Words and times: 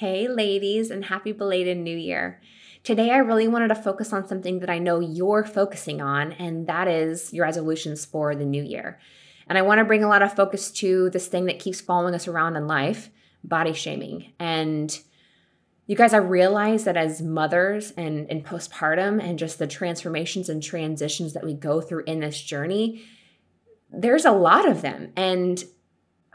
Hey, 0.00 0.28
ladies, 0.28 0.90
and 0.90 1.04
happy 1.04 1.32
belated 1.32 1.76
new 1.76 1.94
year. 1.94 2.40
Today, 2.84 3.10
I 3.10 3.18
really 3.18 3.46
wanted 3.46 3.68
to 3.68 3.74
focus 3.74 4.14
on 4.14 4.26
something 4.26 4.60
that 4.60 4.70
I 4.70 4.78
know 4.78 4.98
you're 4.98 5.44
focusing 5.44 6.00
on, 6.00 6.32
and 6.32 6.66
that 6.68 6.88
is 6.88 7.34
your 7.34 7.44
resolutions 7.44 8.06
for 8.06 8.34
the 8.34 8.46
new 8.46 8.62
year. 8.62 8.98
And 9.46 9.58
I 9.58 9.62
want 9.62 9.78
to 9.78 9.84
bring 9.84 10.02
a 10.02 10.08
lot 10.08 10.22
of 10.22 10.32
focus 10.34 10.70
to 10.70 11.10
this 11.10 11.26
thing 11.28 11.44
that 11.44 11.58
keeps 11.58 11.82
following 11.82 12.14
us 12.14 12.26
around 12.26 12.56
in 12.56 12.66
life 12.66 13.10
body 13.44 13.74
shaming. 13.74 14.32
And 14.38 14.98
you 15.86 15.96
guys, 15.96 16.14
I 16.14 16.16
realize 16.16 16.84
that 16.84 16.96
as 16.96 17.20
mothers 17.20 17.90
and 17.90 18.26
in 18.30 18.42
postpartum 18.42 19.22
and 19.22 19.38
just 19.38 19.58
the 19.58 19.66
transformations 19.66 20.48
and 20.48 20.62
transitions 20.62 21.34
that 21.34 21.44
we 21.44 21.52
go 21.52 21.82
through 21.82 22.04
in 22.04 22.20
this 22.20 22.40
journey, 22.40 23.04
there's 23.90 24.24
a 24.24 24.32
lot 24.32 24.66
of 24.66 24.80
them. 24.80 25.12
And 25.14 25.62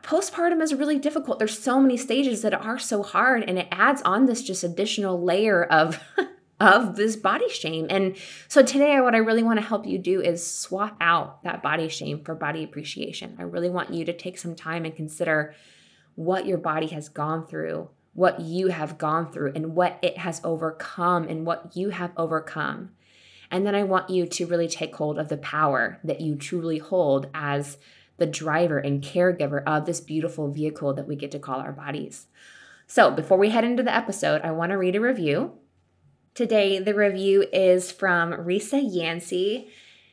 postpartum 0.05 0.61
is 0.61 0.73
really 0.73 0.99
difficult. 0.99 1.39
There's 1.39 1.57
so 1.57 1.79
many 1.79 1.97
stages 1.97 2.43
that 2.43 2.53
are 2.53 2.79
so 2.79 3.01
hard, 3.03 3.43
and 3.43 3.57
it 3.57 3.67
adds 3.71 4.01
on 4.03 4.25
this 4.25 4.43
just 4.43 4.63
additional 4.63 5.21
layer 5.21 5.63
of. 5.63 5.99
of 6.57 6.95
this 6.95 7.17
body 7.17 7.49
shame. 7.49 7.85
And 7.89 8.15
so 8.47 8.63
today, 8.63 9.01
what 9.01 9.13
I 9.13 9.17
really 9.17 9.43
want 9.43 9.59
to 9.59 9.65
help 9.65 9.85
you 9.85 9.97
do 9.97 10.21
is 10.21 10.45
swap 10.45 10.95
out 11.01 11.43
that 11.43 11.61
body 11.61 11.89
shame 11.89 12.23
for 12.23 12.33
body 12.33 12.63
appreciation. 12.63 13.35
I 13.37 13.43
really 13.43 13.69
want 13.69 13.93
you 13.93 14.05
to 14.05 14.13
take 14.13 14.37
some 14.37 14.55
time 14.55 14.85
and 14.85 14.95
consider 14.95 15.53
what 16.15 16.45
your 16.45 16.57
body 16.57 16.87
has 16.87 17.09
gone 17.09 17.45
through, 17.45 17.89
what 18.13 18.39
you 18.39 18.67
have 18.69 18.97
gone 18.97 19.33
through, 19.33 19.51
and 19.53 19.75
what 19.75 19.99
it 20.01 20.17
has 20.19 20.39
overcome, 20.45 21.27
and 21.27 21.45
what 21.45 21.75
you 21.75 21.89
have 21.89 22.11
overcome. 22.15 22.91
And 23.51 23.65
then 23.67 23.75
I 23.75 23.83
want 23.83 24.09
you 24.09 24.25
to 24.25 24.47
really 24.47 24.69
take 24.69 24.95
hold 24.95 25.19
of 25.19 25.27
the 25.27 25.37
power 25.37 25.99
that 26.05 26.21
you 26.21 26.35
truly 26.35 26.77
hold 26.77 27.27
as 27.33 27.77
the 28.17 28.25
driver 28.25 28.77
and 28.77 29.03
caregiver 29.03 29.63
of 29.65 29.85
this 29.85 30.01
beautiful 30.01 30.51
vehicle 30.51 30.93
that 30.93 31.07
we 31.07 31.15
get 31.15 31.31
to 31.31 31.39
call 31.39 31.59
our 31.59 31.71
bodies. 31.71 32.27
So, 32.87 33.11
before 33.11 33.37
we 33.37 33.49
head 33.49 33.63
into 33.63 33.83
the 33.83 33.95
episode, 33.95 34.41
I 34.43 34.51
want 34.51 34.71
to 34.71 34.77
read 34.77 34.95
a 34.95 35.01
review. 35.01 35.53
Today, 36.33 36.79
the 36.79 36.93
review 36.93 37.45
is 37.51 37.91
from 37.91 38.31
Risa 38.31 38.81
Yancey. 38.83 39.69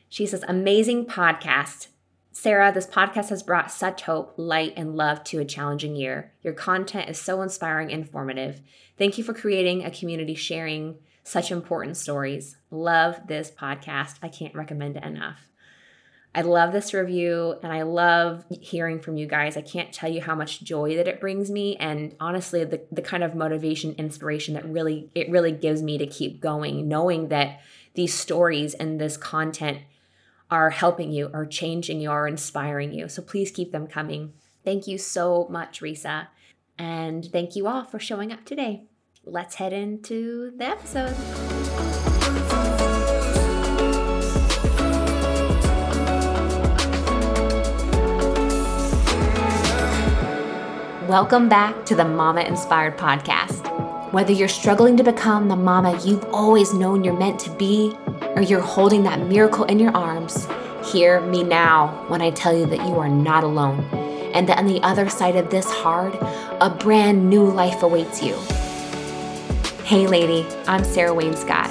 She 0.09 0.25
says, 0.25 0.43
Amazing 0.47 1.05
podcast. 1.05 1.87
Sarah, 2.31 2.71
this 2.71 2.87
podcast 2.87 3.29
has 3.29 3.43
brought 3.43 3.71
such 3.71 4.01
hope, 4.01 4.33
light, 4.37 4.73
and 4.75 4.95
love 4.95 5.23
to 5.25 5.39
a 5.39 5.45
challenging 5.45 5.95
year. 5.95 6.33
Your 6.41 6.53
content 6.53 7.09
is 7.09 7.19
so 7.19 7.43
inspiring 7.43 7.91
and 7.91 8.03
informative. 8.03 8.61
Thank 8.97 9.19
you 9.19 9.23
for 9.23 9.35
creating 9.35 9.85
a 9.85 9.91
community 9.91 10.33
sharing 10.33 10.97
such 11.23 11.51
important 11.51 11.95
stories. 11.95 12.57
Love 12.71 13.27
this 13.27 13.51
podcast. 13.51 14.15
I 14.23 14.29
can't 14.29 14.55
recommend 14.55 14.97
it 14.97 15.03
enough. 15.03 15.39
I 16.35 16.41
love 16.41 16.71
this 16.71 16.95
review 16.95 17.55
and 17.61 17.71
I 17.71 17.83
love 17.83 18.43
hearing 18.49 18.99
from 18.99 19.17
you 19.17 19.27
guys. 19.27 19.55
I 19.55 19.61
can't 19.61 19.93
tell 19.93 20.09
you 20.09 20.21
how 20.21 20.33
much 20.33 20.63
joy 20.63 20.95
that 20.95 21.07
it 21.07 21.21
brings 21.21 21.51
me 21.51 21.75
and 21.77 22.15
honestly 22.19 22.63
the, 22.63 22.81
the 22.91 23.03
kind 23.03 23.23
of 23.23 23.35
motivation, 23.35 23.93
inspiration 23.99 24.55
that 24.55 24.65
really 24.65 25.11
it 25.13 25.29
really 25.29 25.51
gives 25.51 25.83
me 25.83 25.99
to 25.99 26.07
keep 26.07 26.41
going, 26.41 26.87
knowing 26.87 27.27
that 27.27 27.59
these 27.93 28.15
stories 28.15 28.73
and 28.73 28.99
this 28.99 29.15
content 29.15 29.79
are 30.49 30.71
helping 30.71 31.11
you, 31.11 31.29
are 31.33 31.45
changing 31.45 32.01
you, 32.01 32.09
are 32.09 32.27
inspiring 32.27 32.93
you. 32.93 33.07
So 33.07 33.21
please 33.21 33.51
keep 33.51 33.71
them 33.71 33.85
coming. 33.85 34.33
Thank 34.63 34.87
you 34.87 34.97
so 34.97 35.47
much, 35.51 35.81
Risa. 35.81 36.27
And 36.79 37.25
thank 37.31 37.55
you 37.55 37.67
all 37.67 37.83
for 37.83 37.99
showing 37.99 38.31
up 38.31 38.43
today. 38.43 38.85
Let's 39.23 39.55
head 39.55 39.71
into 39.71 40.51
the 40.57 40.65
episode. 40.65 42.62
Welcome 51.13 51.47
back 51.47 51.85
to 51.85 51.95
the 51.95 52.05
Mama 52.05 52.41
Inspired 52.41 52.97
Podcast. 52.97 54.11
Whether 54.11 54.31
you're 54.31 54.47
struggling 54.47 54.97
to 54.97 55.03
become 55.03 55.47
the 55.47 55.55
mama 55.55 56.01
you've 56.03 56.25
always 56.33 56.73
known 56.73 57.03
you're 57.03 57.15
meant 57.15 57.39
to 57.41 57.51
be, 57.51 57.95
or 58.35 58.41
you're 58.41 58.59
holding 58.59 59.03
that 59.03 59.19
miracle 59.19 59.63
in 59.65 59.77
your 59.77 59.95
arms, 59.95 60.47
hear 60.91 61.21
me 61.21 61.43
now 61.43 62.03
when 62.07 62.23
I 62.23 62.31
tell 62.31 62.57
you 62.57 62.65
that 62.65 62.79
you 62.87 62.95
are 62.95 63.09
not 63.09 63.43
alone, 63.43 63.81
and 64.33 64.49
that 64.49 64.57
on 64.57 64.65
the 64.65 64.81
other 64.81 65.07
side 65.07 65.35
of 65.35 65.51
this 65.51 65.69
hard, 65.69 66.15
a 66.59 66.71
brand 66.71 67.29
new 67.29 67.43
life 67.43 67.83
awaits 67.83 68.23
you. 68.23 68.33
Hey, 69.83 70.07
lady, 70.07 70.47
I'm 70.65 70.83
Sarah 70.83 71.13
Wayne 71.13 71.37
Scott. 71.37 71.69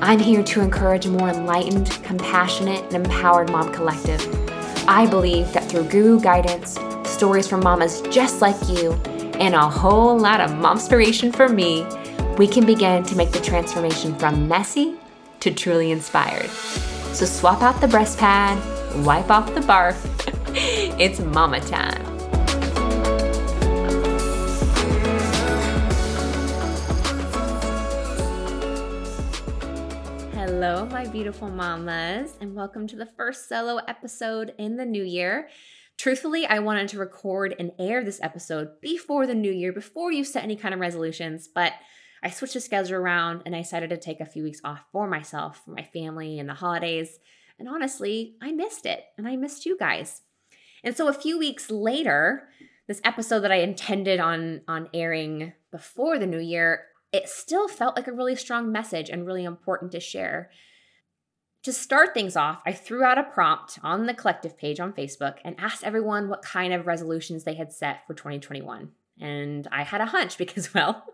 I'm 0.00 0.18
here 0.18 0.42
to 0.42 0.60
encourage 0.60 1.06
a 1.06 1.08
more 1.08 1.28
enlightened, 1.28 1.88
compassionate, 2.02 2.82
and 2.92 3.06
empowered 3.06 3.48
mom 3.48 3.72
collective. 3.72 4.20
I 4.88 5.06
believe 5.06 5.52
that 5.52 5.70
through 5.70 5.84
guru 5.84 6.18
guidance, 6.18 6.76
stories 7.12 7.46
from 7.46 7.60
mamas 7.60 8.00
just 8.10 8.40
like 8.40 8.56
you, 8.68 8.92
and 9.38 9.54
a 9.54 9.68
whole 9.68 10.18
lot 10.18 10.40
of 10.40 10.56
momspiration 10.56 11.30
for 11.30 11.48
me, 11.48 11.86
we 12.38 12.46
can 12.46 12.64
begin 12.64 13.02
to 13.04 13.14
make 13.16 13.30
the 13.30 13.40
transformation 13.40 14.18
from 14.18 14.48
messy 14.48 14.96
to 15.40 15.52
truly 15.52 15.90
inspired. 15.90 16.48
So 17.12 17.26
swap 17.26 17.62
out 17.62 17.80
the 17.82 17.88
breast 17.88 18.18
pad, 18.18 18.56
wipe 19.04 19.30
off 19.30 19.54
the 19.54 19.60
barf. 19.60 19.98
it's 20.98 21.20
mama 21.20 21.60
time. 21.60 22.02
Hello, 30.32 30.86
my 30.86 31.06
beautiful 31.06 31.50
mamas, 31.50 32.36
and 32.40 32.54
welcome 32.54 32.86
to 32.86 32.96
the 32.96 33.06
first 33.06 33.48
solo 33.48 33.78
episode 33.88 34.54
in 34.58 34.76
the 34.76 34.86
new 34.86 35.04
year. 35.04 35.48
Truthfully, 36.02 36.44
I 36.44 36.58
wanted 36.58 36.88
to 36.88 36.98
record 36.98 37.54
and 37.60 37.70
air 37.78 38.02
this 38.02 38.18
episode 38.24 38.80
before 38.80 39.24
the 39.24 39.36
new 39.36 39.52
year, 39.52 39.72
before 39.72 40.10
you 40.10 40.24
set 40.24 40.42
any 40.42 40.56
kind 40.56 40.74
of 40.74 40.80
resolutions, 40.80 41.46
but 41.46 41.74
I 42.24 42.30
switched 42.30 42.54
the 42.54 42.60
schedule 42.60 42.96
around 42.96 43.42
and 43.46 43.54
I 43.54 43.60
decided 43.60 43.90
to 43.90 43.96
take 43.96 44.18
a 44.18 44.26
few 44.26 44.42
weeks 44.42 44.60
off 44.64 44.82
for 44.90 45.06
myself, 45.06 45.62
for 45.64 45.70
my 45.70 45.84
family, 45.84 46.40
and 46.40 46.48
the 46.48 46.54
holidays. 46.54 47.20
And 47.56 47.68
honestly, 47.68 48.34
I 48.42 48.50
missed 48.50 48.84
it 48.84 49.04
and 49.16 49.28
I 49.28 49.36
missed 49.36 49.64
you 49.64 49.78
guys. 49.78 50.22
And 50.82 50.96
so 50.96 51.06
a 51.06 51.12
few 51.12 51.38
weeks 51.38 51.70
later, 51.70 52.48
this 52.88 53.00
episode 53.04 53.44
that 53.44 53.52
I 53.52 53.60
intended 53.60 54.18
on 54.18 54.62
on 54.66 54.88
airing 54.92 55.52
before 55.70 56.18
the 56.18 56.26
new 56.26 56.40
year, 56.40 56.86
it 57.12 57.28
still 57.28 57.68
felt 57.68 57.94
like 57.94 58.08
a 58.08 58.12
really 58.12 58.34
strong 58.34 58.72
message 58.72 59.08
and 59.08 59.24
really 59.24 59.44
important 59.44 59.92
to 59.92 60.00
share 60.00 60.50
to 61.62 61.72
start 61.72 62.12
things 62.12 62.36
off, 62.36 62.60
I 62.66 62.72
threw 62.72 63.04
out 63.04 63.18
a 63.18 63.22
prompt 63.22 63.78
on 63.82 64.06
the 64.06 64.14
collective 64.14 64.56
page 64.56 64.80
on 64.80 64.92
Facebook 64.92 65.36
and 65.44 65.54
asked 65.58 65.84
everyone 65.84 66.28
what 66.28 66.42
kind 66.42 66.72
of 66.72 66.86
resolutions 66.86 67.44
they 67.44 67.54
had 67.54 67.72
set 67.72 68.06
for 68.06 68.14
2021. 68.14 68.90
And 69.20 69.68
I 69.70 69.84
had 69.84 70.00
a 70.00 70.06
hunch 70.06 70.38
because, 70.38 70.74
well, 70.74 71.04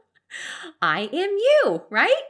I 0.81 1.03
am 1.13 1.13
you, 1.13 1.83
right? 1.91 2.23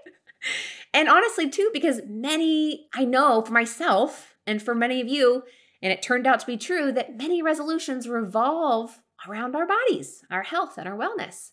And 0.93 1.09
honestly, 1.09 1.49
too, 1.49 1.71
because 1.73 2.01
many, 2.09 2.89
I 2.95 3.05
know 3.05 3.43
for 3.43 3.53
myself 3.53 4.35
and 4.47 4.63
for 4.63 4.75
many 4.75 5.01
of 5.01 5.09
you, 5.09 5.43
and 5.83 5.93
it 5.93 6.03
turned 6.03 6.27
out 6.27 6.41
to 6.41 6.47
be 6.47 6.57
true 6.57 6.91
that 6.93 7.17
many 7.17 7.43
resolutions 7.43 8.09
revolve 8.09 9.01
around 9.29 9.55
our 9.55 9.67
bodies, 9.67 10.25
our 10.31 10.43
health, 10.43 10.77
and 10.77 10.89
our 10.89 10.97
wellness. 10.97 11.51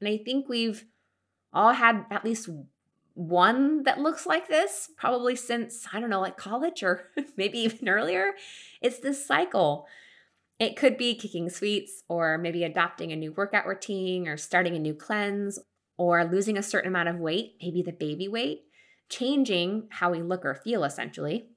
And 0.00 0.08
I 0.08 0.18
think 0.18 0.48
we've 0.48 0.84
all 1.52 1.72
had 1.72 2.04
at 2.10 2.24
least 2.24 2.48
one 3.14 3.84
that 3.84 4.00
looks 4.00 4.26
like 4.26 4.48
this, 4.48 4.90
probably 4.96 5.36
since, 5.36 5.86
I 5.92 6.00
don't 6.00 6.10
know, 6.10 6.20
like 6.20 6.36
college 6.36 6.82
or 6.82 7.10
maybe 7.36 7.58
even 7.60 7.88
earlier. 7.88 8.32
It's 8.82 8.98
this 8.98 9.24
cycle. 9.24 9.86
It 10.58 10.76
could 10.76 10.96
be 10.96 11.14
kicking 11.14 11.48
sweets, 11.50 12.04
or 12.08 12.38
maybe 12.38 12.62
adopting 12.62 13.12
a 13.12 13.16
new 13.16 13.32
workout 13.32 13.66
routine, 13.66 14.28
or 14.28 14.36
starting 14.36 14.76
a 14.76 14.78
new 14.78 14.94
cleanse, 14.94 15.58
or 15.96 16.24
losing 16.24 16.56
a 16.56 16.62
certain 16.62 16.88
amount 16.88 17.08
of 17.08 17.16
weight, 17.16 17.54
maybe 17.60 17.82
the 17.82 17.92
baby 17.92 18.28
weight, 18.28 18.62
changing 19.08 19.88
how 19.90 20.10
we 20.10 20.22
look 20.22 20.44
or 20.44 20.54
feel 20.54 20.84
essentially. 20.84 21.48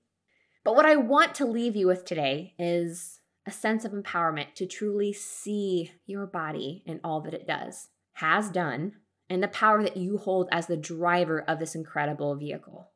But 0.63 0.75
what 0.75 0.85
I 0.85 0.95
want 0.95 1.35
to 1.35 1.45
leave 1.45 1.75
you 1.75 1.87
with 1.87 2.05
today 2.05 2.53
is 2.59 3.19
a 3.45 3.51
sense 3.51 3.85
of 3.85 3.93
empowerment 3.93 4.53
to 4.55 4.65
truly 4.65 5.13
see 5.13 5.91
your 6.05 6.25
body 6.25 6.83
and 6.85 6.99
all 7.03 7.21
that 7.21 7.33
it 7.33 7.47
does, 7.47 7.87
has 8.13 8.49
done, 8.49 8.93
and 9.29 9.43
the 9.43 9.47
power 9.47 9.83
that 9.83 9.97
you 9.97 10.17
hold 10.17 10.47
as 10.51 10.67
the 10.67 10.77
driver 10.77 11.41
of 11.41 11.59
this 11.59 11.75
incredible 11.75 12.35
vehicle. 12.35 12.89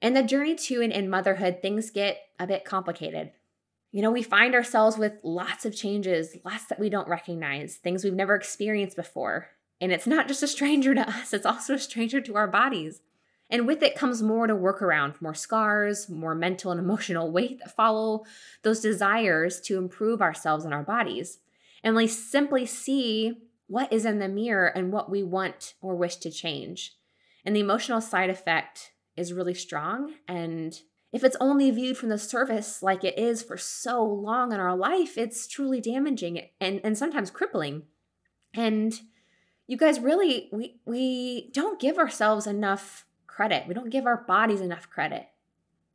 In 0.00 0.14
the 0.14 0.22
journey 0.22 0.54
to 0.54 0.80
and 0.80 0.92
in 0.92 1.10
motherhood, 1.10 1.58
things 1.60 1.90
get 1.90 2.18
a 2.38 2.46
bit 2.46 2.64
complicated. 2.64 3.32
You 3.92 4.02
know, 4.02 4.10
we 4.10 4.22
find 4.22 4.54
ourselves 4.54 4.96
with 4.96 5.14
lots 5.22 5.66
of 5.66 5.74
changes, 5.74 6.36
lots 6.44 6.66
that 6.66 6.78
we 6.78 6.88
don't 6.88 7.08
recognize, 7.08 7.76
things 7.76 8.04
we've 8.04 8.14
never 8.14 8.34
experienced 8.34 8.96
before. 8.96 9.48
And 9.80 9.92
it's 9.92 10.06
not 10.06 10.28
just 10.28 10.42
a 10.42 10.48
stranger 10.48 10.94
to 10.94 11.08
us, 11.08 11.32
it's 11.32 11.46
also 11.46 11.74
a 11.74 11.78
stranger 11.78 12.20
to 12.20 12.36
our 12.36 12.46
bodies. 12.46 13.02
And 13.50 13.66
with 13.66 13.82
it 13.82 13.96
comes 13.96 14.22
more 14.22 14.46
to 14.46 14.54
work 14.54 14.80
around, 14.80 15.14
more 15.20 15.34
scars, 15.34 16.08
more 16.08 16.36
mental 16.36 16.70
and 16.70 16.78
emotional 16.78 17.32
weight 17.32 17.58
that 17.58 17.74
follow 17.74 18.24
those 18.62 18.80
desires 18.80 19.60
to 19.62 19.76
improve 19.76 20.22
ourselves 20.22 20.64
and 20.64 20.72
our 20.72 20.84
bodies. 20.84 21.38
And 21.82 21.96
we 21.96 22.06
simply 22.06 22.64
see 22.64 23.38
what 23.70 23.92
is 23.92 24.04
in 24.04 24.18
the 24.18 24.26
mirror 24.26 24.66
and 24.66 24.92
what 24.92 25.08
we 25.08 25.22
want 25.22 25.74
or 25.80 25.94
wish 25.94 26.16
to 26.16 26.28
change. 26.28 26.96
And 27.44 27.54
the 27.54 27.60
emotional 27.60 28.00
side 28.00 28.28
effect 28.28 28.90
is 29.16 29.32
really 29.32 29.54
strong. 29.54 30.14
And 30.26 30.76
if 31.12 31.22
it's 31.22 31.36
only 31.40 31.70
viewed 31.70 31.96
from 31.96 32.08
the 32.08 32.18
surface 32.18 32.82
like 32.82 33.04
it 33.04 33.16
is 33.16 33.44
for 33.44 33.56
so 33.56 34.02
long 34.04 34.52
in 34.52 34.58
our 34.58 34.76
life, 34.76 35.16
it's 35.16 35.46
truly 35.46 35.80
damaging 35.80 36.48
and, 36.60 36.80
and 36.82 36.98
sometimes 36.98 37.30
crippling. 37.30 37.84
And 38.52 39.00
you 39.68 39.76
guys 39.76 40.00
really 40.00 40.48
we 40.52 40.80
we 40.84 41.52
don't 41.52 41.80
give 41.80 41.96
ourselves 41.96 42.48
enough 42.48 43.06
credit. 43.28 43.68
We 43.68 43.74
don't 43.74 43.90
give 43.90 44.04
our 44.04 44.24
bodies 44.24 44.60
enough 44.60 44.90
credit. 44.90 45.28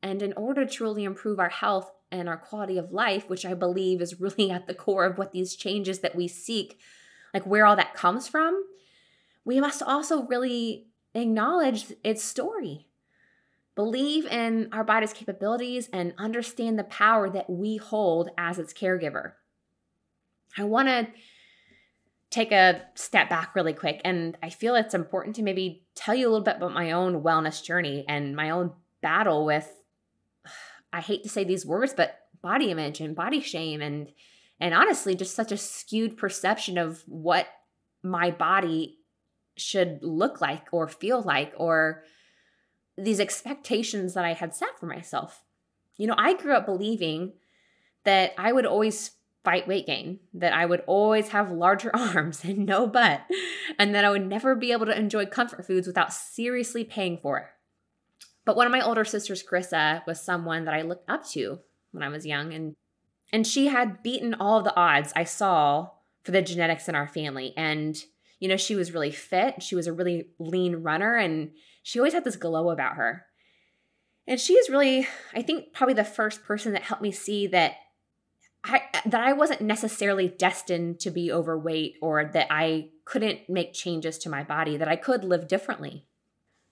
And 0.02 0.22
in 0.22 0.32
order 0.38 0.64
to 0.64 0.72
truly 0.72 1.04
improve 1.04 1.42
our 1.42 1.50
health 1.50 1.92
and 2.10 2.30
our 2.30 2.38
quality 2.38 2.78
of 2.78 2.94
life, 2.94 3.30
which 3.30 3.46
I 3.46 3.54
believe 3.54 4.02
is 4.02 4.22
really 4.22 4.50
at 4.50 4.66
the 4.66 4.74
core 4.74 5.04
of 5.04 5.18
what 5.18 5.34
these 5.34 5.58
changes 5.58 6.00
that 6.00 6.16
we 6.16 6.30
seek, 6.30 6.80
like 7.36 7.46
where 7.46 7.66
all 7.66 7.76
that 7.76 7.94
comes 7.94 8.30
from, 8.30 8.64
we 9.44 9.60
must 9.60 9.84
also 9.84 10.24
really 10.24 10.88
acknowledge 11.14 11.94
its 12.02 12.24
story. 12.24 12.88
Believe 13.76 14.26
in 14.28 14.70
our 14.72 14.86
body's 14.86 15.12
capabilities 15.12 15.90
and 15.92 16.14
understand 16.18 16.80
the 16.80 16.86
power 16.86 17.30
that 17.30 17.50
we 17.50 17.76
hold 17.76 18.30
as 18.38 18.58
its 18.58 18.74
caregiver. 18.74 19.34
I 20.58 20.64
want 20.64 20.88
to 20.88 21.08
take 22.30 22.54
a 22.54 22.84
step 22.96 23.30
back 23.30 23.54
really 23.54 23.74
quick 23.74 24.00
and 24.06 24.38
I 24.42 24.50
feel 24.50 24.76
it's 24.76 24.94
important 24.94 25.36
to 25.36 25.44
maybe 25.44 25.84
tell 25.94 26.16
you 26.16 26.30
a 26.30 26.32
little 26.32 26.46
bit 26.46 26.56
about 26.56 26.74
my 26.74 26.94
own 26.94 27.22
wellness 27.22 27.62
journey 27.62 28.06
and 28.08 28.34
my 28.34 28.50
own 28.50 28.72
battle 29.02 29.46
with 29.46 29.70
I 30.94 31.02
hate 31.02 31.24
to 31.24 31.30
say 31.30 31.44
these 31.44 31.66
words 31.66 31.94
but 31.94 32.18
body 32.42 32.72
image 32.72 33.02
and 33.02 33.14
body 33.14 33.42
shame 33.42 33.82
and 33.82 34.08
and 34.60 34.74
honestly 34.74 35.16
just 35.16 35.36
such 35.36 35.52
a 35.52 35.58
skewed 35.58 36.18
perception 36.18 36.78
of 36.78 37.04
what 37.08 37.48
my 38.04 38.32
body 38.32 38.98
should 39.58 40.00
look 40.02 40.42
like 40.42 40.68
or 40.72 40.88
feel 40.88 41.22
like 41.22 41.54
or 41.58 42.04
these 42.98 43.20
expectations 43.20 44.14
that 44.14 44.26
I 44.26 44.34
had 44.34 44.56
set 44.56 44.80
for 44.80 44.86
myself. 44.86 45.44
You 45.98 46.08
know, 46.08 46.16
I 46.18 46.34
grew 46.34 46.54
up 46.54 46.66
believing 46.66 47.34
that 48.04 48.34
I 48.38 48.52
would 48.52 48.66
always 48.66 49.12
fight 49.44 49.68
weight 49.68 49.86
gain, 49.86 50.20
that 50.34 50.54
I 50.54 50.66
would 50.66 50.82
always 50.88 51.30
have 51.30 51.52
larger 51.52 51.92
arms 51.96 52.44
and 52.44 52.66
no 52.66 52.88
butt, 52.88 53.22
and 53.78 53.94
that 53.94 54.06
I 54.06 54.10
would 54.10 54.28
never 54.28 54.56
be 54.56 54.72
able 54.72 54.86
to 54.88 54.98
enjoy 54.98 55.26
comfort 55.26 55.66
foods 55.66 55.88
without 55.88 56.14
seriously 56.14 56.84
paying 56.84 57.18
for 57.18 57.40
it. 57.40 57.46
But 58.44 58.56
one 58.56 58.68
of 58.68 58.72
my 58.72 58.82
older 58.82 59.06
sisters, 59.06 59.44
Carissa, 59.44 60.06
was 60.06 60.22
someone 60.22 60.66
that 60.66 60.74
I 60.74 60.82
looked 60.82 61.10
up 61.10 61.26
to 61.30 61.60
when 61.92 62.04
I 62.04 62.10
was 62.10 62.26
young, 62.26 62.54
and 62.54 62.76
and 63.32 63.46
she 63.46 63.68
had 63.68 64.04
beaten 64.04 64.34
all 64.34 64.62
the 64.62 64.76
odds 64.76 65.14
I 65.16 65.24
saw 65.24 65.90
for 66.24 66.32
the 66.32 66.42
genetics 66.42 66.88
in 66.90 66.96
our 66.96 67.08
family. 67.08 67.54
And 67.56 67.98
you 68.40 68.50
know, 68.50 68.58
she 68.58 68.76
was 68.76 68.94
really 68.94 69.12
fit. 69.12 69.64
She 69.64 69.76
was 69.76 69.88
a 69.88 69.94
really 69.94 70.28
lean 70.40 70.78
runner 70.78 71.16
and 71.16 71.52
she 71.84 72.00
always 72.00 72.14
had 72.14 72.24
this 72.24 72.36
glow 72.36 72.70
about 72.70 72.96
her. 72.96 73.26
And 74.28 74.40
she 74.40 74.54
is 74.54 74.70
really, 74.70 75.08
I 75.34 75.42
think, 75.42 75.72
probably 75.72 75.94
the 75.94 76.04
first 76.04 76.44
person 76.44 76.74
that 76.74 76.84
helped 76.84 77.04
me 77.04 77.12
see 77.12 77.48
that 77.48 77.76
I 78.64 78.82
that 79.06 79.22
I 79.22 79.34
wasn't 79.34 79.62
necessarily 79.62 80.28
destined 80.28 81.00
to 81.02 81.12
be 81.12 81.32
overweight 81.32 81.96
or 82.02 82.26
that 82.26 82.48
I 82.50 82.90
couldn't 83.06 83.48
make 83.48 83.74
changes 83.74 84.18
to 84.20 84.30
my 84.30 84.44
body, 84.44 84.78
that 84.78 84.88
I 84.88 84.96
could 84.96 85.24
live 85.24 85.48
differently. 85.48 86.08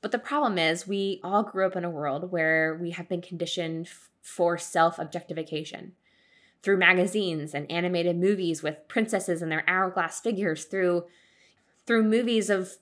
But 0.01 0.11
the 0.11 0.19
problem 0.19 0.57
is, 0.57 0.88
we 0.88 1.21
all 1.23 1.44
grew 1.44 1.65
up 1.67 1.75
in 1.75 1.85
a 1.85 1.89
world 1.89 2.31
where 2.31 2.77
we 2.81 2.91
have 2.91 3.07
been 3.07 3.21
conditioned 3.21 3.85
f- 3.85 4.09
for 4.21 4.57
self 4.57 4.97
objectification 4.97 5.94
through 6.63 6.77
magazines 6.77 7.54
and 7.54 7.69
animated 7.69 8.18
movies 8.18 8.63
with 8.63 8.88
princesses 8.88 9.42
and 9.42 9.51
their 9.51 9.69
hourglass 9.69 10.19
figures, 10.19 10.65
through 10.65 11.06
through 11.86 12.04
movies 12.04 12.50
of 12.50 12.77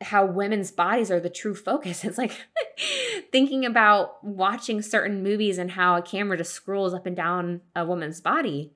how 0.00 0.24
women's 0.24 0.70
bodies 0.70 1.10
are 1.10 1.20
the 1.20 1.30
true 1.30 1.54
focus. 1.54 2.04
It's 2.04 2.18
like 2.18 2.46
thinking 3.32 3.64
about 3.64 4.24
watching 4.24 4.82
certain 4.82 5.22
movies 5.22 5.58
and 5.58 5.72
how 5.72 5.96
a 5.96 6.02
camera 6.02 6.38
just 6.38 6.52
scrolls 6.52 6.94
up 6.94 7.06
and 7.06 7.16
down 7.16 7.60
a 7.74 7.84
woman's 7.84 8.20
body. 8.20 8.72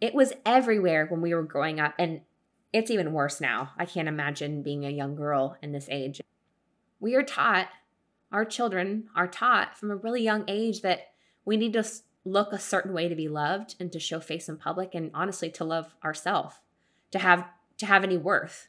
It 0.00 0.14
was 0.14 0.32
everywhere 0.44 1.06
when 1.06 1.20
we 1.20 1.32
were 1.32 1.42
growing 1.42 1.80
up, 1.80 1.94
and 1.98 2.20
it's 2.72 2.90
even 2.90 3.12
worse 3.12 3.40
now. 3.40 3.70
I 3.78 3.86
can't 3.86 4.08
imagine 4.08 4.62
being 4.62 4.84
a 4.84 4.90
young 4.90 5.14
girl 5.14 5.56
in 5.62 5.72
this 5.72 5.88
age. 5.90 6.20
We 7.00 7.14
are 7.14 7.22
taught, 7.22 7.68
our 8.32 8.44
children 8.44 9.08
are 9.14 9.28
taught 9.28 9.78
from 9.78 9.90
a 9.90 9.96
really 9.96 10.22
young 10.22 10.44
age 10.48 10.82
that 10.82 11.12
we 11.44 11.56
need 11.56 11.72
to 11.74 11.84
look 12.24 12.52
a 12.52 12.58
certain 12.58 12.92
way 12.92 13.08
to 13.08 13.14
be 13.14 13.28
loved 13.28 13.74
and 13.78 13.92
to 13.92 14.00
show 14.00 14.20
face 14.20 14.48
in 14.48 14.56
public 14.56 14.94
and 14.94 15.10
honestly 15.14 15.50
to 15.50 15.64
love 15.64 15.94
ourselves, 16.04 16.56
to 17.10 17.18
have 17.18 17.46
to 17.78 17.86
have 17.86 18.04
any 18.04 18.16
worth. 18.16 18.68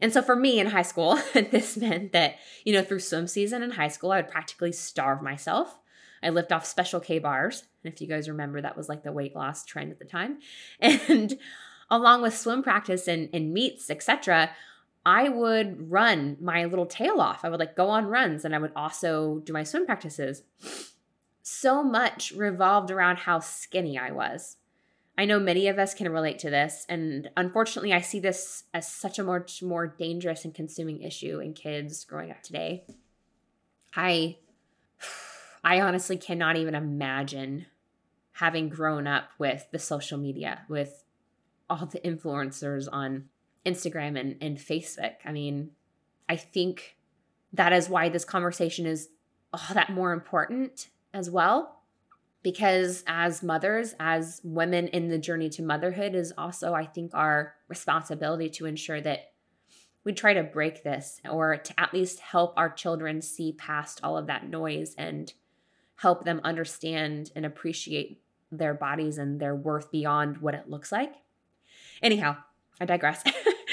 And 0.00 0.12
so 0.12 0.20
for 0.20 0.34
me 0.34 0.58
in 0.58 0.68
high 0.68 0.82
school, 0.82 1.18
this 1.34 1.76
meant 1.76 2.12
that, 2.12 2.36
you 2.64 2.72
know, 2.72 2.82
through 2.82 3.00
swim 3.00 3.26
season 3.26 3.62
in 3.62 3.72
high 3.72 3.88
school, 3.88 4.10
I 4.10 4.16
would 4.16 4.30
practically 4.30 4.72
starve 4.72 5.22
myself. 5.22 5.78
I 6.22 6.30
lived 6.30 6.52
off 6.52 6.66
special 6.66 7.00
K 7.00 7.18
bars. 7.18 7.64
And 7.84 7.92
if 7.92 8.00
you 8.00 8.06
guys 8.06 8.28
remember, 8.28 8.60
that 8.60 8.76
was 8.76 8.88
like 8.88 9.02
the 9.02 9.12
weight 9.12 9.34
loss 9.34 9.64
trend 9.64 9.92
at 9.92 9.98
the 9.98 10.04
time. 10.04 10.38
And 10.80 11.38
along 11.90 12.22
with 12.22 12.36
swim 12.36 12.62
practice 12.62 13.06
and, 13.06 13.28
and 13.32 13.52
meets, 13.52 13.90
etc., 13.90 14.50
I 15.04 15.28
would 15.28 15.90
run 15.90 16.36
my 16.40 16.64
little 16.64 16.86
tail 16.86 17.20
off. 17.20 17.44
I 17.44 17.48
would 17.48 17.58
like 17.58 17.76
go 17.76 17.88
on 17.88 18.06
runs 18.06 18.44
and 18.44 18.54
I 18.54 18.58
would 18.58 18.72
also 18.74 19.40
do 19.44 19.52
my 19.52 19.64
swim 19.64 19.84
practices. 19.84 20.42
So 21.42 21.82
much 21.82 22.32
revolved 22.32 22.90
around 22.90 23.18
how 23.18 23.40
skinny 23.40 23.98
I 23.98 24.12
was. 24.12 24.56
I 25.18 25.24
know 25.24 25.38
many 25.38 25.68
of 25.68 25.78
us 25.78 25.92
can 25.92 26.10
relate 26.10 26.38
to 26.40 26.50
this, 26.50 26.86
and 26.88 27.28
unfortunately, 27.36 27.92
I 27.92 28.00
see 28.00 28.18
this 28.18 28.64
as 28.72 28.90
such 28.90 29.18
a 29.18 29.24
much 29.24 29.62
more 29.62 29.86
dangerous 29.86 30.44
and 30.44 30.54
consuming 30.54 31.02
issue 31.02 31.38
in 31.40 31.52
kids 31.52 32.04
growing 32.04 32.30
up 32.30 32.42
today. 32.42 32.84
I 33.94 34.38
I 35.64 35.80
honestly 35.80 36.16
cannot 36.16 36.56
even 36.56 36.74
imagine 36.74 37.66
having 38.32 38.68
grown 38.68 39.06
up 39.06 39.30
with 39.38 39.68
the 39.70 39.78
social 39.78 40.18
media, 40.18 40.62
with 40.68 41.04
all 41.68 41.86
the 41.86 42.00
influencers 42.00 42.88
on 42.90 43.28
Instagram 43.66 44.18
and, 44.18 44.36
and 44.40 44.58
Facebook. 44.58 45.16
I 45.24 45.32
mean, 45.32 45.70
I 46.28 46.36
think 46.36 46.96
that 47.52 47.72
is 47.72 47.88
why 47.88 48.08
this 48.08 48.24
conversation 48.24 48.86
is 48.86 49.08
all 49.52 49.74
that 49.74 49.90
more 49.90 50.12
important 50.12 50.88
as 51.14 51.30
well 51.30 51.82
because 52.42 53.04
as 53.06 53.42
mothers, 53.42 53.94
as 54.00 54.40
women 54.42 54.88
in 54.88 55.08
the 55.08 55.18
journey 55.18 55.48
to 55.50 55.62
motherhood, 55.62 56.14
is 56.14 56.32
also, 56.36 56.74
I 56.74 56.86
think, 56.86 57.12
our 57.14 57.54
responsibility 57.68 58.50
to 58.50 58.66
ensure 58.66 59.00
that 59.00 59.32
we 60.04 60.12
try 60.12 60.34
to 60.34 60.42
break 60.42 60.82
this 60.82 61.20
or 61.28 61.56
to 61.56 61.80
at 61.80 61.94
least 61.94 62.18
help 62.18 62.54
our 62.56 62.68
children 62.68 63.22
see 63.22 63.52
past 63.52 64.00
all 64.02 64.18
of 64.18 64.26
that 64.26 64.48
noise 64.48 64.94
and 64.98 65.32
help 65.96 66.24
them 66.24 66.40
understand 66.42 67.30
and 67.36 67.46
appreciate 67.46 68.20
their 68.50 68.74
bodies 68.74 69.18
and 69.18 69.38
their 69.38 69.54
worth 69.54 69.92
beyond 69.92 70.38
what 70.38 70.54
it 70.54 70.68
looks 70.68 70.90
like. 70.90 71.14
Anyhow, 72.02 72.36
I 72.80 72.86
digress. 72.86 73.22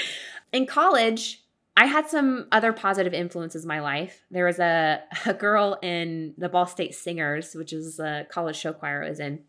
in 0.52 0.66
college, 0.66 1.39
I 1.80 1.86
had 1.86 2.10
some 2.10 2.46
other 2.52 2.74
positive 2.74 3.14
influences 3.14 3.62
in 3.62 3.68
my 3.68 3.80
life. 3.80 4.22
There 4.30 4.44
was 4.44 4.58
a, 4.58 5.00
a 5.24 5.32
girl 5.32 5.78
in 5.80 6.34
the 6.36 6.50
Ball 6.50 6.66
State 6.66 6.94
Singers, 6.94 7.54
which 7.54 7.72
is 7.72 7.98
a 7.98 8.26
college 8.28 8.56
show 8.56 8.74
choir 8.74 9.02
I 9.02 9.08
was 9.08 9.18
in. 9.18 9.40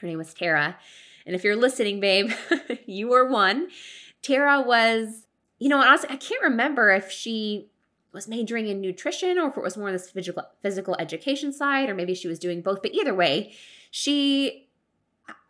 Her 0.00 0.06
name 0.06 0.16
was 0.16 0.32
Tara. 0.32 0.78
And 1.26 1.36
if 1.36 1.44
you're 1.44 1.56
listening, 1.56 2.00
babe, 2.00 2.32
you 2.86 3.08
were 3.08 3.28
one. 3.28 3.68
Tara 4.22 4.62
was, 4.62 5.26
you 5.58 5.68
know, 5.68 5.78
honestly, 5.78 6.08
I 6.08 6.16
can't 6.16 6.42
remember 6.42 6.90
if 6.90 7.10
she 7.10 7.68
was 8.12 8.28
majoring 8.28 8.66
in 8.68 8.80
nutrition 8.80 9.38
or 9.38 9.50
if 9.50 9.56
it 9.58 9.62
was 9.62 9.76
more 9.76 9.88
on 9.88 9.92
this 9.92 10.10
physical 10.10 10.44
physical 10.62 10.96
education 10.98 11.52
side, 11.52 11.90
or 11.90 11.94
maybe 11.94 12.14
she 12.14 12.28
was 12.28 12.38
doing 12.38 12.62
both. 12.62 12.80
But 12.80 12.94
either 12.94 13.14
way, 13.14 13.52
she, 13.90 14.70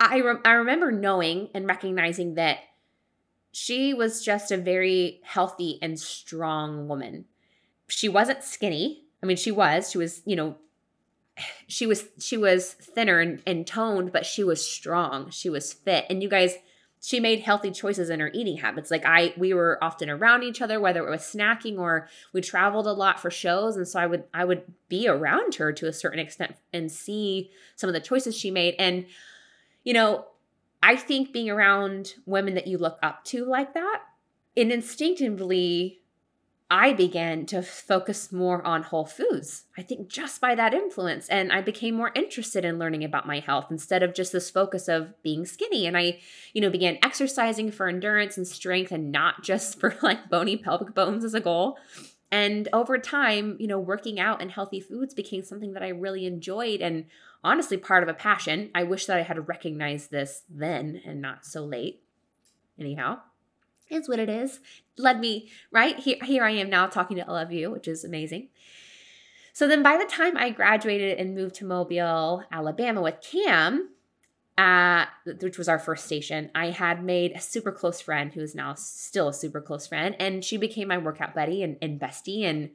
I, 0.01 0.19
re- 0.19 0.41
I 0.45 0.55
remember 0.55 0.91
knowing 0.91 1.51
and 1.55 1.69
recognizing 1.69 2.35
that 2.35 2.59
she 3.55 3.95
was 3.95 4.25
just 4.25 4.51
a 4.51 4.57
very 4.57 5.21
healthy 5.23 5.79
and 5.81 5.99
strong 5.99 6.89
woman. 6.89 7.25
She 7.87 8.09
wasn't 8.09 8.43
skinny. 8.43 9.05
I 9.23 9.27
mean, 9.27 9.37
she 9.37 9.53
was. 9.53 9.93
She 9.93 9.99
was, 9.99 10.23
you 10.27 10.35
know, 10.35 10.57
she 11.69 11.87
was 11.87 12.07
she 12.19 12.37
was 12.37 12.73
thinner 12.73 13.21
and, 13.21 13.41
and 13.47 13.65
toned, 13.65 14.13
but 14.13 14.27
she 14.27 14.43
was 14.43 14.67
strong. 14.67 15.31
She 15.31 15.49
was 15.49 15.73
fit. 15.73 16.05
And 16.11 16.21
you 16.21 16.29
guys, 16.29 16.57
she 17.01 17.21
made 17.21 17.41
healthy 17.41 17.71
choices 17.71 18.11
in 18.11 18.19
her 18.19 18.31
eating 18.35 18.57
habits. 18.57 18.91
Like 18.91 19.07
I 19.07 19.33
we 19.37 19.55
were 19.55 19.79
often 19.81 20.11
around 20.11 20.43
each 20.43 20.61
other, 20.61 20.81
whether 20.81 21.07
it 21.07 21.11
was 21.11 21.23
snacking 21.23 21.79
or 21.79 22.09
we 22.33 22.41
traveled 22.41 22.89
a 22.89 22.93
lot 22.93 23.21
for 23.21 23.31
shows. 23.31 23.77
And 23.77 23.87
so 23.87 24.01
I 24.01 24.07
would 24.07 24.25
I 24.35 24.45
would 24.45 24.65
be 24.89 25.07
around 25.07 25.55
her 25.57 25.73
to 25.75 25.87
a 25.87 25.93
certain 25.93 26.19
extent 26.19 26.57
and 26.73 26.91
see 26.91 27.53
some 27.77 27.87
of 27.87 27.95
the 27.95 28.01
choices 28.01 28.37
she 28.37 28.51
made. 28.51 28.75
And, 28.81 29.07
you 29.85 29.93
know, 29.93 30.27
I 30.85 30.97
think 30.97 31.33
being 31.33 31.49
around 31.49 32.13
women 32.27 32.53
that 32.55 32.67
you 32.67 32.77
look 32.77 32.99
up 33.03 33.25
to 33.25 33.47
like 33.47 33.73
that, 33.73 34.03
and 34.55 34.71
instinctively, 34.71 36.03
I 36.71 36.93
began 36.93 37.47
to 37.47 37.63
focus 37.63 38.31
more 38.31 38.63
on 38.67 38.83
whole 38.83 39.07
foods. 39.07 39.65
I 39.79 39.83
think 39.83 40.09
just 40.09 40.43
by 40.43 40.55
that 40.55 40.75
influence. 40.75 41.27
And 41.31 41.51
I 41.53 41.63
became 41.63 41.95
more 41.95 42.13
interested 42.15 42.67
in 42.67 42.79
learning 42.79 43.03
about 43.03 43.27
my 43.27 43.39
health 43.39 43.69
instead 43.71 44.03
of 44.03 44.15
just 44.15 44.33
this 44.33 44.51
focus 44.51 44.87
of 44.87 45.21
being 45.23 45.47
skinny. 45.47 45.87
And 45.87 45.97
I, 45.97 46.21
you 46.53 46.61
know, 46.61 46.69
began 46.69 46.99
exercising 47.03 47.71
for 47.71 47.89
endurance 47.89 48.37
and 48.37 48.47
strength 48.47 48.93
and 48.93 49.11
not 49.11 49.43
just 49.43 49.81
for 49.81 49.97
like 50.03 50.29
bony 50.29 50.59
pelvic 50.59 50.95
bones 50.95 51.25
as 51.25 51.33
a 51.33 51.41
goal. 51.41 51.79
And 52.35 52.69
over 52.73 52.99
time, 52.99 53.57
you 53.61 53.69
know, 53.69 53.79
working 53.79 54.19
out 54.19 54.43
and 54.43 54.51
healthy 54.51 54.81
foods 54.81 55.15
became 55.15 55.45
something 55.45 55.73
that 55.75 55.85
I 55.85 55.91
really 55.91 56.27
enjoyed 56.27 56.81
and 56.81 57.05
honestly 57.45 57.77
part 57.77 58.03
of 58.03 58.09
a 58.09 58.13
passion. 58.13 58.73
I 58.75 58.83
wish 58.83 59.07
that 59.07 59.17
I 59.17 59.23
had 59.23 59.47
recognized 59.47 60.11
this 60.11 60.43
then 60.51 61.01
and 61.07 61.23
not 61.23 61.47
so 61.47 61.65
late. 61.65 62.03
Anyhow, 62.77 63.21
is 63.89 64.09
what 64.09 64.19
it 64.19 64.29
is. 64.29 64.59
Led 64.99 65.21
me, 65.21 65.49
right? 65.71 65.97
Here, 65.97 66.17
here 66.25 66.43
I 66.43 66.51
am 66.51 66.69
now 66.69 66.89
talking 66.89 67.17
to 67.19 67.29
all 67.29 67.37
of 67.37 67.53
you, 67.53 67.71
which 67.71 67.87
is 67.87 68.03
amazing. 68.03 68.49
So 69.53 69.69
then 69.69 69.85
by 69.85 69.97
the 69.97 70.05
time 70.05 70.37
I 70.37 70.51
graduated 70.51 71.17
and 71.17 71.37
moved 71.37 71.55
to 71.57 71.65
Mobile, 71.65 72.43
Alabama 72.51 73.01
with 73.01 73.21
Cam, 73.21 73.91
which 74.57 75.59
was 75.59 75.69
our 75.69 75.79
first 75.79 76.05
station, 76.05 76.51
I 76.55 76.71
had 76.71 77.03
made 77.03 77.33
a 77.33 77.41
super 77.41 77.73
close 77.73 78.01
friend 78.01 78.33
who 78.33 78.41
is 78.41 78.55
now 78.55 78.75
still 78.75 79.29
a 79.29 79.35
super 79.35 79.61
close 79.61 79.87
friend. 79.87 80.15
And 80.19 80.45
she 80.45 80.57
became 80.57 80.89
my 80.89 80.99
workout 80.99 81.35
buddy 81.35 81.63
and, 81.63 81.77
and 81.83 82.01
bestie. 82.01 82.45
And 82.45 82.71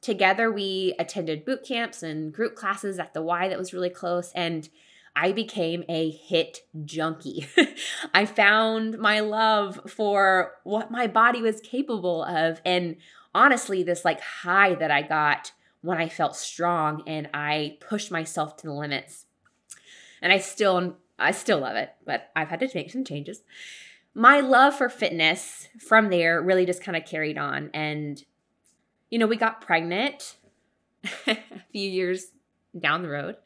together 0.00 0.50
we 0.50 0.94
attended 0.98 1.44
boot 1.44 1.64
camps 1.64 2.02
and 2.02 2.32
group 2.32 2.54
classes 2.54 2.98
at 2.98 3.14
the 3.14 3.22
Y 3.22 3.48
that 3.48 3.58
was 3.58 3.74
really 3.74 3.90
close. 3.90 4.32
And 4.34 4.68
I 5.14 5.32
became 5.32 5.82
a 5.88 6.12
HIIT 6.12 6.58
junkie. 6.84 7.46
I 8.14 8.26
found 8.26 8.98
my 8.98 9.20
love 9.20 9.80
for 9.88 10.52
what 10.64 10.90
my 10.90 11.06
body 11.06 11.40
was 11.40 11.60
capable 11.60 12.22
of. 12.22 12.60
And 12.64 12.96
honestly, 13.34 13.82
this 13.82 14.04
like 14.04 14.20
high 14.20 14.74
that 14.74 14.90
I 14.90 15.02
got 15.02 15.52
when 15.80 15.98
I 15.98 16.08
felt 16.08 16.36
strong 16.36 17.02
and 17.06 17.28
I 17.32 17.78
pushed 17.80 18.10
myself 18.10 18.56
to 18.58 18.66
the 18.66 18.74
limits. 18.74 19.26
And 20.26 20.32
I 20.32 20.38
still 20.38 20.96
I 21.20 21.30
still 21.30 21.60
love 21.60 21.76
it, 21.76 21.90
but 22.04 22.30
I've 22.34 22.48
had 22.48 22.58
to 22.58 22.68
make 22.74 22.90
some 22.90 23.04
changes. 23.04 23.44
My 24.12 24.40
love 24.40 24.74
for 24.74 24.88
fitness 24.88 25.68
from 25.78 26.10
there 26.10 26.42
really 26.42 26.66
just 26.66 26.82
kind 26.82 26.96
of 26.96 27.04
carried 27.04 27.38
on 27.38 27.70
and 27.72 28.24
you 29.08 29.20
know, 29.20 29.28
we 29.28 29.36
got 29.36 29.60
pregnant 29.60 30.34
a 31.28 31.38
few 31.70 31.88
years 31.88 32.32
down 32.76 33.02
the 33.02 33.08
road. 33.08 33.36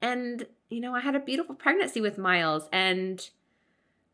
And 0.00 0.46
you 0.70 0.78
know, 0.78 0.94
I 0.94 1.00
had 1.00 1.16
a 1.16 1.18
beautiful 1.18 1.56
pregnancy 1.56 2.00
with 2.00 2.18
Miles 2.18 2.68
and 2.72 3.28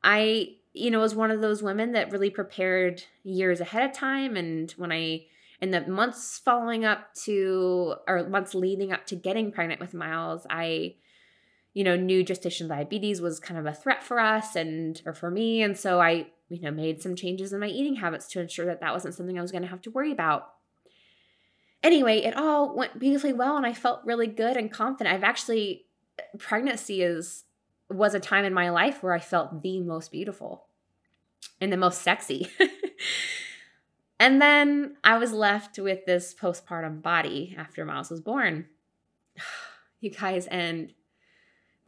I 0.03 0.55
you 0.73 0.91
know 0.91 1.01
was 1.01 1.15
one 1.15 1.31
of 1.31 1.43
those 1.43 1.63
women 1.63 1.93
that 1.93 2.11
really 2.11 2.31
prepared 2.31 3.03
years 3.23 3.61
ahead 3.61 3.83
of 3.83 3.95
time 3.95 4.35
and 4.35 4.71
when 4.79 4.93
I 4.93 5.27
in 5.61 5.73
the 5.73 5.87
months 5.87 6.41
following 6.43 6.87
up 6.87 7.13
to 7.25 7.97
or 8.07 8.27
months 8.31 8.55
leading 8.55 8.93
up 8.93 9.05
to 9.09 9.15
getting 9.15 9.53
pregnant 9.53 9.79
with 9.79 9.93
Miles, 9.93 10.47
I 10.49 10.95
you 11.75 11.85
know 11.85 11.97
knew 11.97 12.25
gestational 12.25 12.69
diabetes 12.69 13.21
was 13.21 13.41
kind 13.41 13.59
of 13.59 13.67
a 13.67 13.75
threat 13.75 14.03
for 14.03 14.19
us 14.19 14.57
and 14.57 15.03
or 15.07 15.13
for 15.13 15.31
me 15.31 15.63
and 15.63 15.77
so 15.77 16.01
I 16.01 16.27
you 16.49 16.61
know 16.61 16.71
made 16.71 17.03
some 17.03 17.15
changes 17.15 17.53
in 17.53 17.61
my 17.61 17.69
eating 17.69 17.97
habits 17.97 18.27
to 18.29 18.41
ensure 18.41 18.67
that 18.67 18.81
that 18.81 18.93
wasn't 18.93 19.15
something 19.15 19.39
I 19.39 19.43
was 19.43 19.53
going 19.53 19.63
to 19.63 19.69
have 19.69 19.83
to 19.83 19.91
worry 19.91 20.13
about. 20.13 20.53
Anyway, 21.83 22.19
it 22.19 22.37
all 22.37 22.75
went 22.75 22.99
beautifully 22.99 23.33
well 23.33 23.57
and 23.57 23.65
I 23.65 23.73
felt 23.73 24.05
really 24.05 24.27
good 24.27 24.57
and 24.57 24.73
confident. 24.73 25.15
I've 25.15 25.25
actually 25.25 25.87
pregnancy 26.39 27.03
is 27.03 27.45
was 27.89 28.15
a 28.15 28.21
time 28.21 28.45
in 28.45 28.53
my 28.53 28.71
life 28.71 29.03
where 29.03 29.13
I 29.13 29.21
felt 29.21 29.63
the 29.63 29.81
most 29.81 30.11
beautiful 30.11 30.67
and 31.61 31.73
the 31.73 31.77
most 31.77 32.03
sexy. 32.03 32.49
And 34.21 34.43
then 34.43 34.97
I 35.05 35.19
was 35.19 35.33
left 35.33 35.79
with 35.79 36.05
this 36.05 36.35
postpartum 36.35 37.03
body 37.03 37.55
after 37.57 37.85
Miles 37.85 38.11
was 38.11 38.21
born. 38.21 38.67
You 40.01 40.11
guys, 40.11 40.47
and 40.47 40.93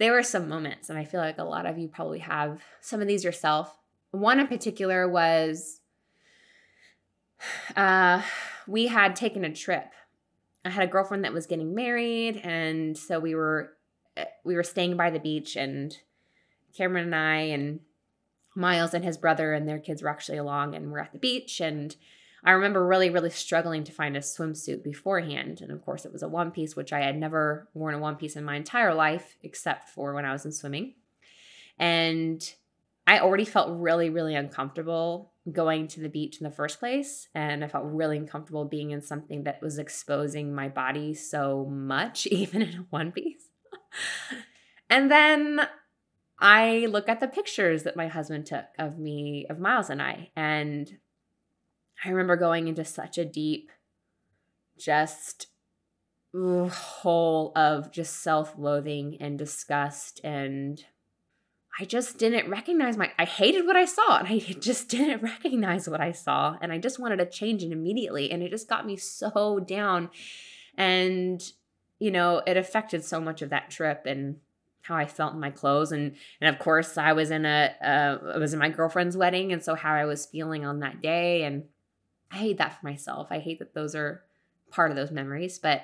there 0.01 0.13
were 0.13 0.23
some 0.23 0.49
moments, 0.49 0.89
and 0.89 0.99
I 0.99 1.05
feel 1.05 1.21
like 1.21 1.39
a 1.39 1.45
lot 1.45 1.67
of 1.67 1.79
you 1.79 1.87
probably 1.87 2.21
have 2.21 2.63
some 2.81 3.03
of 3.03 3.07
these 3.07 3.23
yourself. 3.23 3.77
One 4.13 4.41
in 4.41 4.49
particular 4.49 5.07
was 5.07 5.81
uh, 7.77 8.23
we 8.67 8.87
had 8.87 9.15
taken 9.15 9.45
a 9.45 9.55
trip. 9.55 9.93
I 10.65 10.71
had 10.71 10.89
a 10.89 10.91
girlfriend 10.91 11.25
that 11.25 11.35
was 11.35 11.47
getting 11.47 11.75
married, 11.75 12.41
and 12.43 12.97
so 12.97 13.21
we 13.21 13.35
were 13.35 13.75
eh, 14.17 14.25
we 14.43 14.57
were 14.57 14.63
staying 14.63 14.97
by 14.97 15.11
the 15.11 15.21
beach, 15.21 15.55
and 15.55 15.95
Cameron 16.75 17.05
and 17.05 17.15
I 17.15 17.37
and 17.37 17.81
Miles 18.57 18.95
and 18.95 19.05
his 19.05 19.19
brother 19.19 19.53
and 19.53 19.69
their 19.69 19.79
kids 19.79 20.03
were 20.03 20.09
actually 20.09 20.39
along, 20.39 20.75
and 20.75 20.91
we're 20.91 21.01
at 21.01 21.13
the 21.13 21.19
beach, 21.19 21.61
and 21.61 21.95
I 22.45 22.53
remember 22.53 22.87
really, 22.87 23.11
really 23.11 23.31
struggling 23.31 23.85
to 23.85 23.93
find 23.93 24.17
a 24.17 24.21
swimsuit 24.21 24.83
beforehand. 24.83 25.61
And 25.61 25.71
of 25.71 25.85
course, 25.85 26.05
it 26.05 26.13
was 26.13 26.23
a 26.23 26.29
one 26.29 26.51
piece, 26.51 26.75
which 26.75 26.93
I 26.93 27.01
had 27.01 27.19
never 27.19 27.69
worn 27.75 27.95
a 27.95 27.99
one 27.99 28.17
piece 28.17 28.37
in 28.37 28.45
my 28.45 28.57
entire 28.57 28.95
life, 28.95 29.37
except 29.43 29.91
for 29.91 30.15
when 30.15 30.25
I 30.25 30.33
was 30.33 30.45
in 30.45 30.53
swimming. 30.53 30.95
And 31.79 32.43
I 33.07 33.21
already 33.21 33.45
felt 33.45 33.81
really, 33.81 34.09
really 34.09 34.35
uncomfortable 34.35 35.33
going 35.51 35.89
to 35.89 36.01
the 36.01 36.09
beach 36.09 36.39
in 36.41 36.45
the 36.45 36.55
first 36.55 36.79
place. 36.79 37.29
And 37.35 37.65
I 37.65 37.69
felt 37.69 37.85
really 37.87 38.17
uncomfortable 38.17 38.65
being 38.65 38.91
in 38.91 39.03
something 39.03 39.45
that 39.45 39.61
was 39.61 39.79
exposing 39.79 40.55
my 40.55 40.69
body 40.69 41.15
so 41.15 41.67
much, 41.67 42.27
even 42.27 42.63
in 42.63 42.79
a 42.79 42.87
one 42.91 43.13
piece. 43.13 43.49
and 44.89 45.11
then 45.11 45.67
I 46.39 46.87
look 46.89 47.09
at 47.09 47.21
the 47.21 47.29
pictures 47.29 47.83
that 47.83 47.97
my 47.97 48.09
husband 48.09 48.47
took 48.47 48.65
of 48.79 48.99
me, 48.99 49.47
of 49.51 49.59
Miles 49.59 49.91
and 49.91 50.01
I, 50.01 50.31
and 50.37 50.91
I 52.05 52.09
remember 52.09 52.37
going 52.37 52.69
into 52.69 52.85
such 52.85 53.19
a 53.19 53.25
deep, 53.25 53.71
just 54.79 55.49
hole 56.33 57.53
of 57.57 57.91
just 57.91 58.23
self 58.23 58.55
loathing 58.57 59.17
and 59.21 59.39
disgust. 59.39 60.21
And 60.23 60.83
I 61.79 61.85
just 61.85 62.19
didn't 62.19 62.51
recognize 62.51 62.97
my, 62.97 63.11
I 63.19 63.25
hated 63.25 63.67
what 63.67 63.77
I 63.77 63.85
saw 63.85 64.19
and 64.19 64.29
I 64.29 64.39
just 64.61 64.89
didn't 64.89 65.23
recognize 65.23 65.89
what 65.89 66.01
I 66.01 66.13
saw. 66.13 66.57
And 66.61 66.73
I 66.73 66.79
just 66.79 66.99
wanted 66.99 67.19
to 67.19 67.27
change 67.27 67.63
it 67.63 67.73
immediately. 67.73 68.31
And 68.31 68.43
it 68.43 68.51
just 68.51 68.69
got 68.69 68.87
me 68.87 68.97
so 68.97 69.61
down. 69.61 70.11
And, 70.77 71.43
you 71.99 72.11
know, 72.11 72.43
it 72.47 72.57
affected 72.57 73.05
so 73.05 73.21
much 73.21 73.43
of 73.43 73.51
that 73.51 73.71
trip 73.71 74.07
and 74.07 74.37
how 74.83 74.97
I 74.97 75.07
felt 75.07 75.35
in 75.35 75.41
my 75.41 75.51
clothes 75.51 75.93
and 75.93 76.17
and 76.41 76.53
of 76.53 76.59
course 76.59 76.97
I 76.97 77.13
was 77.13 77.31
in 77.31 77.45
a 77.45 77.71
uh, 77.85 78.33
I 78.35 78.39
was 78.39 78.55
in 78.55 78.59
my 78.59 78.71
girlfriend's 78.71 79.17
wedding 79.17 79.53
and 79.53 79.63
so 79.63 79.75
how 79.75 79.93
I 79.93 80.07
was 80.07 80.25
feeling 80.25 80.65
on 80.65 80.81
that 80.81 81.03
day 81.03 81.45
and 81.45 81.65
I 82.31 82.37
hate 82.37 82.59
that 82.59 82.81
for 82.81 82.87
myself. 82.87 83.29
I 83.31 83.39
hate 83.39 83.59
that 83.59 83.75
those 83.75 83.95
are 83.95 84.23
part 84.71 84.91
of 84.91 84.97
those 84.97 85.11
memories, 85.11 85.59
but 85.59 85.83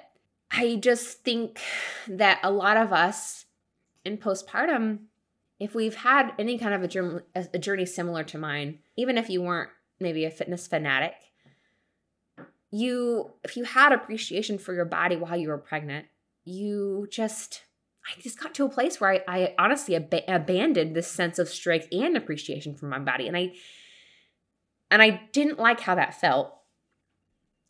I 0.50 0.76
just 0.76 1.24
think 1.24 1.60
that 2.08 2.40
a 2.42 2.50
lot 2.50 2.76
of 2.76 2.92
us 2.92 3.46
in 4.04 4.18
postpartum, 4.18 5.00
if 5.58 5.74
we've 5.74 5.96
had 5.96 6.32
any 6.38 6.58
kind 6.58 6.74
of 6.74 6.82
a 6.82 6.88
journey, 6.88 7.20
a 7.34 7.58
journey 7.58 7.86
similar 7.86 8.22
to 8.24 8.38
mine, 8.38 8.78
even 8.96 9.18
if 9.18 9.28
you 9.28 9.42
weren't 9.42 9.70
maybe 9.98 10.24
a 10.24 10.30
fitness 10.30 10.66
fanatic, 10.66 11.14
you 12.70 13.32
if 13.42 13.56
you 13.56 13.64
had 13.64 13.92
appreciation 13.92 14.58
for 14.58 14.74
your 14.74 14.84
body 14.84 15.16
while 15.16 15.36
you 15.36 15.48
were 15.48 15.58
pregnant, 15.58 16.06
you 16.44 17.08
just 17.10 17.62
I 18.06 18.20
just 18.20 18.40
got 18.40 18.54
to 18.54 18.64
a 18.64 18.68
place 18.68 19.00
where 19.00 19.10
I, 19.10 19.22
I 19.26 19.54
honestly 19.58 19.96
ab- 19.96 20.14
abandoned 20.28 20.94
this 20.94 21.08
sense 21.08 21.40
of 21.40 21.48
strength 21.48 21.88
and 21.90 22.16
appreciation 22.16 22.76
for 22.76 22.86
my 22.86 23.00
body, 23.00 23.26
and 23.26 23.36
I 23.36 23.54
and 24.90 25.02
I 25.02 25.22
didn't 25.32 25.58
like 25.58 25.80
how 25.80 25.94
that 25.94 26.20
felt. 26.20 26.54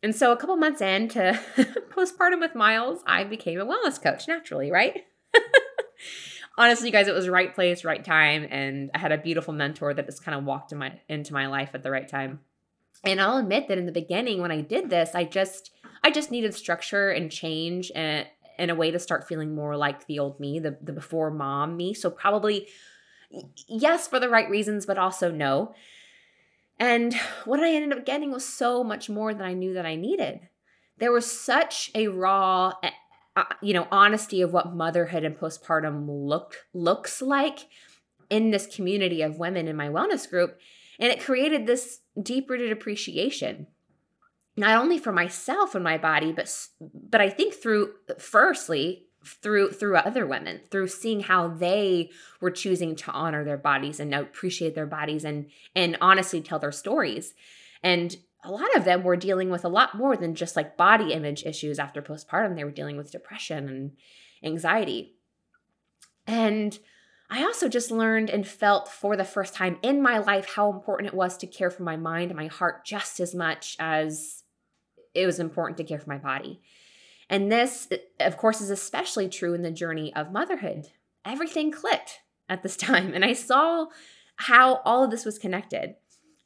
And 0.02 0.14
so 0.14 0.32
a 0.32 0.36
couple 0.36 0.56
months 0.56 0.80
into 0.80 1.40
postpartum 1.90 2.40
with 2.40 2.54
Miles, 2.54 3.02
I 3.06 3.24
became 3.24 3.60
a 3.60 3.66
wellness 3.66 4.00
coach 4.00 4.28
naturally, 4.28 4.70
right? 4.70 5.04
Honestly, 6.58 6.88
you 6.88 6.92
guys, 6.92 7.08
it 7.08 7.14
was 7.14 7.28
right 7.28 7.54
place, 7.54 7.84
right 7.84 8.04
time, 8.04 8.46
and 8.50 8.90
I 8.94 8.98
had 8.98 9.12
a 9.12 9.18
beautiful 9.18 9.52
mentor 9.52 9.92
that 9.92 10.06
just 10.06 10.24
kind 10.24 10.38
of 10.38 10.44
walked 10.44 10.72
in 10.72 10.78
my 10.78 11.00
into 11.08 11.34
my 11.34 11.48
life 11.48 11.70
at 11.74 11.82
the 11.82 11.90
right 11.90 12.08
time. 12.08 12.40
And 13.04 13.20
I'll 13.20 13.36
admit 13.36 13.68
that 13.68 13.78
in 13.78 13.86
the 13.86 13.92
beginning 13.92 14.40
when 14.40 14.50
I 14.50 14.62
did 14.62 14.88
this, 14.88 15.14
I 15.14 15.24
just 15.24 15.70
I 16.02 16.10
just 16.10 16.30
needed 16.30 16.54
structure 16.54 17.10
and 17.10 17.30
change 17.30 17.92
and 17.94 18.26
in 18.58 18.70
a 18.70 18.74
way 18.74 18.90
to 18.90 18.98
start 18.98 19.28
feeling 19.28 19.54
more 19.54 19.76
like 19.76 20.06
the 20.06 20.18
old 20.18 20.40
me, 20.40 20.58
the 20.58 20.78
the 20.80 20.92
before 20.92 21.30
mom 21.30 21.76
me. 21.76 21.92
So 21.92 22.10
probably 22.10 22.68
yes 23.68 24.08
for 24.08 24.18
the 24.18 24.28
right 24.28 24.48
reasons, 24.48 24.86
but 24.86 24.98
also 24.98 25.30
no. 25.30 25.74
And 26.78 27.14
what 27.44 27.60
I 27.60 27.72
ended 27.72 27.96
up 27.98 28.04
getting 28.04 28.30
was 28.30 28.44
so 28.44 28.84
much 28.84 29.08
more 29.08 29.32
than 29.32 29.46
I 29.46 29.54
knew 29.54 29.74
that 29.74 29.86
I 29.86 29.94
needed. 29.96 30.40
There 30.98 31.12
was 31.12 31.30
such 31.30 31.90
a 31.94 32.08
raw, 32.08 32.72
eh, 32.82 32.90
uh, 33.34 33.44
you 33.62 33.72
know, 33.72 33.88
honesty 33.90 34.42
of 34.42 34.52
what 34.52 34.74
motherhood 34.74 35.24
and 35.24 35.38
postpartum 35.38 36.06
look 36.08 36.66
looks 36.74 37.22
like 37.22 37.68
in 38.28 38.50
this 38.50 38.66
community 38.66 39.22
of 39.22 39.38
women 39.38 39.68
in 39.68 39.76
my 39.76 39.88
wellness 39.88 40.28
group, 40.28 40.58
and 40.98 41.10
it 41.10 41.20
created 41.20 41.66
this 41.66 42.00
deep-rooted 42.20 42.72
appreciation 42.72 43.68
not 44.56 44.80
only 44.80 44.98
for 44.98 45.12
myself 45.12 45.74
and 45.74 45.84
my 45.84 45.98
body 45.98 46.32
but 46.32 46.50
but 46.80 47.20
I 47.20 47.28
think 47.28 47.54
through 47.54 47.92
firstly 48.18 49.05
through 49.26 49.72
through 49.72 49.96
other 49.96 50.26
women 50.26 50.60
through 50.70 50.88
seeing 50.88 51.20
how 51.20 51.48
they 51.48 52.10
were 52.40 52.50
choosing 52.50 52.94
to 52.94 53.10
honor 53.10 53.44
their 53.44 53.56
bodies 53.56 54.00
and 54.00 54.14
appreciate 54.14 54.74
their 54.74 54.86
bodies 54.86 55.24
and 55.24 55.46
and 55.74 55.96
honestly 56.00 56.40
tell 56.40 56.58
their 56.58 56.72
stories. 56.72 57.34
And 57.82 58.16
a 58.44 58.50
lot 58.50 58.74
of 58.76 58.84
them 58.84 59.02
were 59.02 59.16
dealing 59.16 59.50
with 59.50 59.64
a 59.64 59.68
lot 59.68 59.94
more 59.94 60.16
than 60.16 60.34
just 60.34 60.56
like 60.56 60.76
body 60.76 61.12
image 61.12 61.44
issues 61.44 61.78
after 61.78 62.00
postpartum. 62.00 62.54
They 62.54 62.64
were 62.64 62.70
dealing 62.70 62.96
with 62.96 63.10
depression 63.10 63.68
and 63.68 63.92
anxiety. 64.42 65.16
And 66.26 66.78
I 67.28 67.42
also 67.42 67.68
just 67.68 67.90
learned 67.90 68.30
and 68.30 68.46
felt 68.46 68.88
for 68.88 69.16
the 69.16 69.24
first 69.24 69.54
time 69.54 69.78
in 69.82 70.00
my 70.00 70.18
life 70.18 70.54
how 70.54 70.70
important 70.70 71.08
it 71.08 71.14
was 71.14 71.36
to 71.38 71.46
care 71.46 71.70
for 71.70 71.82
my 71.82 71.96
mind 71.96 72.30
and 72.30 72.38
my 72.38 72.46
heart 72.46 72.84
just 72.84 73.18
as 73.18 73.34
much 73.34 73.76
as 73.80 74.44
it 75.12 75.26
was 75.26 75.40
important 75.40 75.76
to 75.78 75.84
care 75.84 75.98
for 75.98 76.10
my 76.10 76.18
body. 76.18 76.60
And 77.28 77.50
this, 77.50 77.88
of 78.20 78.36
course, 78.36 78.60
is 78.60 78.70
especially 78.70 79.28
true 79.28 79.54
in 79.54 79.62
the 79.62 79.70
journey 79.70 80.14
of 80.14 80.32
motherhood. 80.32 80.88
Everything 81.24 81.72
clicked 81.72 82.20
at 82.48 82.62
this 82.62 82.76
time, 82.76 83.12
and 83.14 83.24
I 83.24 83.32
saw 83.32 83.86
how 84.36 84.76
all 84.84 85.04
of 85.04 85.10
this 85.10 85.24
was 85.24 85.38
connected. 85.38 85.96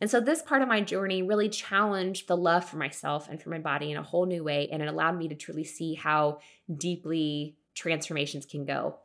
And 0.01 0.11
so 0.11 0.21
this 0.21 0.41
part 0.41 0.63
of 0.63 0.69
my 0.69 0.81
journey 0.81 1.23
really 1.23 1.49
challenged 1.49 2.27
the 2.27 2.37
love 2.37 2.65
for 2.65 2.79
myself 2.79 3.29
and 3.29 3.41
for 3.41 3.51
my 3.51 3.59
body 3.59 3.91
in 3.91 3.99
a 3.99 4.03
whole 4.03 4.25
new 4.25 4.43
way. 4.43 4.69
And 4.73 4.81
it 4.81 4.89
allowed 4.89 5.19
me 5.19 5.29
to 5.29 5.35
truly 5.35 5.65
see 5.65 5.95
how 5.95 6.39
deeply 6.75 7.57
transformations 7.75 8.47
can 8.47 8.65
go. 8.65 8.97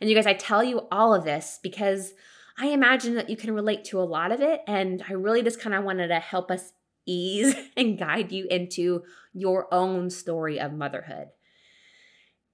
And 0.00 0.08
you 0.08 0.16
guys, 0.16 0.26
I 0.26 0.32
tell 0.32 0.64
you 0.64 0.86
all 0.90 1.14
of 1.14 1.24
this 1.24 1.58
because 1.62 2.14
I 2.58 2.68
imagine 2.68 3.14
that 3.16 3.28
you 3.28 3.36
can 3.36 3.52
relate 3.52 3.84
to 3.86 4.00
a 4.00 4.02
lot 4.04 4.32
of 4.32 4.40
it. 4.40 4.62
And 4.66 5.04
I 5.06 5.12
really 5.12 5.42
just 5.42 5.60
kind 5.60 5.74
of 5.74 5.84
wanted 5.84 6.08
to 6.08 6.20
help 6.20 6.50
us 6.50 6.72
ease 7.06 7.54
and 7.76 7.98
guide 7.98 8.32
you 8.32 8.46
into 8.50 9.02
your 9.32 9.72
own 9.72 10.10
story 10.10 10.58
of 10.58 10.72
motherhood 10.72 11.28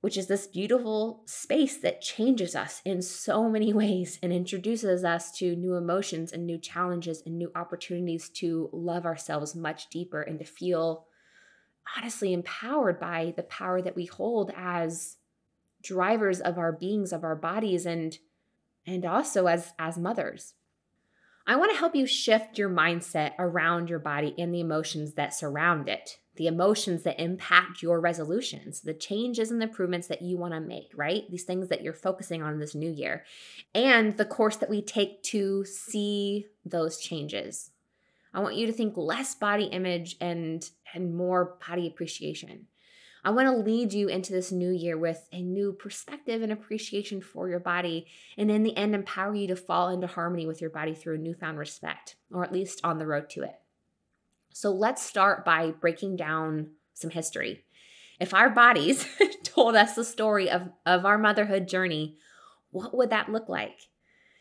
which 0.07 0.17
is 0.17 0.29
this 0.29 0.47
beautiful 0.47 1.25
space 1.27 1.79
that 1.79 2.01
changes 2.01 2.55
us 2.55 2.81
in 2.85 3.03
so 3.03 3.49
many 3.51 3.73
ways 3.73 4.21
and 4.23 4.33
introduces 4.33 5.05
us 5.05 5.33
to 5.33 5.57
new 5.57 5.75
emotions 5.75 6.33
and 6.33 6.47
new 6.47 6.59
challenges 6.59 7.25
and 7.27 7.37
new 7.37 7.51
opportunities 7.57 8.29
to 8.29 8.71
love 8.73 9.05
ourselves 9.05 9.57
much 9.57 9.89
deeper 9.91 10.23
and 10.23 10.39
to 10.39 10.45
feel 10.45 11.07
honestly 11.97 12.33
empowered 12.33 13.01
by 13.01 13.33
the 13.37 13.43
power 13.43 13.83
that 13.83 13.97
we 13.97 14.07
hold 14.07 14.53
as 14.57 15.17
drivers 15.83 16.41
of 16.41 16.57
our 16.59 16.73
beings 16.73 17.13
of 17.13 17.25
our 17.25 17.37
bodies 17.37 17.87
and 17.87 18.19
and 18.87 19.05
also 19.05 19.47
as 19.47 19.73
as 19.79 19.99
mothers 19.99 20.55
i 21.47 21.57
want 21.57 21.71
to 21.71 21.79
help 21.79 21.95
you 21.95 22.07
shift 22.07 22.59
your 22.59 22.71
mindset 22.71 23.33
around 23.39 23.89
your 23.89 23.99
body 23.99 24.35
and 24.39 24.53
the 24.55 24.61
emotions 24.61 25.15
that 25.15 25.35
surround 25.35 25.89
it 25.89 26.19
the 26.37 26.47
emotions 26.47 27.03
that 27.03 27.21
impact 27.21 27.83
your 27.83 28.01
resolutions, 28.01 28.81
the 28.81 28.95
changes 28.95 29.51
and 29.51 29.61
the 29.61 29.67
improvements 29.67 30.07
that 30.09 30.23
you 30.23 30.37
want 30.37 30.55
to 30.55 30.61
make, 30.61 30.91
right? 30.95 31.29
These 31.31 31.45
things 31.45 31.69
that 31.69 31.83
you're 31.83 31.95
focusing 31.95 32.43
on 32.43 32.59
this 32.59 32.75
new 32.75 32.91
year, 32.91 33.25
and 33.75 34.17
the 34.17 34.25
course 34.25 34.57
that 34.57 34.71
we 34.71 34.83
take 34.83 35.23
to 35.25 35.65
see 35.65 36.47
those 36.65 36.99
changes. 36.99 37.71
I 38.33 38.41
want 38.41 38.57
you 38.57 38.67
to 38.67 38.73
think 38.73 38.95
less 38.97 39.35
body 39.35 39.65
image 39.65 40.17
and 40.21 40.69
and 40.95 41.17
more 41.17 41.57
body 41.67 41.87
appreciation. 41.87 42.67
I 43.27 43.31
want 43.31 43.49
to 43.49 43.57
lead 43.57 43.93
you 43.93 44.07
into 44.07 44.33
this 44.33 44.53
new 44.53 44.71
year 44.71 44.97
with 44.97 45.29
a 45.33 45.43
new 45.43 45.73
perspective 45.73 46.43
and 46.43 46.53
appreciation 46.53 47.21
for 47.21 47.49
your 47.49 47.59
body, 47.59 48.07
and 48.39 48.53
in 48.53 48.63
the 48.63 48.77
end, 48.77 48.95
empower 48.95 49.35
you 49.35 49.49
to 49.49 49.57
fall 49.57 49.89
into 49.89 50.07
harmony 50.07 50.47
with 50.47 50.61
your 50.61 50.71
body 50.71 50.95
through 50.95 51.17
a 51.17 51.19
newfound 51.19 51.59
respect, 51.59 52.15
or 52.33 52.45
at 52.45 52.53
least 52.53 52.81
on 52.85 53.01
the 53.01 53.07
road 53.07 53.29
to 53.31 53.43
it. 53.43 53.57
So 54.53 54.71
let's 54.71 55.03
start 55.03 55.45
by 55.45 55.73
breaking 55.73 56.15
down 56.15 56.69
some 56.95 57.11
history. 57.11 57.65
If 58.21 58.33
our 58.33 58.49
bodies 58.49 59.05
told 59.43 59.75
us 59.75 59.97
the 59.97 60.05
story 60.05 60.49
of, 60.49 60.71
of 60.87 61.05
our 61.05 61.19
motherhood 61.19 61.67
journey, 61.67 62.19
what 62.71 62.97
would 62.97 63.11
that 63.11 63.33
look 63.33 63.49
like? 63.49 63.89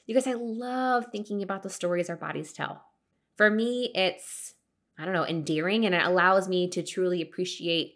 You 0.06 0.14
guys, 0.14 0.28
I 0.28 0.34
love 0.34 1.08
thinking 1.12 1.42
about 1.42 1.64
the 1.64 1.72
stories 1.72 2.08
our 2.08 2.16
bodies 2.16 2.54
tell. 2.54 2.84
For 3.36 3.50
me, 3.50 3.90
it's, 3.96 4.54
I 4.96 5.06
don't 5.06 5.16
know, 5.16 5.26
endearing 5.26 5.88
and 5.88 5.96
it 5.96 6.06
allows 6.06 6.48
me 6.48 6.70
to 6.70 6.84
truly 6.84 7.24
appreciate 7.24 7.96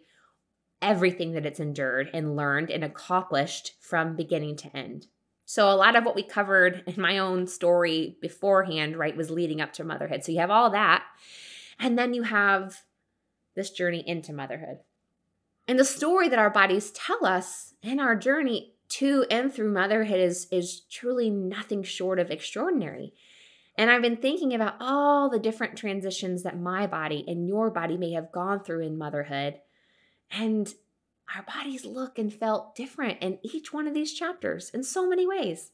everything 0.82 1.34
that 1.34 1.46
it's 1.46 1.60
endured 1.60 2.10
and 2.14 2.36
learned 2.36 2.70
and 2.70 2.84
accomplished 2.84 3.74
from 3.82 4.16
beginning 4.16 4.56
to 4.58 4.76
end. 4.76 5.08
So, 5.46 5.70
a 5.70 5.76
lot 5.76 5.96
of 5.96 6.06
what 6.06 6.16
we 6.16 6.24
covered 6.24 6.84
in 6.86 7.02
my 7.02 7.18
own 7.18 7.48
story 7.48 8.18
beforehand, 8.22 8.96
right, 8.96 9.18
was 9.18 9.32
leading 9.32 9.62
up 9.62 9.74
to 9.74 9.84
motherhood. 9.84 10.24
So, 10.24 10.32
you 10.32 10.40
have 10.40 10.52
all 10.52 10.70
that. 10.70 11.04
And 11.80 11.98
then 11.98 12.14
you 12.14 12.24
have 12.24 12.84
this 13.56 13.72
journey 13.72 14.04
into 14.06 14.32
motherhood. 14.32 14.80
And 15.68 15.80
the 15.80 15.86
story 15.86 16.30
that 16.30 16.40
our 16.40 16.50
bodies 16.50 16.92
tell 16.92 17.26
us 17.26 17.74
in 17.82 18.00
our 18.00 18.16
journey 18.16 18.74
to 18.90 19.26
and 19.30 19.54
through 19.54 19.72
motherhood 19.72 20.20
is, 20.20 20.48
is 20.52 20.82
truly 20.82 21.30
nothing 21.30 21.84
short 21.84 22.20
of 22.20 22.32
extraordinary. 22.32 23.14
And 23.76 23.90
I've 23.90 24.02
been 24.02 24.18
thinking 24.18 24.54
about 24.54 24.76
all 24.80 25.30
the 25.30 25.40
different 25.40 25.78
transitions 25.78 26.44
that 26.44 26.60
my 26.60 26.86
body 26.88 27.24
and 27.28 27.48
your 27.48 27.70
body 27.70 27.98
may 27.98 28.12
have 28.12 28.32
gone 28.32 28.64
through 28.64 28.82
in 28.82 28.98
motherhood. 28.98 29.60
And 30.32 30.74
our 31.36 31.44
bodies 31.44 31.86
look 31.86 32.18
and 32.20 32.34
felt 32.34 32.76
different 32.76 33.20
in 33.22 33.40
each 33.44 33.74
one 33.74 33.88
of 33.88 33.94
these 33.94 34.14
chapters 34.14 34.70
in 34.72 34.84
so 34.84 35.08
many 35.08 35.28
ways. 35.28 35.72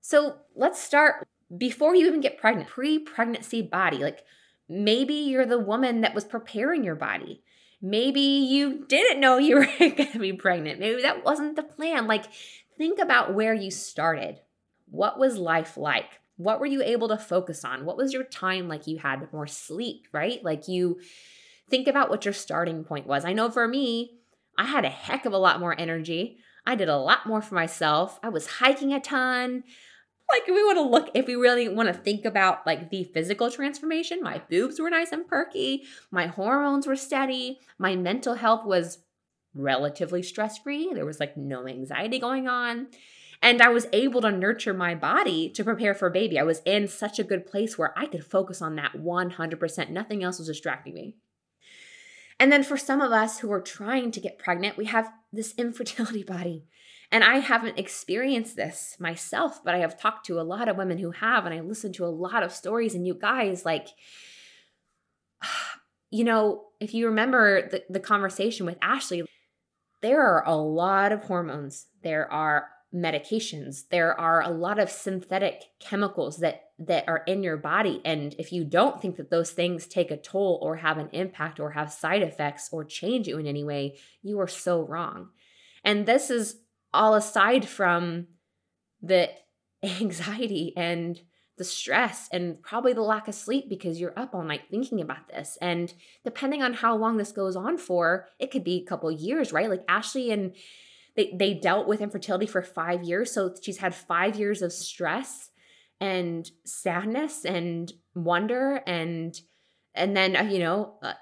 So 0.00 0.36
let's 0.54 0.80
start 0.80 1.26
before 1.56 1.94
you 1.94 2.06
even 2.06 2.20
get 2.20 2.38
pregnant, 2.38 2.68
pre 2.68 2.98
pregnancy 2.98 3.62
body. 3.62 3.98
Like, 3.98 4.24
Maybe 4.72 5.14
you're 5.14 5.44
the 5.44 5.58
woman 5.58 6.00
that 6.00 6.14
was 6.14 6.24
preparing 6.24 6.82
your 6.82 6.94
body. 6.94 7.42
Maybe 7.82 8.20
you 8.20 8.86
didn't 8.86 9.20
know 9.20 9.36
you 9.36 9.56
were 9.58 9.66
going 9.78 10.12
to 10.12 10.18
be 10.18 10.32
pregnant. 10.32 10.80
Maybe 10.80 11.02
that 11.02 11.24
wasn't 11.24 11.56
the 11.56 11.62
plan. 11.62 12.06
Like, 12.06 12.24
think 12.78 12.98
about 12.98 13.34
where 13.34 13.52
you 13.52 13.70
started. 13.70 14.40
What 14.86 15.18
was 15.18 15.36
life 15.36 15.76
like? 15.76 16.20
What 16.36 16.58
were 16.58 16.66
you 16.66 16.82
able 16.82 17.08
to 17.08 17.18
focus 17.18 17.66
on? 17.66 17.84
What 17.84 17.98
was 17.98 18.14
your 18.14 18.24
time 18.24 18.66
like? 18.66 18.86
You 18.86 18.98
had 18.98 19.30
more 19.30 19.46
sleep, 19.46 20.08
right? 20.10 20.42
Like, 20.42 20.68
you 20.68 21.00
think 21.72 21.88
about 21.88 22.10
what 22.10 22.24
your 22.26 22.34
starting 22.34 22.84
point 22.84 23.06
was. 23.06 23.24
I 23.24 23.32
know 23.32 23.50
for 23.50 23.66
me, 23.66 24.18
I 24.58 24.66
had 24.66 24.84
a 24.84 24.90
heck 24.90 25.24
of 25.24 25.32
a 25.32 25.38
lot 25.38 25.58
more 25.58 25.74
energy. 25.80 26.36
I 26.66 26.74
did 26.74 26.90
a 26.90 26.98
lot 26.98 27.26
more 27.26 27.40
for 27.40 27.54
myself. 27.54 28.20
I 28.22 28.28
was 28.28 28.46
hiking 28.46 28.92
a 28.92 29.00
ton 29.00 29.64
like 30.32 30.48
if 30.48 30.54
we 30.54 30.64
want 30.64 30.78
to 30.78 30.82
look 30.82 31.10
if 31.14 31.26
we 31.26 31.34
really 31.34 31.68
want 31.68 31.88
to 31.88 31.94
think 31.94 32.24
about 32.24 32.66
like 32.66 32.90
the 32.90 33.04
physical 33.04 33.50
transformation 33.50 34.22
my 34.22 34.40
boobs 34.48 34.80
were 34.80 34.90
nice 34.90 35.12
and 35.12 35.28
perky 35.28 35.84
my 36.10 36.26
hormones 36.26 36.86
were 36.86 36.96
steady 36.96 37.60
my 37.78 37.94
mental 37.94 38.34
health 38.34 38.64
was 38.64 38.98
relatively 39.54 40.22
stress 40.22 40.58
free 40.58 40.90
there 40.94 41.04
was 41.04 41.20
like 41.20 41.36
no 41.36 41.68
anxiety 41.68 42.18
going 42.18 42.48
on 42.48 42.86
and 43.42 43.60
i 43.60 43.68
was 43.68 43.86
able 43.92 44.22
to 44.22 44.30
nurture 44.30 44.72
my 44.72 44.94
body 44.94 45.50
to 45.50 45.64
prepare 45.64 45.94
for 45.94 46.08
baby 46.08 46.38
i 46.38 46.42
was 46.42 46.62
in 46.64 46.88
such 46.88 47.18
a 47.18 47.24
good 47.24 47.46
place 47.46 47.76
where 47.76 47.92
i 47.98 48.06
could 48.06 48.24
focus 48.24 48.62
on 48.62 48.76
that 48.76 48.92
100% 48.92 49.90
nothing 49.90 50.24
else 50.24 50.38
was 50.38 50.48
distracting 50.48 50.94
me 50.94 51.14
and 52.42 52.50
then 52.50 52.62
for 52.64 52.76
some 52.76 53.00
of 53.00 53.12
us 53.12 53.38
who 53.38 53.52
are 53.52 53.60
trying 53.60 54.10
to 54.10 54.20
get 54.20 54.38
pregnant 54.38 54.76
we 54.76 54.86
have 54.86 55.10
this 55.32 55.54
infertility 55.58 56.22
body 56.22 56.64
and 57.12 57.22
I 57.22 57.40
haven't 57.40 57.78
experienced 57.78 58.56
this 58.56 58.96
myself, 58.98 59.62
but 59.62 59.74
I 59.74 59.78
have 59.78 60.00
talked 60.00 60.24
to 60.26 60.40
a 60.40 60.42
lot 60.42 60.66
of 60.66 60.78
women 60.78 60.96
who 60.96 61.10
have, 61.10 61.44
and 61.44 61.54
I 61.54 61.60
listened 61.60 61.94
to 61.96 62.06
a 62.06 62.06
lot 62.06 62.42
of 62.42 62.52
stories. 62.52 62.94
And 62.94 63.06
you 63.06 63.12
guys, 63.12 63.66
like, 63.66 63.88
you 66.10 66.24
know, 66.24 66.64
if 66.80 66.94
you 66.94 67.08
remember 67.08 67.68
the, 67.68 67.84
the 67.90 68.00
conversation 68.00 68.64
with 68.64 68.78
Ashley, 68.80 69.24
there 70.00 70.22
are 70.22 70.42
a 70.46 70.56
lot 70.56 71.12
of 71.12 71.24
hormones, 71.24 71.86
there 72.02 72.32
are 72.32 72.68
medications, 72.94 73.82
there 73.90 74.18
are 74.18 74.40
a 74.40 74.50
lot 74.50 74.78
of 74.78 74.90
synthetic 74.90 75.64
chemicals 75.80 76.38
that 76.38 76.62
that 76.86 77.08
are 77.08 77.22
in 77.26 77.42
your 77.42 77.56
body 77.56 78.00
and 78.04 78.34
if 78.38 78.52
you 78.52 78.64
don't 78.64 79.00
think 79.00 79.16
that 79.16 79.30
those 79.30 79.50
things 79.50 79.86
take 79.86 80.10
a 80.10 80.16
toll 80.16 80.58
or 80.62 80.76
have 80.76 80.98
an 80.98 81.08
impact 81.12 81.60
or 81.60 81.70
have 81.72 81.92
side 81.92 82.22
effects 82.22 82.68
or 82.72 82.84
change 82.84 83.28
you 83.28 83.38
in 83.38 83.46
any 83.46 83.64
way 83.64 83.96
you 84.22 84.38
are 84.40 84.48
so 84.48 84.82
wrong 84.82 85.28
and 85.84 86.06
this 86.06 86.30
is 86.30 86.56
all 86.92 87.14
aside 87.14 87.66
from 87.68 88.26
the 89.00 89.30
anxiety 89.82 90.72
and 90.76 91.20
the 91.58 91.64
stress 91.64 92.28
and 92.32 92.62
probably 92.62 92.92
the 92.92 93.02
lack 93.02 93.28
of 93.28 93.34
sleep 93.34 93.68
because 93.68 94.00
you're 94.00 94.18
up 94.18 94.34
all 94.34 94.42
night 94.42 94.62
thinking 94.70 95.00
about 95.00 95.28
this. 95.28 95.58
And 95.60 95.92
depending 96.24 96.62
on 96.62 96.74
how 96.74 96.96
long 96.96 97.18
this 97.18 97.32
goes 97.32 97.56
on 97.56 97.76
for, 97.78 98.26
it 98.38 98.50
could 98.50 98.64
be 98.64 98.76
a 98.78 98.88
couple 98.88 99.10
years, 99.10 99.52
right? 99.52 99.68
Like 99.68 99.84
Ashley 99.88 100.30
and 100.30 100.54
they 101.14 101.34
they 101.38 101.52
dealt 101.52 101.86
with 101.86 102.00
infertility 102.00 102.46
for 102.46 102.62
5 102.62 103.02
years, 103.02 103.32
so 103.32 103.54
she's 103.62 103.78
had 103.78 103.94
5 103.94 104.36
years 104.36 104.62
of 104.62 104.72
stress 104.72 105.50
and 106.02 106.50
sadness 106.64 107.44
and 107.44 107.92
wonder 108.16 108.82
and 108.88 109.40
and 109.94 110.16
then 110.16 110.36
uh, 110.36 110.42
you 110.42 110.58
know, 110.58 110.94
uh, 111.00 111.12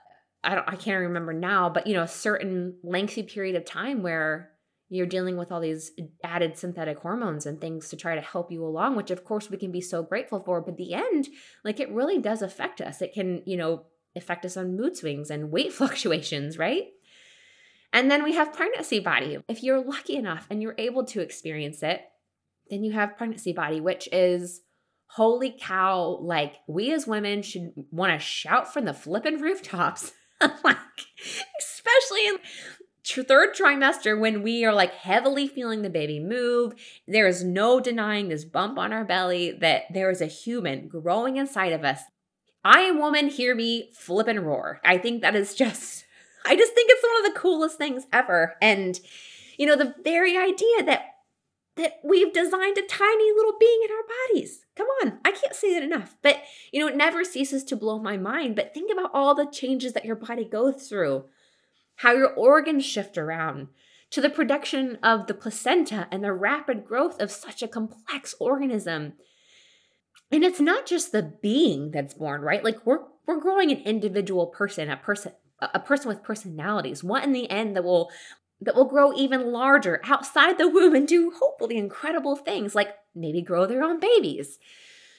I 0.42 0.54
don't 0.54 0.68
I 0.68 0.76
can't 0.76 1.00
remember 1.00 1.34
now, 1.34 1.68
but 1.68 1.86
you 1.86 1.92
know, 1.92 2.02
a 2.02 2.08
certain 2.08 2.76
lengthy 2.82 3.22
period 3.22 3.56
of 3.56 3.66
time 3.66 4.02
where 4.02 4.52
you're 4.88 5.06
dealing 5.06 5.36
with 5.36 5.52
all 5.52 5.60
these 5.60 5.92
added 6.24 6.56
synthetic 6.56 6.98
hormones 6.98 7.44
and 7.44 7.60
things 7.60 7.90
to 7.90 7.96
try 7.96 8.14
to 8.14 8.20
help 8.20 8.50
you 8.50 8.64
along 8.64 8.96
which 8.96 9.12
of 9.12 9.24
course 9.24 9.48
we 9.48 9.56
can 9.56 9.70
be 9.70 9.80
so 9.80 10.02
grateful 10.02 10.40
for 10.40 10.60
but 10.60 10.76
the 10.76 10.94
end 10.94 11.28
like 11.64 11.78
it 11.78 11.92
really 11.92 12.18
does 12.18 12.40
affect 12.40 12.80
us. 12.80 13.02
It 13.02 13.12
can 13.12 13.42
you 13.44 13.58
know 13.58 13.84
affect 14.16 14.46
us 14.46 14.56
on 14.56 14.78
mood 14.78 14.96
swings 14.96 15.30
and 15.30 15.50
weight 15.50 15.72
fluctuations 15.78 16.56
right? 16.56 16.84
And 17.92 18.10
then 18.10 18.22
we 18.22 18.34
have 18.34 18.52
pregnancy 18.54 19.00
body. 19.00 19.36
If 19.48 19.62
you're 19.62 19.84
lucky 19.84 20.14
enough 20.14 20.46
and 20.48 20.62
you're 20.62 20.76
able 20.78 21.04
to 21.06 21.20
experience 21.20 21.82
it 21.82 22.00
then 22.70 22.82
you 22.82 22.92
have 22.92 23.18
pregnancy 23.18 23.52
body 23.52 23.82
which 23.82 24.08
is 24.10 24.62
holy 25.14 25.56
cow 25.58 26.18
like 26.20 26.56
we 26.68 26.92
as 26.92 27.04
women 27.04 27.42
should 27.42 27.72
want 27.90 28.12
to 28.12 28.18
shout 28.18 28.72
from 28.72 28.84
the 28.84 28.94
flippin' 28.94 29.40
rooftops. 29.40 30.12
Like 30.64 30.78
especially 31.60 32.26
in 32.26 32.38
third 33.04 33.54
trimester 33.54 34.18
when 34.18 34.42
we 34.42 34.64
are 34.64 34.72
like 34.72 34.94
heavily 34.94 35.46
feeling 35.46 35.82
the 35.82 35.90
baby 35.90 36.18
move 36.18 36.72
there 37.06 37.26
is 37.26 37.44
no 37.44 37.78
denying 37.78 38.28
this 38.28 38.46
bump 38.46 38.78
on 38.78 38.90
our 38.90 39.04
belly 39.04 39.52
that 39.52 39.82
there 39.92 40.10
is 40.10 40.22
a 40.22 40.26
human 40.26 40.88
growing 40.88 41.36
inside 41.36 41.74
of 41.74 41.84
us. 41.84 42.00
I 42.64 42.80
am 42.80 42.98
woman 42.98 43.28
hear 43.28 43.54
me 43.54 43.90
flip 43.94 44.28
and 44.28 44.46
roar. 44.46 44.80
I 44.82 44.96
think 44.96 45.20
that 45.20 45.36
is 45.36 45.54
just 45.54 46.06
i 46.46 46.56
just 46.56 46.72
think 46.72 46.90
it's 46.90 47.02
one 47.02 47.26
of 47.26 47.34
the 47.34 47.38
coolest 47.38 47.76
things 47.76 48.06
ever. 48.14 48.54
And 48.62 48.98
you 49.58 49.66
know 49.66 49.76
the 49.76 49.94
very 50.02 50.38
idea 50.38 50.84
that 50.84 51.02
that 51.76 51.94
we've 52.04 52.32
designed 52.32 52.78
a 52.78 52.82
tiny 52.82 53.32
little 53.32 53.54
being 53.58 53.80
in 53.84 53.90
our 53.90 54.04
bodies. 54.32 54.64
Come 54.76 54.86
on, 55.02 55.18
I 55.24 55.30
can't 55.30 55.54
say 55.54 55.74
that 55.74 55.82
enough. 55.82 56.16
But, 56.22 56.42
you 56.72 56.80
know, 56.80 56.88
it 56.88 56.96
never 56.96 57.24
ceases 57.24 57.64
to 57.64 57.76
blow 57.76 57.98
my 57.98 58.16
mind. 58.16 58.56
But 58.56 58.74
think 58.74 58.90
about 58.92 59.10
all 59.14 59.34
the 59.34 59.50
changes 59.50 59.92
that 59.92 60.04
your 60.04 60.16
body 60.16 60.44
goes 60.44 60.88
through, 60.88 61.24
how 61.96 62.12
your 62.12 62.32
organs 62.34 62.84
shift 62.84 63.16
around, 63.16 63.68
to 64.10 64.20
the 64.20 64.30
production 64.30 64.98
of 65.02 65.26
the 65.26 65.34
placenta 65.34 66.08
and 66.10 66.24
the 66.24 66.32
rapid 66.32 66.84
growth 66.84 67.20
of 67.20 67.30
such 67.30 67.62
a 67.62 67.68
complex 67.68 68.34
organism. 68.40 69.14
And 70.32 70.44
it's 70.44 70.60
not 70.60 70.86
just 70.86 71.12
the 71.12 71.22
being 71.22 71.90
that's 71.92 72.14
born, 72.14 72.40
right? 72.42 72.64
Like 72.64 72.84
we're 72.84 73.00
we're 73.26 73.40
growing 73.40 73.70
an 73.70 73.78
individual 73.78 74.46
person, 74.46 74.90
a 74.90 74.96
person 74.96 75.32
a 75.60 75.78
person 75.78 76.08
with 76.08 76.22
personalities, 76.22 77.04
one 77.04 77.22
in 77.22 77.32
the 77.32 77.50
end 77.50 77.76
that 77.76 77.84
will 77.84 78.10
that 78.60 78.74
will 78.74 78.84
grow 78.84 79.12
even 79.14 79.52
larger 79.52 80.00
outside 80.04 80.58
the 80.58 80.68
womb 80.68 80.94
and 80.94 81.08
do 81.08 81.32
hopefully 81.38 81.76
incredible 81.76 82.36
things 82.36 82.74
like 82.74 82.94
maybe 83.14 83.42
grow 83.42 83.66
their 83.66 83.82
own 83.82 83.98
babies. 83.98 84.58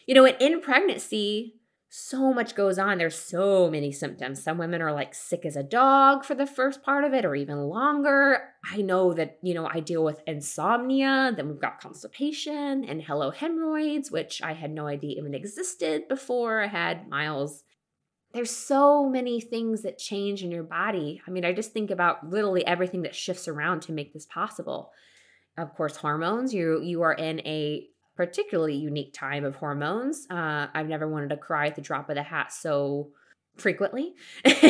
You 0.06 0.16
know, 0.16 0.28
in 0.28 0.62
pregnancy, 0.62 1.56
so 1.94 2.34
much 2.34 2.56
goes 2.56 2.80
on. 2.80 2.98
There's 2.98 3.18
so 3.18 3.70
many 3.70 3.92
symptoms. 3.92 4.42
Some 4.42 4.58
women 4.58 4.82
are 4.82 4.94
like 4.94 5.14
sick 5.14 5.46
as 5.46 5.58
a 5.58 5.64
dog 5.64 6.24
for 6.24 6.36
the 6.36 6.48
first 6.48 6.84
part 6.84 7.04
of 7.04 7.14
it 7.14 7.26
or 7.26 7.36
even 7.36 7.58
longer. 7.58 8.44
I 8.64 8.78
know 8.78 9.14
that, 9.14 9.40
you 9.42 9.54
know, 9.54 9.68
I 9.68 9.82
deal 9.82 10.02
with 10.02 10.22
insomnia, 10.26 11.34
then 11.36 11.50
we've 11.50 11.60
got 11.60 11.82
constipation 11.82 12.86
and 12.86 13.02
hello 13.02 13.32
hemorrhoids, 13.32 14.10
which 14.10 14.42
I 14.42 14.54
had 14.54 14.72
no 14.72 14.88
idea 14.88 15.18
even 15.18 15.34
existed 15.34 16.08
before 16.08 16.62
I 16.62 16.68
had 16.68 17.10
Miles 17.10 17.64
there's 18.34 18.52
so 18.52 19.10
many 19.10 19.42
things 19.42 19.82
that 19.82 19.98
change 19.98 20.44
in 20.44 20.52
your 20.52 20.64
body. 20.64 21.22
I 21.28 21.32
mean, 21.32 21.46
I 21.46 21.54
just 21.54 21.74
think 21.74 21.92
about 21.92 22.30
literally 22.30 22.66
everything 22.66 23.02
that 23.04 23.16
shifts 23.16 23.48
around 23.48 23.82
to 23.84 23.92
make 23.92 24.14
this 24.14 24.26
possible. 24.26 24.92
Of 25.58 25.74
course, 25.76 25.98
hormones. 25.98 26.54
You 26.54 26.82
you 26.82 27.02
are 27.02 27.14
in 27.14 27.40
a 27.42 27.88
particularly 28.16 28.76
unique 28.76 29.14
time 29.14 29.44
of 29.44 29.56
hormones. 29.56 30.28
Uh, 30.30 30.68
I've 30.74 30.88
never 30.88 31.08
wanted 31.08 31.30
to 31.30 31.38
cry 31.38 31.68
at 31.68 31.76
the 31.76 31.82
drop 31.82 32.10
of 32.10 32.16
the 32.16 32.24
hat 32.24 32.54
so 32.54 33.10
frequently, 33.58 34.14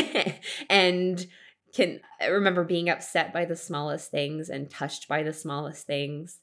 and 0.70 1.26
can 1.74 2.00
remember 2.28 2.64
being 2.64 2.90
upset 2.90 3.32
by 3.32 3.46
the 3.46 3.56
smallest 3.56 4.12
things 4.12 4.50
and 4.50 4.70
touched 4.70 5.08
by 5.08 5.24
the 5.24 5.34
smallest 5.34 5.86
things. 5.86 6.40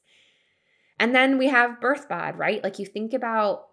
And 0.99 1.15
then 1.15 1.37
we 1.37 1.47
have 1.47 1.79
birth 1.79 2.09
bod, 2.09 2.37
right? 2.37 2.63
Like 2.63 2.79
you 2.79 2.85
think 2.85 3.13
about 3.13 3.68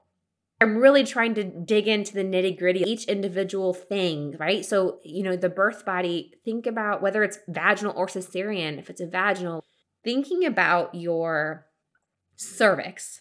I'm 0.60 0.78
really 0.78 1.04
trying 1.04 1.34
to 1.34 1.44
dig 1.44 1.86
into 1.86 2.14
the 2.14 2.24
nitty 2.24 2.58
gritty, 2.58 2.80
each 2.80 3.04
individual 3.04 3.74
thing, 3.74 4.36
right? 4.38 4.64
So, 4.64 5.00
you 5.04 5.22
know, 5.22 5.36
the 5.36 5.50
birth 5.50 5.84
body, 5.84 6.32
think 6.44 6.66
about 6.66 7.02
whether 7.02 7.22
it's 7.22 7.38
vaginal 7.46 7.92
or 7.94 8.06
cesarean, 8.06 8.78
if 8.78 8.88
it's 8.88 9.00
a 9.00 9.06
vaginal, 9.06 9.64
thinking 10.02 10.46
about 10.46 10.94
your 10.94 11.66
cervix 12.36 13.20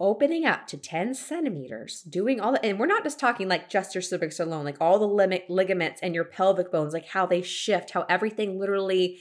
opening 0.00 0.46
up 0.46 0.66
to 0.68 0.76
10 0.76 1.14
centimeters, 1.14 2.02
doing 2.02 2.40
all 2.40 2.52
that. 2.52 2.64
And 2.64 2.78
we're 2.78 2.86
not 2.86 3.02
just 3.02 3.18
talking 3.18 3.48
like 3.48 3.68
just 3.68 3.94
your 3.94 4.02
cervix 4.02 4.38
alone, 4.38 4.64
like 4.64 4.80
all 4.80 4.98
the 4.98 5.08
lim- 5.08 5.42
ligaments 5.48 6.00
and 6.02 6.14
your 6.14 6.24
pelvic 6.24 6.70
bones, 6.70 6.92
like 6.92 7.06
how 7.06 7.26
they 7.26 7.42
shift, 7.42 7.90
how 7.90 8.06
everything 8.08 8.60
literally 8.60 9.18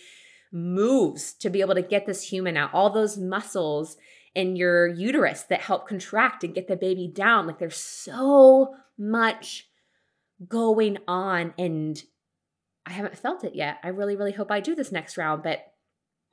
moves 0.52 1.34
to 1.34 1.50
be 1.50 1.62
able 1.62 1.76
to 1.76 1.82
get 1.82 2.06
this 2.06 2.30
human 2.30 2.56
out, 2.56 2.74
all 2.74 2.92
those 2.92 3.18
muscles 3.18 3.98
in 4.38 4.56
your 4.56 4.86
uterus 4.86 5.42
that 5.50 5.62
help 5.62 5.88
contract 5.88 6.44
and 6.44 6.54
get 6.54 6.68
the 6.68 6.76
baby 6.76 7.08
down. 7.08 7.48
Like 7.48 7.58
there's 7.58 7.76
so 7.76 8.76
much 9.00 9.68
going 10.48 11.00
on 11.08 11.56
and 11.58 12.00
I 12.86 12.92
haven't 12.92 13.18
felt 13.18 13.44
it 13.44 13.56
yet. 13.56 13.80
I 13.84 13.88
really, 13.88 14.16
really 14.16 14.34
hope 14.34 14.52
I 14.52 14.60
do 14.60 14.76
this 14.76 14.92
next 14.92 15.18
round, 15.18 15.42
but 15.42 15.66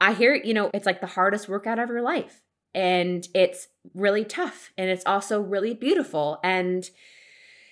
I 0.03 0.13
hear, 0.13 0.35
you 0.35 0.53
know, 0.53 0.71
it's 0.75 0.85
like 0.85 1.01
the 1.01 1.07
hardest 1.07 1.49
workout 1.49 1.79
of 1.79 1.89
your 1.89 2.03
life. 2.03 2.43
And 2.75 3.27
it's 3.35 3.69
really 3.95 4.27
tough 4.27 4.71
and 4.77 4.91
it's 4.91 5.07
also 5.07 5.41
really 5.41 5.73
beautiful. 5.73 6.41
And 6.45 6.89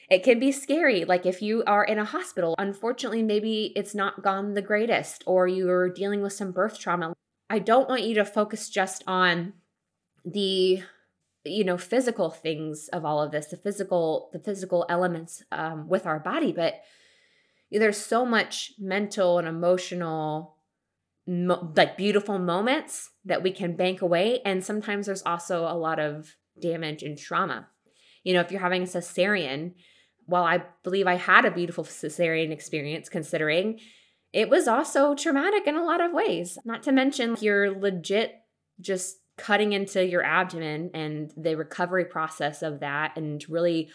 it 0.08 0.22
can 0.22 0.40
be 0.40 0.50
scary. 0.50 1.04
Like 1.04 1.26
if 1.26 1.42
you 1.42 1.62
are 1.66 1.84
in 1.84 1.98
a 1.98 2.06
hospital, 2.06 2.54
unfortunately, 2.58 3.22
maybe 3.22 3.74
it's 3.76 3.94
not 3.94 4.22
gone 4.22 4.54
the 4.54 4.62
greatest, 4.62 5.24
or 5.26 5.46
you're 5.46 5.90
dealing 5.90 6.22
with 6.22 6.32
some 6.32 6.52
birth 6.52 6.78
trauma. 6.78 7.12
I 7.50 7.58
don't 7.58 7.88
want 7.88 8.04
you 8.04 8.14
to 8.14 8.24
focus 8.24 8.70
just 8.70 9.04
on 9.06 9.52
the 10.24 10.82
you 11.44 11.64
know 11.64 11.76
physical 11.76 12.30
things 12.30 12.88
of 12.92 13.04
all 13.04 13.20
of 13.20 13.32
this 13.32 13.46
the 13.46 13.56
physical 13.56 14.30
the 14.32 14.38
physical 14.38 14.87
elements 14.88 15.42
um, 15.50 15.88
with 15.88 16.06
our 16.06 16.20
body 16.20 16.52
but 16.52 16.82
there's 17.70 17.96
so 17.96 18.24
much 18.24 18.72
mental 18.78 19.38
and 19.38 19.48
emotional 19.48 20.56
mo- 21.26 21.72
like 21.76 21.96
beautiful 21.96 22.38
moments 22.38 23.11
that 23.24 23.42
we 23.42 23.50
can 23.50 23.76
bank 23.76 24.02
away 24.02 24.40
and 24.44 24.64
sometimes 24.64 25.06
there's 25.06 25.22
also 25.22 25.64
a 25.64 25.74
lot 25.74 25.98
of 25.98 26.37
damage 26.61 27.02
and 27.02 27.18
trauma. 27.18 27.68
You 28.24 28.35
know 28.35 28.40
if 28.40 28.52
you're 28.52 28.61
having 28.61 28.82
a 28.82 28.87
cesarean 28.87 29.72
while 30.26 30.44
i 30.44 30.62
believe 30.85 31.08
i 31.08 31.16
had 31.16 31.44
a 31.44 31.50
beautiful 31.50 31.82
cesarean 31.82 32.52
experience 32.52 33.08
considering 33.08 33.80
it 34.32 34.48
was 34.48 34.66
also 34.66 35.14
traumatic 35.14 35.66
in 35.66 35.76
a 35.76 35.85
lot 35.85 36.00
of 36.00 36.12
ways. 36.12 36.58
Not 36.64 36.82
to 36.85 36.92
mention 36.92 37.37
you're 37.40 37.70
legit 37.78 38.35
just 38.80 39.18
cutting 39.36 39.72
into 39.72 40.04
your 40.04 40.22
abdomen 40.22 40.90
and 40.94 41.32
the 41.36 41.56
recovery 41.56 42.04
process 42.04 42.62
of 42.62 42.80
that 42.80 43.16
and 43.16 43.44
really 43.48 43.90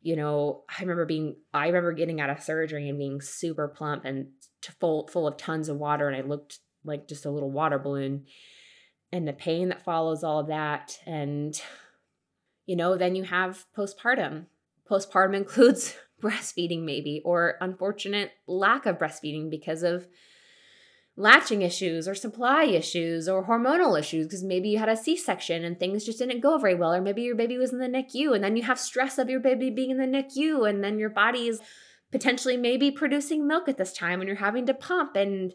you 0.00 0.16
know 0.16 0.62
i 0.68 0.80
remember 0.80 1.04
being 1.04 1.36
i 1.52 1.66
remember 1.66 1.92
getting 1.92 2.20
out 2.20 2.30
of 2.30 2.42
surgery 2.42 2.88
and 2.88 2.98
being 2.98 3.20
super 3.20 3.68
plump 3.68 4.04
and 4.04 4.28
full 4.80 5.06
full 5.08 5.26
of 5.26 5.36
tons 5.36 5.68
of 5.68 5.76
water 5.76 6.08
and 6.08 6.16
i 6.16 6.26
looked 6.26 6.60
like 6.84 7.06
just 7.06 7.26
a 7.26 7.30
little 7.30 7.50
water 7.50 7.78
balloon. 7.78 8.24
And 9.12 9.26
the 9.26 9.32
pain 9.32 9.68
that 9.68 9.84
follows 9.84 10.22
all 10.22 10.44
that 10.44 10.98
and 11.06 11.60
you 12.66 12.76
know 12.76 12.96
then 12.96 13.14
you 13.14 13.24
have 13.24 13.64
postpartum. 13.76 14.46
Postpartum 14.90 15.36
includes 15.36 15.94
breastfeeding 16.22 16.82
maybe 16.82 17.22
or 17.24 17.54
unfortunate 17.60 18.32
lack 18.46 18.86
of 18.86 18.98
breastfeeding 18.98 19.50
because 19.50 19.82
of 19.82 20.06
latching 21.18 21.62
issues 21.62 22.06
or 22.06 22.14
supply 22.14 22.62
issues 22.62 23.28
or 23.28 23.44
hormonal 23.44 23.98
issues 23.98 24.24
because 24.24 24.44
maybe 24.44 24.68
you 24.68 24.78
had 24.78 24.88
a 24.88 24.96
C-section 24.96 25.64
and 25.64 25.76
things 25.76 26.04
just 26.04 26.20
didn't 26.20 26.40
go 26.40 26.58
very 26.58 26.76
well 26.76 26.94
or 26.94 27.00
maybe 27.00 27.22
your 27.22 27.34
baby 27.34 27.58
was 27.58 27.72
in 27.72 27.80
the 27.80 27.88
NICU 27.88 28.36
and 28.36 28.44
then 28.44 28.56
you 28.56 28.62
have 28.62 28.78
stress 28.78 29.18
of 29.18 29.28
your 29.28 29.40
baby 29.40 29.68
being 29.68 29.90
in 29.90 29.98
the 29.98 30.04
NICU 30.04 30.70
and 30.70 30.82
then 30.82 30.96
your 30.96 31.10
body 31.10 31.48
is 31.48 31.60
potentially 32.12 32.56
maybe 32.56 32.92
producing 32.92 33.48
milk 33.48 33.68
at 33.68 33.76
this 33.76 33.92
time 33.92 34.20
and 34.20 34.28
you're 34.28 34.36
having 34.36 34.64
to 34.66 34.72
pump 34.72 35.16
and 35.16 35.54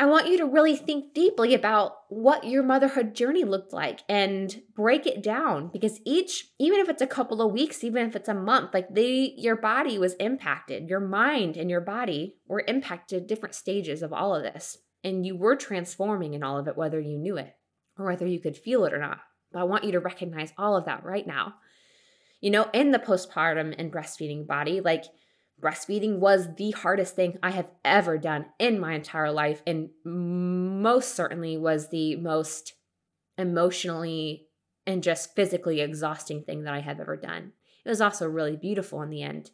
I 0.00 0.06
want 0.06 0.28
you 0.28 0.38
to 0.38 0.46
really 0.46 0.76
think 0.76 1.12
deeply 1.12 1.54
about 1.54 1.92
what 2.08 2.44
your 2.44 2.62
motherhood 2.62 3.16
journey 3.16 3.42
looked 3.42 3.72
like 3.72 4.00
and 4.08 4.62
break 4.76 5.06
it 5.06 5.24
down 5.24 5.70
because 5.72 6.00
each 6.06 6.50
even 6.60 6.78
if 6.78 6.88
it's 6.88 7.02
a 7.02 7.06
couple 7.06 7.42
of 7.42 7.52
weeks, 7.52 7.82
even 7.82 8.06
if 8.06 8.14
it's 8.14 8.28
a 8.28 8.34
month, 8.34 8.72
like 8.72 8.94
they 8.94 9.34
your 9.36 9.56
body 9.56 9.98
was 9.98 10.14
impacted. 10.14 10.88
Your 10.88 11.00
mind 11.00 11.56
and 11.56 11.68
your 11.68 11.80
body 11.80 12.36
were 12.46 12.62
impacted 12.68 13.26
different 13.26 13.56
stages 13.56 14.00
of 14.00 14.12
all 14.12 14.36
of 14.36 14.44
this. 14.44 14.78
And 15.02 15.26
you 15.26 15.36
were 15.36 15.56
transforming 15.56 16.34
in 16.34 16.44
all 16.44 16.58
of 16.58 16.68
it 16.68 16.76
whether 16.76 17.00
you 17.00 17.18
knew 17.18 17.36
it 17.36 17.56
or 17.98 18.06
whether 18.06 18.26
you 18.26 18.38
could 18.38 18.56
feel 18.56 18.84
it 18.84 18.94
or 18.94 18.98
not. 18.98 19.18
But 19.52 19.60
I 19.60 19.64
want 19.64 19.82
you 19.82 19.92
to 19.92 20.00
recognize 20.00 20.52
all 20.56 20.76
of 20.76 20.84
that 20.84 21.02
right 21.02 21.26
now. 21.26 21.54
You 22.40 22.50
know, 22.50 22.68
in 22.72 22.92
the 22.92 23.00
postpartum 23.00 23.74
and 23.76 23.92
breastfeeding 23.92 24.46
body, 24.46 24.80
like 24.80 25.06
breastfeeding 25.60 26.18
was 26.18 26.48
the 26.56 26.70
hardest 26.72 27.16
thing 27.16 27.38
I 27.42 27.50
have 27.50 27.68
ever 27.84 28.18
done 28.18 28.46
in 28.58 28.78
my 28.78 28.94
entire 28.94 29.32
life, 29.32 29.62
and 29.66 29.90
most 30.04 31.14
certainly 31.14 31.56
was 31.56 31.88
the 31.88 32.16
most 32.16 32.74
emotionally 33.36 34.46
and 34.86 35.02
just 35.02 35.34
physically 35.34 35.80
exhausting 35.80 36.42
thing 36.42 36.64
that 36.64 36.74
I 36.74 36.80
have 36.80 37.00
ever 37.00 37.16
done. 37.16 37.52
It 37.84 37.88
was 37.88 38.00
also 38.00 38.28
really 38.28 38.56
beautiful 38.56 39.02
in 39.02 39.10
the 39.10 39.22
end. 39.22 39.50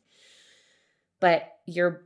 But 1.20 1.52
your 1.66 2.04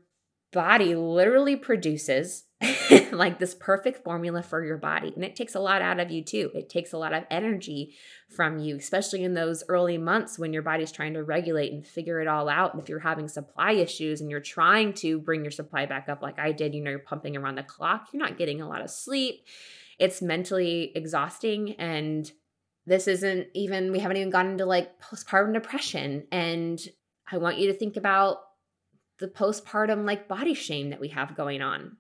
body 0.53 0.95
literally 0.95 1.57
produces 1.57 2.45
like 3.13 3.39
this 3.39 3.55
perfect 3.55 4.03
formula 4.03 4.43
for 4.43 4.65
your 4.65 4.79
body. 4.79 5.13
And 5.15 5.25
it 5.25 5.37
takes 5.37 5.55
a 5.55 5.61
lot 5.61 5.81
out 5.81 6.01
of 6.01 6.11
you 6.11 6.25
too. 6.25 6.51
It 6.55 6.69
takes 6.69 6.93
a 6.93 6.99
lot 6.99 7.13
of 7.13 7.25
energy 7.31 7.95
from 8.29 8.59
you, 8.59 8.77
especially 8.77 9.23
in 9.23 9.35
those 9.35 9.63
early 9.69 9.97
months 9.97 10.39
when 10.39 10.53
your 10.53 10.63
body's 10.63 10.91
trying 10.91 11.15
to 11.15 11.23
regulate 11.23 11.73
and 11.73 11.87
figure 11.87 12.21
it 12.21 12.27
all 12.27 12.49
out. 12.49 12.75
And 12.75 12.83
if 12.83 12.89
you're 12.89 12.99
having 12.99 13.29
supply 13.29 13.73
issues 13.73 14.21
and 14.21 14.29
you're 14.29 14.41
trying 14.41 14.93
to 14.95 15.21
bring 15.21 15.45
your 15.45 15.53
supply 15.53 15.87
back 15.87 16.09
up, 16.09 16.21
like 16.21 16.41
I 16.41 16.51
did, 16.51 16.75
you 16.75 16.83
know, 16.83 16.91
you're 16.91 16.99
pumping 16.99 17.37
around 17.37 17.57
the 17.57 17.63
clock, 17.63 18.09
you're 18.13 18.23
not 18.23 18.39
getting 18.39 18.61
a 18.61 18.69
lot 18.69 18.83
of 18.83 18.91
sleep. 18.91 19.45
It's 20.01 20.21
mentally 20.21 20.91
exhausting. 20.97 21.75
And 21.75 22.31
this 22.87 23.07
isn't 23.07 23.49
even, 23.55 23.93
we 23.93 24.01
haven't 24.01 24.17
even 24.17 24.31
gotten 24.31 24.53
into 24.53 24.67
like 24.67 25.01
postpartum 25.01 25.55
depression. 25.55 26.27
And 26.33 26.81
I 27.31 27.39
want 27.39 27.59
you 27.59 27.71
to 27.71 27.79
think 27.79 27.97
about 27.97 28.39
the 29.21 29.29
postpartum 29.29 30.05
like 30.05 30.27
body 30.27 30.55
shame 30.55 30.91
that 30.91 31.01
we 31.01 31.09
have 31.09 31.37
going 31.37 31.63
on 31.63 31.99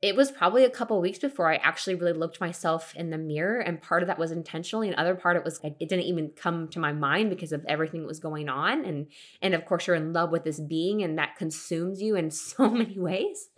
it 0.00 0.14
was 0.14 0.30
probably 0.30 0.64
a 0.64 0.70
couple 0.70 1.00
weeks 1.00 1.18
before 1.18 1.50
I 1.50 1.56
actually 1.56 1.96
really 1.96 2.12
looked 2.12 2.40
myself 2.40 2.94
in 2.94 3.10
the 3.10 3.18
mirror. 3.18 3.58
And 3.58 3.82
part 3.82 4.02
of 4.02 4.06
that 4.06 4.18
was 4.18 4.30
intentionally, 4.30 4.88
and 4.88 4.96
other 4.96 5.16
part 5.16 5.36
it 5.36 5.44
was 5.44 5.60
it 5.64 5.78
didn't 5.78 6.02
even 6.02 6.30
come 6.36 6.68
to 6.68 6.78
my 6.78 6.92
mind 6.92 7.30
because 7.30 7.52
of 7.52 7.64
everything 7.66 8.02
that 8.02 8.06
was 8.06 8.20
going 8.20 8.48
on. 8.48 8.84
And 8.84 9.08
and 9.42 9.54
of 9.54 9.64
course 9.64 9.86
you're 9.86 9.96
in 9.96 10.12
love 10.12 10.30
with 10.30 10.44
this 10.44 10.60
being 10.60 11.02
and 11.02 11.18
that 11.18 11.36
consumes 11.36 12.00
you 12.00 12.14
in 12.14 12.30
so 12.30 12.70
many 12.70 12.98
ways. 12.98 13.48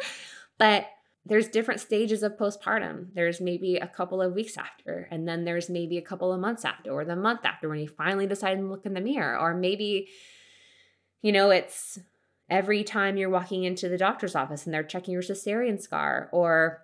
But 0.59 0.87
there's 1.27 1.49
different 1.49 1.81
stages 1.81 2.23
of 2.23 2.39
postpartum. 2.39 3.09
There's 3.15 3.41
maybe 3.41 3.77
a 3.77 3.87
couple 3.87 4.23
of 4.23 4.33
weeks 4.33 4.57
after, 4.57 5.07
and 5.11 5.29
then 5.29 5.45
there's 5.45 5.69
maybe 5.69 5.99
a 5.99 6.03
couple 6.03 6.33
of 6.33 6.41
months 6.41 6.65
after, 6.65 6.91
or 6.91 7.05
the 7.05 7.17
month 7.17 7.45
after 7.45 7.69
when 7.69 7.81
you 7.81 7.89
finally 7.89 8.27
decide 8.27 8.55
to 8.55 8.63
look 8.63 8.87
in 8.87 8.95
the 8.95 9.03
mirror. 9.03 9.39
Or 9.39 9.53
maybe, 9.53 10.09
you 11.21 11.33
know, 11.33 11.51
it's 11.51 11.99
every 12.51 12.85
time 12.85 13.17
you're 13.17 13.31
walking 13.31 13.65
into 13.65 13.89
the 13.89 13.99
doctor's 13.99 14.35
office 14.35 14.65
and 14.65 14.75
they're 14.75 14.83
checking 14.83 15.13
your 15.13 15.23
cesarean 15.23 15.81
scar, 15.81 16.29
or, 16.33 16.83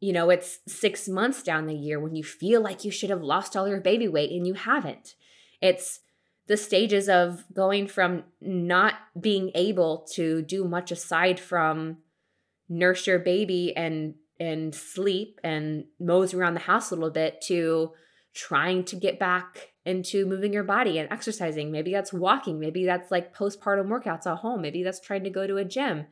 you 0.00 0.12
know, 0.12 0.30
it's 0.30 0.58
six 0.66 1.08
months 1.08 1.42
down 1.42 1.66
the 1.66 1.74
year 1.74 2.00
when 2.00 2.14
you 2.14 2.24
feel 2.24 2.60
like 2.60 2.84
you 2.84 2.90
should 2.90 3.10
have 3.10 3.22
lost 3.22 3.56
all 3.56 3.68
your 3.68 3.80
baby 3.80 4.08
weight 4.08 4.30
and 4.30 4.46
you 4.46 4.54
haven't. 4.54 5.14
It's 5.60 6.00
the 6.48 6.56
stages 6.56 7.08
of 7.08 7.44
going 7.52 7.86
from 7.86 8.24
not 8.40 8.94
being 9.20 9.50
able 9.54 10.06
to 10.14 10.42
do 10.42 10.64
much 10.64 10.90
aside 10.90 11.38
from 11.38 11.98
nurse 12.68 13.06
your 13.06 13.18
baby 13.18 13.74
and 13.76 14.14
and 14.40 14.74
sleep 14.74 15.40
and 15.42 15.84
mose 15.98 16.32
around 16.32 16.54
the 16.54 16.60
house 16.60 16.90
a 16.90 16.94
little 16.94 17.10
bit 17.10 17.40
to 17.40 17.92
trying 18.34 18.84
to 18.84 18.94
get 18.94 19.18
back 19.18 19.72
into 19.88 20.26
moving 20.26 20.52
your 20.52 20.64
body 20.64 20.98
and 20.98 21.10
exercising. 21.10 21.72
Maybe 21.72 21.92
that's 21.92 22.12
walking. 22.12 22.60
Maybe 22.60 22.84
that's 22.84 23.10
like 23.10 23.34
postpartum 23.34 23.88
workouts 23.88 24.26
at 24.26 24.38
home. 24.38 24.60
Maybe 24.60 24.82
that's 24.82 25.00
trying 25.00 25.24
to 25.24 25.30
go 25.30 25.46
to 25.46 25.56
a 25.56 25.64
gym. 25.64 26.06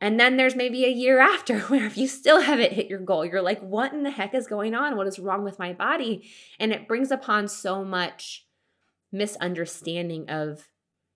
And 0.00 0.18
then 0.18 0.36
there's 0.36 0.56
maybe 0.56 0.84
a 0.84 0.90
year 0.90 1.20
after 1.34 1.60
where 1.60 1.86
if 1.86 1.96
you 1.96 2.08
still 2.08 2.40
haven't 2.40 2.72
hit 2.72 2.88
your 2.90 2.98
goal, 2.98 3.24
you're 3.24 3.40
like, 3.40 3.60
what 3.60 3.92
in 3.92 4.02
the 4.02 4.10
heck 4.10 4.34
is 4.34 4.48
going 4.48 4.74
on? 4.74 4.96
What 4.96 5.06
is 5.06 5.20
wrong 5.20 5.44
with 5.44 5.58
my 5.58 5.72
body? 5.72 6.28
And 6.58 6.72
it 6.72 6.88
brings 6.88 7.10
upon 7.10 7.48
so 7.48 7.84
much 7.84 8.46
misunderstanding 9.12 10.28
of 10.28 10.68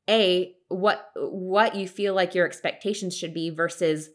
a 0.09 0.55
what 0.68 1.11
what 1.16 1.75
you 1.75 1.88
feel 1.88 2.14
like 2.14 2.35
your 2.35 2.47
expectations 2.47 3.16
should 3.16 3.35
be 3.35 3.51
versus 3.51 4.11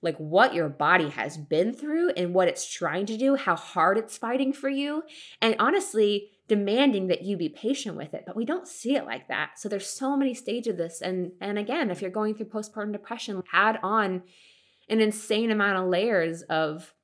like 0.00 0.16
what 0.18 0.54
your 0.54 0.68
body 0.68 1.08
has 1.08 1.36
been 1.36 1.74
through 1.74 2.10
and 2.10 2.32
what 2.32 2.48
it's 2.48 2.72
trying 2.72 3.06
to 3.06 3.16
do, 3.16 3.34
how 3.34 3.56
hard 3.56 3.98
it's 3.98 4.16
fighting 4.16 4.52
for 4.52 4.68
you, 4.68 5.02
and 5.42 5.56
honestly, 5.58 6.30
demanding 6.48 7.08
that 7.08 7.22
you 7.22 7.36
be 7.36 7.48
patient 7.48 7.96
with 7.96 8.14
it. 8.14 8.24
But 8.26 8.36
we 8.36 8.44
don't 8.44 8.68
see 8.68 8.94
it 8.94 9.04
like 9.04 9.28
that. 9.28 9.58
So 9.58 9.68
there's 9.68 9.88
so 9.88 10.16
many 10.16 10.34
stages 10.34 10.72
of 10.72 10.76
this. 10.76 11.00
And 11.00 11.32
and 11.40 11.58
again, 11.58 11.90
if 11.90 12.00
you're 12.00 12.10
going 12.10 12.34
through 12.34 12.46
postpartum 12.46 12.92
depression, 12.92 13.42
add 13.52 13.78
on 13.82 14.22
an 14.88 15.00
insane 15.00 15.50
amount 15.50 15.78
of 15.78 15.88
layers 15.88 16.42
of 16.42 16.94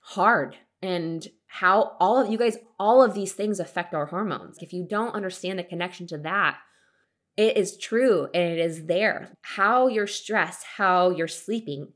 hard 0.00 0.56
and 0.80 1.26
how 1.46 1.96
all 2.00 2.18
of 2.18 2.30
you 2.30 2.38
guys, 2.38 2.56
all 2.78 3.02
of 3.02 3.14
these 3.14 3.32
things 3.32 3.60
affect 3.60 3.94
our 3.94 4.06
hormones. 4.06 4.58
If 4.60 4.72
you 4.72 4.86
don't 4.88 5.14
understand 5.14 5.58
the 5.58 5.64
connection 5.64 6.06
to 6.08 6.18
that, 6.18 6.58
it 7.36 7.56
is 7.56 7.78
true 7.78 8.28
and 8.34 8.52
it 8.52 8.58
is 8.58 8.86
there. 8.86 9.36
How 9.42 9.86
you're 9.86 10.06
stressed, 10.06 10.64
how 10.76 11.10
you're 11.10 11.28
sleeping, 11.28 11.92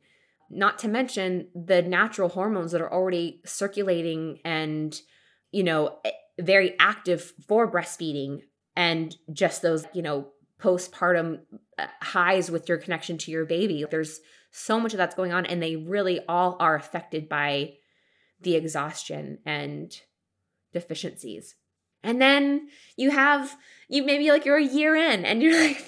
not 0.50 0.78
to 0.80 0.88
mention 0.88 1.48
the 1.54 1.82
natural 1.82 2.28
hormones 2.28 2.72
that 2.72 2.80
are 2.80 2.92
already 2.92 3.40
circulating 3.44 4.38
and, 4.44 4.98
you 5.50 5.64
know, 5.64 5.98
very 6.38 6.74
active 6.78 7.32
for 7.46 7.70
breastfeeding 7.70 8.42
and 8.74 9.16
just 9.32 9.62
those, 9.62 9.86
you 9.92 10.02
know, 10.02 10.28
postpartum 10.60 11.40
uh, 11.78 11.86
highs 12.02 12.50
with 12.50 12.68
your 12.68 12.78
connection 12.78 13.18
to 13.18 13.30
your 13.30 13.44
baby. 13.44 13.84
There's 13.90 14.20
so 14.50 14.80
much 14.80 14.94
of 14.94 14.98
that's 14.98 15.14
going 15.14 15.32
on, 15.32 15.46
and 15.46 15.62
they 15.62 15.76
really 15.76 16.20
all 16.28 16.56
are 16.60 16.74
affected 16.74 17.28
by 17.28 17.74
the 18.40 18.54
exhaustion 18.54 19.38
and 19.44 19.94
deficiencies. 20.72 21.54
And 22.02 22.20
then 22.20 22.68
you 22.96 23.10
have, 23.10 23.56
you 23.88 24.04
maybe 24.04 24.30
like 24.30 24.44
you're 24.44 24.58
a 24.58 24.64
year 24.64 24.94
in 24.94 25.24
and 25.24 25.42
you're 25.42 25.60
like, 25.66 25.84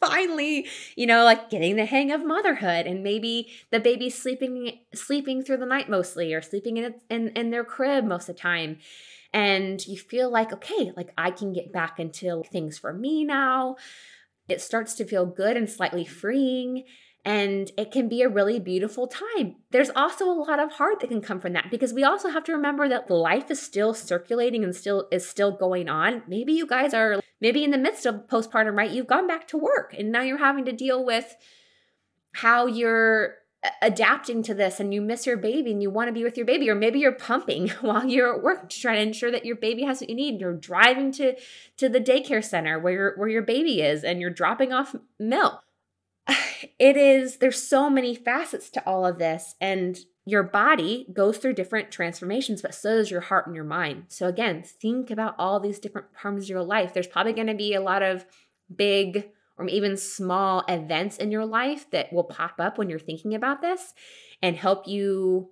finally, 0.00 0.66
you 0.96 1.06
know, 1.06 1.24
like 1.24 1.50
getting 1.50 1.76
the 1.76 1.84
hang 1.84 2.10
of 2.10 2.24
motherhood 2.24 2.86
and 2.86 3.02
maybe 3.02 3.50
the 3.70 3.80
baby's 3.80 4.20
sleeping 4.20 4.78
sleeping 4.94 5.42
through 5.42 5.58
the 5.58 5.66
night 5.66 5.88
mostly 5.88 6.32
or 6.32 6.42
sleeping 6.42 6.78
in 6.78 6.94
in, 7.08 7.28
in 7.30 7.50
their 7.50 7.64
crib 7.64 8.04
most 8.04 8.28
of 8.28 8.36
the 8.36 8.40
time. 8.40 8.78
And 9.32 9.84
you 9.86 9.96
feel 9.96 10.30
like, 10.30 10.52
okay, 10.52 10.92
like 10.96 11.12
I 11.16 11.30
can 11.30 11.52
get 11.52 11.72
back 11.72 12.00
into 12.00 12.42
things 12.50 12.78
for 12.78 12.92
me 12.92 13.24
now. 13.24 13.76
It 14.48 14.60
starts 14.60 14.94
to 14.94 15.04
feel 15.04 15.26
good 15.26 15.56
and 15.56 15.70
slightly 15.70 16.04
freeing 16.04 16.84
and 17.24 17.70
it 17.76 17.92
can 17.92 18.08
be 18.08 18.22
a 18.22 18.28
really 18.28 18.58
beautiful 18.58 19.06
time. 19.06 19.56
There's 19.70 19.90
also 19.90 20.24
a 20.24 20.32
lot 20.32 20.58
of 20.58 20.72
heart 20.72 21.00
that 21.00 21.10
can 21.10 21.20
come 21.20 21.38
from 21.38 21.52
that 21.52 21.70
because 21.70 21.92
we 21.92 22.02
also 22.02 22.30
have 22.30 22.44
to 22.44 22.52
remember 22.52 22.88
that 22.88 23.10
life 23.10 23.50
is 23.50 23.60
still 23.60 23.92
circulating 23.92 24.64
and 24.64 24.74
still 24.74 25.06
is 25.12 25.28
still 25.28 25.52
going 25.52 25.88
on. 25.88 26.22
Maybe 26.26 26.52
you 26.52 26.66
guys 26.66 26.94
are 26.94 27.20
maybe 27.40 27.62
in 27.62 27.72
the 27.72 27.78
midst 27.78 28.06
of 28.06 28.26
postpartum, 28.26 28.76
right? 28.76 28.90
You've 28.90 29.06
gone 29.06 29.26
back 29.26 29.46
to 29.48 29.58
work 29.58 29.94
and 29.96 30.10
now 30.10 30.22
you're 30.22 30.38
having 30.38 30.64
to 30.64 30.72
deal 30.72 31.04
with 31.04 31.36
how 32.32 32.66
you're 32.66 33.34
adapting 33.82 34.42
to 34.42 34.54
this 34.54 34.80
and 34.80 34.94
you 34.94 35.02
miss 35.02 35.26
your 35.26 35.36
baby 35.36 35.70
and 35.70 35.82
you 35.82 35.90
want 35.90 36.08
to 36.08 36.12
be 36.12 36.24
with 36.24 36.36
your 36.36 36.46
baby 36.46 36.70
or 36.70 36.74
maybe 36.74 36.98
you're 36.98 37.12
pumping 37.12 37.68
while 37.80 38.06
you're 38.06 38.34
at 38.34 38.42
work 38.42 38.70
to 38.70 38.80
try 38.80 38.94
to 38.94 39.02
ensure 39.02 39.30
that 39.30 39.44
your 39.44 39.56
baby 39.56 39.82
has 39.82 40.00
what 40.00 40.08
you 40.08 40.16
need. 40.16 40.40
You're 40.40 40.54
driving 40.54 41.12
to 41.12 41.36
to 41.76 41.88
the 41.88 42.00
daycare 42.00 42.44
center 42.44 42.78
where 42.78 42.92
your 42.92 43.16
where 43.16 43.28
your 43.28 43.42
baby 43.42 43.82
is 43.82 44.02
and 44.02 44.20
you're 44.20 44.30
dropping 44.30 44.72
off 44.72 44.94
milk. 45.18 45.62
It 46.78 46.98
is 46.98 47.38
there's 47.38 47.62
so 47.62 47.88
many 47.88 48.14
facets 48.14 48.68
to 48.70 48.86
all 48.86 49.06
of 49.06 49.18
this 49.18 49.54
and 49.62 49.98
your 50.26 50.42
body 50.42 51.06
goes 51.10 51.38
through 51.38 51.54
different 51.54 51.90
transformations 51.90 52.60
but 52.60 52.74
so 52.74 52.96
does 52.96 53.10
your 53.10 53.22
heart 53.22 53.46
and 53.46 53.56
your 53.56 53.64
mind. 53.64 54.04
So 54.08 54.26
again 54.26 54.62
think 54.62 55.10
about 55.10 55.34
all 55.38 55.58
these 55.58 55.78
different 55.78 56.12
parts 56.12 56.44
of 56.44 56.48
your 56.50 56.62
life. 56.62 56.92
There's 56.92 57.06
probably 57.06 57.32
going 57.32 57.46
to 57.46 57.54
be 57.54 57.72
a 57.72 57.80
lot 57.80 58.02
of 58.02 58.26
big 58.74 59.30
or 59.60 59.68
even 59.68 59.96
small 59.96 60.64
events 60.68 61.16
in 61.16 61.30
your 61.30 61.46
life 61.46 61.90
that 61.90 62.12
will 62.12 62.24
pop 62.24 62.54
up 62.58 62.78
when 62.78 62.88
you're 62.88 62.98
thinking 62.98 63.34
about 63.34 63.60
this 63.60 63.94
and 64.42 64.56
help 64.56 64.88
you 64.88 65.50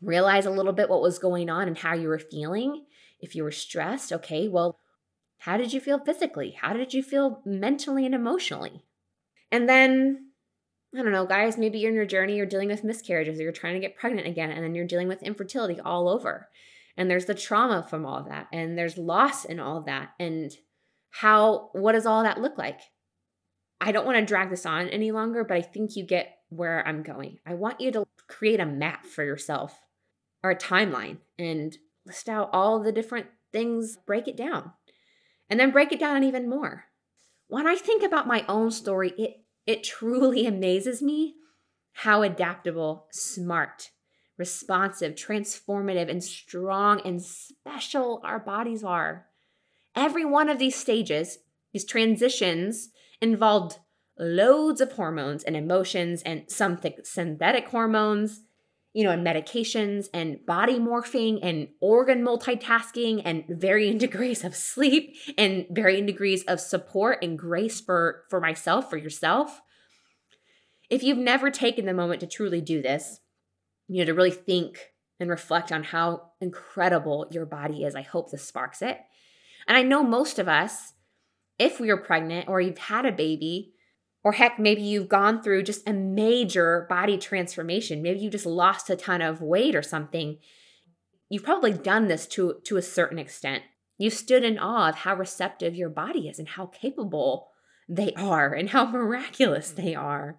realize 0.00 0.46
a 0.46 0.50
little 0.50 0.72
bit 0.72 0.88
what 0.88 1.02
was 1.02 1.18
going 1.18 1.48
on 1.48 1.68
and 1.68 1.78
how 1.78 1.94
you 1.94 2.08
were 2.08 2.18
feeling 2.18 2.84
if 3.20 3.36
you 3.36 3.44
were 3.44 3.52
stressed 3.52 4.12
okay 4.12 4.48
well 4.48 4.78
how 5.38 5.56
did 5.56 5.72
you 5.72 5.80
feel 5.80 5.98
physically 6.00 6.56
how 6.60 6.72
did 6.72 6.92
you 6.92 7.02
feel 7.02 7.40
mentally 7.44 8.04
and 8.04 8.14
emotionally 8.14 8.82
and 9.52 9.68
then, 9.68 10.30
I 10.96 11.02
don't 11.02 11.12
know, 11.12 11.26
guys, 11.26 11.58
maybe 11.58 11.78
you're 11.78 11.90
in 11.90 11.94
your 11.94 12.06
journey, 12.06 12.36
you're 12.36 12.46
dealing 12.46 12.70
with 12.70 12.82
miscarriages, 12.82 13.38
or 13.38 13.42
you're 13.42 13.52
trying 13.52 13.74
to 13.74 13.80
get 13.80 13.96
pregnant 13.96 14.26
again, 14.26 14.50
and 14.50 14.64
then 14.64 14.74
you're 14.74 14.86
dealing 14.86 15.08
with 15.08 15.22
infertility 15.22 15.78
all 15.78 16.08
over. 16.08 16.48
And 16.96 17.10
there's 17.10 17.26
the 17.26 17.34
trauma 17.34 17.86
from 17.88 18.06
all 18.06 18.24
that, 18.24 18.48
and 18.50 18.76
there's 18.76 18.96
loss 18.96 19.44
in 19.44 19.60
all 19.60 19.82
that. 19.82 20.14
And 20.18 20.50
how, 21.10 21.68
what 21.72 21.92
does 21.92 22.06
all 22.06 22.22
that 22.22 22.40
look 22.40 22.56
like? 22.56 22.80
I 23.82 23.90
don't 23.90 24.06
want 24.06 24.16
to 24.18 24.24
drag 24.24 24.50
this 24.50 24.64
on 24.64 24.88
any 24.88 25.10
longer, 25.10 25.42
but 25.42 25.56
I 25.56 25.62
think 25.62 25.96
you 25.96 26.06
get 26.06 26.38
where 26.50 26.86
I'm 26.86 27.02
going. 27.02 27.38
I 27.44 27.54
want 27.54 27.80
you 27.80 27.90
to 27.92 28.04
create 28.28 28.60
a 28.60 28.66
map 28.66 29.04
for 29.06 29.24
yourself 29.24 29.76
or 30.44 30.50
a 30.50 30.56
timeline 30.56 31.18
and 31.36 31.76
list 32.06 32.28
out 32.28 32.50
all 32.52 32.80
the 32.80 32.92
different 32.92 33.26
things, 33.52 33.96
break 34.06 34.28
it 34.28 34.36
down, 34.36 34.72
and 35.50 35.58
then 35.58 35.72
break 35.72 35.90
it 35.90 35.98
down 35.98 36.22
even 36.22 36.48
more. 36.48 36.84
When 37.48 37.66
I 37.66 37.74
think 37.74 38.04
about 38.04 38.28
my 38.28 38.44
own 38.48 38.70
story, 38.70 39.14
it 39.18 39.40
it 39.66 39.82
truly 39.82 40.46
amazes 40.46 41.02
me 41.02 41.34
how 41.92 42.22
adaptable, 42.22 43.08
smart, 43.10 43.90
responsive, 44.38 45.14
transformative, 45.14 46.08
and 46.08 46.22
strong 46.22 47.00
and 47.04 47.20
special 47.20 48.20
our 48.24 48.38
bodies 48.38 48.84
are. 48.84 49.26
Every 49.94 50.24
one 50.24 50.48
of 50.48 50.58
these 50.58 50.76
stages, 50.76 51.38
these 51.72 51.84
transitions, 51.84 52.90
involved 53.22 53.78
loads 54.18 54.82
of 54.82 54.92
hormones 54.92 55.42
and 55.42 55.56
emotions 55.56 56.22
and 56.22 56.50
some 56.50 56.78
synthetic 57.04 57.68
hormones 57.68 58.42
you 58.92 59.04
know, 59.04 59.10
and 59.10 59.26
medications 59.26 60.08
and 60.12 60.44
body 60.44 60.78
morphing 60.78 61.38
and 61.42 61.68
organ 61.80 62.22
multitasking 62.22 63.22
and 63.24 63.44
varying 63.48 63.98
degrees 63.98 64.44
of 64.44 64.54
sleep 64.54 65.16
and 65.38 65.66
varying 65.70 66.06
degrees 66.06 66.44
of 66.44 66.60
support 66.60 67.18
and 67.22 67.38
grace 67.38 67.80
for 67.80 68.24
for 68.28 68.40
myself, 68.40 68.90
for 68.90 68.96
yourself. 68.96 69.60
If 70.90 71.02
you've 71.02 71.18
never 71.18 71.50
taken 71.50 71.86
the 71.86 71.94
moment 71.94 72.20
to 72.20 72.26
truly 72.26 72.60
do 72.60 72.82
this, 72.82 73.20
you 73.88 74.00
know, 74.00 74.04
to 74.04 74.14
really 74.14 74.30
think 74.30 74.90
and 75.18 75.30
reflect 75.30 75.72
on 75.72 75.84
how 75.84 76.32
incredible 76.40 77.28
your 77.30 77.46
body 77.46 77.84
is, 77.84 77.94
I 77.94 78.02
hope 78.02 78.30
this 78.30 78.46
sparks 78.46 78.82
it. 78.82 78.98
And 79.66 79.76
I 79.76 79.82
know 79.82 80.02
most 80.02 80.38
of 80.38 80.48
us, 80.48 80.91
if 81.62 81.80
are 81.80 81.96
pregnant 81.96 82.48
or 82.48 82.60
you've 82.60 82.78
had 82.78 83.06
a 83.06 83.12
baby, 83.12 83.72
or 84.24 84.32
heck, 84.32 84.58
maybe 84.58 84.82
you've 84.82 85.08
gone 85.08 85.42
through 85.42 85.62
just 85.64 85.88
a 85.88 85.92
major 85.92 86.86
body 86.88 87.18
transformation. 87.18 88.02
Maybe 88.02 88.20
you 88.20 88.30
just 88.30 88.46
lost 88.46 88.90
a 88.90 88.96
ton 88.96 89.20
of 89.20 89.40
weight 89.40 89.74
or 89.74 89.82
something. 89.82 90.38
You've 91.28 91.44
probably 91.44 91.72
done 91.72 92.08
this 92.08 92.26
to, 92.28 92.60
to 92.64 92.76
a 92.76 92.82
certain 92.82 93.18
extent. 93.18 93.62
You 93.98 94.10
stood 94.10 94.44
in 94.44 94.58
awe 94.58 94.90
of 94.90 94.96
how 94.96 95.14
receptive 95.14 95.74
your 95.74 95.88
body 95.88 96.28
is 96.28 96.38
and 96.38 96.48
how 96.48 96.66
capable 96.66 97.48
they 97.88 98.12
are 98.14 98.52
and 98.52 98.70
how 98.70 98.86
miraculous 98.86 99.72
mm-hmm. 99.72 99.82
they 99.84 99.94
are. 99.94 100.38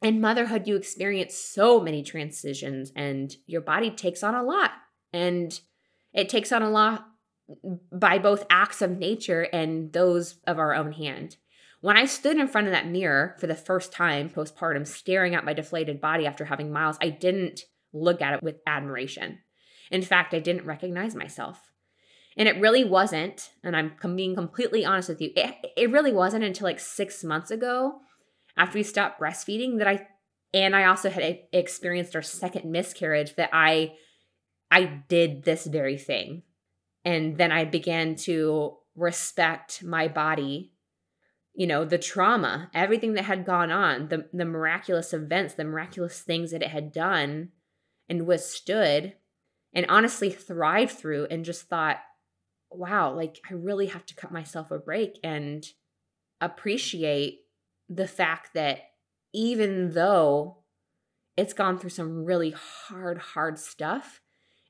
In 0.00 0.20
motherhood, 0.20 0.66
you 0.66 0.74
experience 0.74 1.36
so 1.36 1.80
many 1.80 2.02
transitions, 2.02 2.90
and 2.96 3.36
your 3.46 3.60
body 3.60 3.90
takes 3.90 4.24
on 4.24 4.34
a 4.34 4.42
lot. 4.42 4.72
And 5.12 5.60
it 6.12 6.28
takes 6.28 6.50
on 6.50 6.62
a 6.62 6.70
lot 6.70 7.06
by 7.92 8.18
both 8.18 8.46
acts 8.50 8.82
of 8.82 8.98
nature 8.98 9.42
and 9.52 9.92
those 9.92 10.36
of 10.46 10.58
our 10.58 10.74
own 10.74 10.92
hand 10.92 11.36
When 11.82 11.96
I 11.96 12.04
stood 12.04 12.38
in 12.38 12.46
front 12.46 12.68
of 12.68 12.72
that 12.72 12.86
mirror 12.86 13.34
for 13.40 13.48
the 13.48 13.56
first 13.56 13.92
time 13.92 14.30
postpartum, 14.30 14.86
staring 14.86 15.34
at 15.34 15.44
my 15.44 15.52
deflated 15.52 16.00
body 16.00 16.26
after 16.26 16.44
having 16.44 16.72
Miles, 16.72 16.96
I 17.02 17.10
didn't 17.10 17.62
look 17.92 18.22
at 18.22 18.34
it 18.34 18.42
with 18.42 18.60
admiration. 18.68 19.40
In 19.90 20.00
fact, 20.00 20.32
I 20.32 20.38
didn't 20.38 20.64
recognize 20.64 21.16
myself. 21.16 21.72
And 22.36 22.48
it 22.48 22.60
really 22.60 22.84
wasn't, 22.84 23.50
and 23.64 23.76
I'm 23.76 23.94
being 24.14 24.36
completely 24.36 24.84
honest 24.84 25.08
with 25.08 25.20
you, 25.20 25.32
it, 25.34 25.56
it 25.76 25.90
really 25.90 26.12
wasn't 26.12 26.44
until 26.44 26.66
like 26.66 26.78
six 26.78 27.24
months 27.24 27.50
ago 27.50 27.98
after 28.56 28.78
we 28.78 28.84
stopped 28.84 29.20
breastfeeding 29.20 29.78
that 29.78 29.88
I, 29.88 30.06
and 30.54 30.76
I 30.76 30.84
also 30.84 31.10
had 31.10 31.40
experienced 31.52 32.14
our 32.14 32.22
second 32.22 32.70
miscarriage 32.70 33.34
that 33.34 33.50
I, 33.52 33.94
I 34.70 35.02
did 35.08 35.42
this 35.42 35.66
very 35.66 35.98
thing. 35.98 36.44
And 37.04 37.36
then 37.36 37.52
I 37.52 37.64
began 37.64 38.14
to 38.16 38.76
respect 38.94 39.82
my 39.82 40.08
body, 40.08 40.72
you 41.54 41.66
know, 41.66 41.84
the 41.84 41.98
trauma, 41.98 42.70
everything 42.74 43.14
that 43.14 43.24
had 43.24 43.44
gone 43.44 43.70
on, 43.70 44.08
the, 44.08 44.28
the 44.32 44.44
miraculous 44.44 45.12
events, 45.12 45.54
the 45.54 45.64
miraculous 45.64 46.20
things 46.20 46.52
that 46.52 46.62
it 46.62 46.70
had 46.70 46.92
done 46.92 47.50
and 48.08 48.26
withstood 48.26 49.14
and 49.74 49.86
honestly 49.88 50.30
thrived 50.30 50.92
through 50.92 51.26
and 51.30 51.44
just 51.44 51.68
thought, 51.68 51.98
wow, 52.70 53.12
like 53.12 53.40
I 53.48 53.54
really 53.54 53.86
have 53.86 54.06
to 54.06 54.14
cut 54.14 54.32
myself 54.32 54.70
a 54.70 54.78
break 54.78 55.18
and 55.22 55.64
appreciate 56.40 57.40
the 57.88 58.08
fact 58.08 58.54
that 58.54 58.78
even 59.34 59.92
though 59.92 60.58
it's 61.36 61.52
gone 61.52 61.78
through 61.78 61.90
some 61.90 62.24
really 62.24 62.50
hard, 62.50 63.18
hard 63.18 63.58
stuff, 63.58 64.21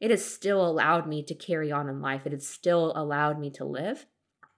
it 0.02 0.10
has 0.10 0.22
still 0.22 0.66
allowed 0.66 1.06
me 1.06 1.22
to 1.22 1.34
carry 1.34 1.72
on 1.72 1.88
in 1.88 2.02
life. 2.02 2.26
It 2.26 2.32
has 2.32 2.46
still 2.46 2.92
allowed 2.94 3.38
me 3.38 3.50
to 3.52 3.64
live. 3.64 4.04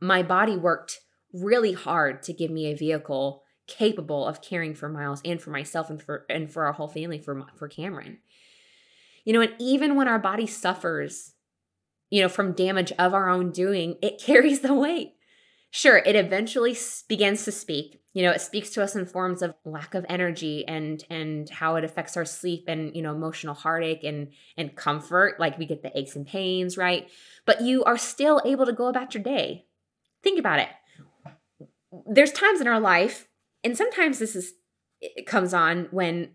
My 0.01 0.23
body 0.23 0.57
worked 0.57 1.01
really 1.33 1.73
hard 1.73 2.23
to 2.25 2.33
give 2.33 2.51
me 2.51 2.67
a 2.67 2.77
vehicle 2.77 3.43
capable 3.67 4.27
of 4.27 4.43
caring 4.43 4.75
for 4.75 4.89
Miles 4.89 5.21
and 5.25 5.41
for 5.41 5.51
myself 5.51 5.91
and 5.91 6.03
for 6.03 6.27
and 6.29 6.51
for 6.51 6.65
our 6.67 6.73
whole 6.73 6.89
family 6.89 7.19
for 7.19 7.47
for 7.55 7.69
Cameron. 7.69 8.19
You 9.25 9.35
know, 9.35 9.43
and 9.43 9.55
even 9.59 9.95
when 9.95 10.09
our 10.09 10.19
body 10.19 10.47
suffers 10.47 11.35
you 12.11 12.23
know, 12.23 12.29
from 12.29 12.53
damage 12.53 12.93
of 12.93 13.13
our 13.13 13.29
own 13.29 13.51
doing, 13.51 13.97
it 14.01 14.19
carries 14.25 14.61
the 14.61 14.73
weight. 14.73 15.15
Sure, 15.71 15.99
it 15.99 16.15
eventually 16.17 16.77
begins 17.09 17.45
to 17.45 17.53
speak. 17.53 18.01
You 18.15 18.23
know, 18.23 18.31
it 18.31 18.41
speaks 18.41 18.71
to 18.71 18.83
us 18.83 18.95
in 18.95 19.07
forms 19.07 19.43
of 19.43 19.55
lack 19.65 19.95
of 19.95 20.07
energy 20.09 20.65
and 20.67 21.05
and 21.11 21.51
how 21.51 21.77
it 21.77 21.85
affects 21.85 22.17
our 22.17 22.25
sleep 22.25 22.65
and, 22.69 22.95
you 22.95 23.03
know, 23.03 23.13
emotional 23.13 23.55
heartache 23.55 24.05
and 24.05 24.29
and 24.57 24.75
comfort, 24.75 25.39
like 25.39 25.59
we 25.59 25.67
get 25.67 25.83
the 25.83 25.97
aches 25.99 26.17
and 26.17 26.27
pains, 26.27 26.79
right? 26.79 27.09
But 27.45 27.61
you 27.61 27.85
are 27.85 27.99
still 27.99 28.41
able 28.45 28.67
to 28.67 28.73
go 28.73 28.87
about 28.87 29.15
your 29.15 29.23
day. 29.23 29.67
Think 30.23 30.39
about 30.39 30.61
it. 30.61 30.69
There's 32.07 32.33
times 32.33 32.61
in 32.61 32.69
our 32.69 32.81
life, 32.81 33.29
and 33.63 33.77
sometimes 33.77 34.21
this 34.21 34.35
is 34.35 34.55
it 35.01 35.27
comes 35.27 35.53
on 35.53 35.89
when 35.91 36.31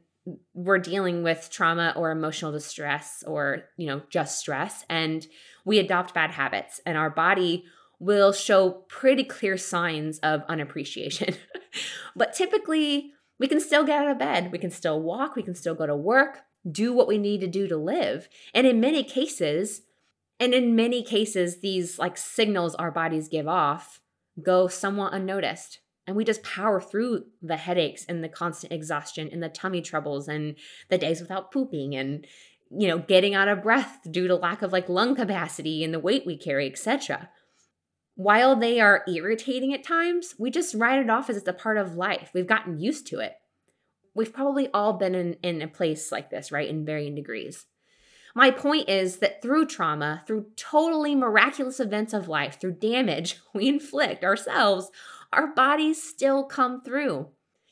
we're 0.54 0.80
dealing 0.80 1.24
with 1.24 1.50
trauma 1.52 1.94
or 1.96 2.12
emotional 2.12 2.52
distress 2.52 3.24
or 3.26 3.64
you 3.78 3.88
know 3.88 4.02
just 4.10 4.40
stress 4.40 4.84
and 4.90 5.28
we 5.66 5.80
adopt 5.80 6.14
bad 6.14 6.32
habits 6.32 6.80
and 6.86 6.98
our 6.98 7.10
body 7.10 7.66
will 8.00 8.32
show 8.32 8.72
pretty 8.88 9.24
clear 9.24 9.58
signs 9.58 10.20
of 10.20 10.44
unappreciation. 10.48 11.36
But 12.16 12.34
typically 12.34 13.14
we 13.38 13.48
can 13.48 13.60
still 13.60 13.86
get 13.86 14.02
out 14.02 14.12
of 14.12 14.18
bed 14.18 14.52
we 14.52 14.58
can 14.58 14.72
still 14.72 15.00
walk 15.00 15.36
we 15.36 15.44
can 15.44 15.54
still 15.54 15.76
go 15.76 15.86
to 15.86 15.96
work 15.96 16.40
do 16.70 16.94
what 16.94 17.08
we 17.08 17.18
need 17.18 17.42
to 17.42 17.48
do 17.48 17.68
to 17.68 17.78
live. 17.78 18.28
And 18.54 18.68
in 18.68 18.80
many 18.80 19.04
cases 19.04 19.82
and 20.40 20.54
in 20.54 20.76
many 20.76 21.04
cases 21.04 21.62
these 21.62 22.00
like 22.00 22.18
signals 22.18 22.76
our 22.76 22.92
bodies 22.92 23.28
give 23.28 23.48
off 23.48 24.02
go 24.42 24.68
somewhat 24.68 25.14
unnoticed. 25.14 25.80
And 26.08 26.16
we 26.16 26.26
just 26.26 26.42
power 26.42 26.82
through 26.82 27.26
the 27.42 27.58
headaches 27.58 28.04
and 28.10 28.24
the 28.24 28.30
constant 28.30 28.74
exhaustion 28.74 29.30
and 29.32 29.44
the 29.44 29.50
tummy 29.50 29.82
troubles 29.82 30.28
and 30.28 30.56
the 30.90 30.98
days 30.98 31.22
without 31.22 31.52
pooping 31.52 31.96
and 31.96 32.26
you 32.72 32.88
know 32.88 32.98
getting 33.00 33.36
out 33.36 33.48
of 33.48 33.64
breath 33.64 34.00
due 34.10 34.28
to 34.28 34.36
lack 34.36 34.62
of 34.62 34.72
like 34.72 34.90
lung 34.90 35.16
capacity 35.16 35.84
and 35.84 35.94
the 35.94 36.00
weight 36.00 36.24
we 36.26 36.38
carry 36.38 36.68
etc 36.68 37.30
while 38.20 38.54
they 38.54 38.82
are 38.82 39.06
irritating 39.08 39.74
at 39.74 39.82
times 39.82 40.36
we 40.38 40.52
just 40.52 40.76
write 40.76 41.00
it 41.00 41.10
off 41.10 41.30
as 41.30 41.38
it's 41.38 41.48
a 41.48 41.54
part 41.54 41.78
of 41.78 41.96
life 41.96 42.32
we've 42.34 42.48
gotten 42.48 42.78
used 42.78 43.08
to 43.08 43.20
it 43.20 43.36
we've 44.14 44.34
probably 44.34 44.68
all 44.74 44.94
been 44.94 45.16
in, 45.16 45.34
in 45.42 45.62
a 45.62 45.68
place 45.68 46.12
like 46.12 46.30
this 46.30 46.52
right 46.52 46.68
in 46.68 46.86
varying 46.86 47.16
degrees 47.16 47.66
my 48.36 48.52
point 48.52 48.88
is 48.88 49.18
that 49.18 49.42
through 49.42 49.66
trauma, 49.66 50.22
through 50.28 50.46
totally 50.56 51.16
miraculous 51.16 51.80
events 51.80 52.14
of 52.14 52.28
life, 52.28 52.62
through 52.62 52.74
damage 52.74 53.40
we 53.54 53.68
inflict 53.68 54.24
ourselves 54.24 54.92
our 55.32 55.48
bodies 55.48 56.02
still 56.02 56.44
come 56.44 56.82
through. 56.82 57.28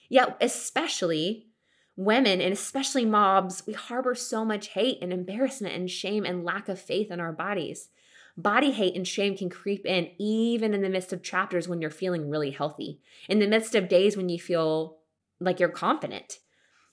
Yet, 0.09 0.37
especially 0.39 1.47
women 1.95 2.39
and 2.39 2.53
especially 2.53 3.05
mobs, 3.05 3.63
we 3.65 3.73
harbor 3.73 4.13
so 4.13 4.45
much 4.45 4.69
hate 4.69 4.99
and 5.01 5.11
embarrassment 5.11 5.75
and 5.75 5.89
shame 5.89 6.23
and 6.23 6.45
lack 6.45 6.69
of 6.69 6.79
faith 6.79 7.11
in 7.11 7.19
our 7.19 7.33
bodies. 7.33 7.89
Body 8.37 8.71
hate 8.71 8.95
and 8.95 9.07
shame 9.07 9.35
can 9.35 9.49
creep 9.49 9.85
in 9.85 10.11
even 10.19 10.73
in 10.73 10.81
the 10.81 10.89
midst 10.89 11.11
of 11.11 11.23
chapters 11.23 11.67
when 11.67 11.81
you're 11.81 11.89
feeling 11.89 12.29
really 12.29 12.51
healthy, 12.51 12.99
in 13.27 13.39
the 13.39 13.47
midst 13.47 13.73
of 13.73 13.89
days 13.89 14.15
when 14.15 14.29
you 14.29 14.39
feel 14.39 14.97
like 15.39 15.59
you're 15.59 15.69
confident. 15.69 16.39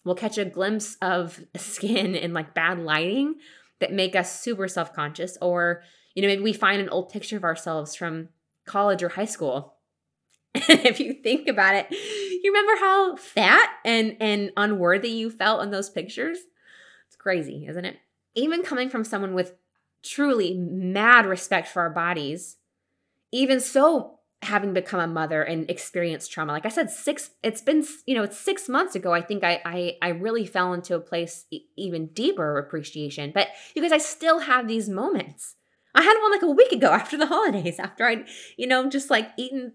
We'll 0.04 0.14
catch 0.14 0.38
a 0.38 0.44
glimpse 0.44 0.96
of 1.02 1.40
skin 1.56 2.14
in 2.14 2.32
like 2.32 2.54
bad 2.54 2.78
lighting 2.78 3.36
that 3.80 3.92
make 3.92 4.16
us 4.16 4.40
super 4.40 4.68
self 4.68 4.94
conscious, 4.94 5.36
or, 5.42 5.82
you 6.14 6.22
know, 6.22 6.28
maybe 6.28 6.42
we 6.42 6.52
find 6.52 6.80
an 6.80 6.88
old 6.88 7.10
picture 7.10 7.36
of 7.36 7.44
ourselves 7.44 7.94
from 7.94 8.30
college 8.64 9.02
or 9.02 9.10
high 9.10 9.24
school 9.26 9.74
and 10.68 10.86
if 10.86 11.00
you 11.00 11.14
think 11.14 11.48
about 11.48 11.74
it, 11.74 11.86
you 11.90 12.52
remember 12.52 12.78
how 12.78 13.16
fat 13.16 13.70
and 13.84 14.16
and 14.20 14.52
unworthy 14.56 15.08
you 15.08 15.28
felt 15.28 15.62
in 15.64 15.70
those 15.72 15.90
pictures? 15.90 16.38
It's 17.08 17.16
crazy, 17.16 17.66
isn't 17.68 17.84
it? 17.84 17.96
Even 18.36 18.62
coming 18.62 18.88
from 18.88 19.02
someone 19.02 19.34
with 19.34 19.54
truly 20.04 20.54
mad 20.54 21.26
respect 21.26 21.68
for 21.68 21.82
our 21.82 21.90
bodies, 21.90 22.56
even 23.32 23.60
so 23.60 24.18
having 24.42 24.74
become 24.74 25.00
a 25.00 25.06
mother 25.06 25.42
and 25.42 25.70
experienced 25.70 26.30
trauma 26.30 26.52
like 26.52 26.66
i 26.66 26.68
said 26.68 26.90
six 26.90 27.30
it's 27.42 27.62
been 27.62 27.82
you 28.04 28.14
know 28.14 28.22
it's 28.22 28.36
six 28.36 28.68
months 28.68 28.94
ago 28.94 29.10
i 29.10 29.22
think 29.22 29.42
i 29.42 29.58
i, 29.64 29.96
I 30.02 30.08
really 30.10 30.44
fell 30.44 30.74
into 30.74 30.94
a 30.94 31.00
place 31.00 31.46
even 31.78 32.08
deeper 32.08 32.58
appreciation 32.58 33.32
but 33.34 33.48
because 33.74 33.90
i 33.90 33.96
still 33.96 34.40
have 34.40 34.68
these 34.68 34.86
moments 34.86 35.54
i 35.94 36.02
had 36.02 36.20
one 36.20 36.30
like 36.30 36.42
a 36.42 36.50
week 36.50 36.72
ago 36.72 36.88
after 36.92 37.16
the 37.16 37.24
holidays 37.24 37.78
after 37.78 38.04
i'd 38.04 38.26
you 38.58 38.66
know 38.66 38.86
just 38.90 39.08
like 39.08 39.30
eaten 39.38 39.72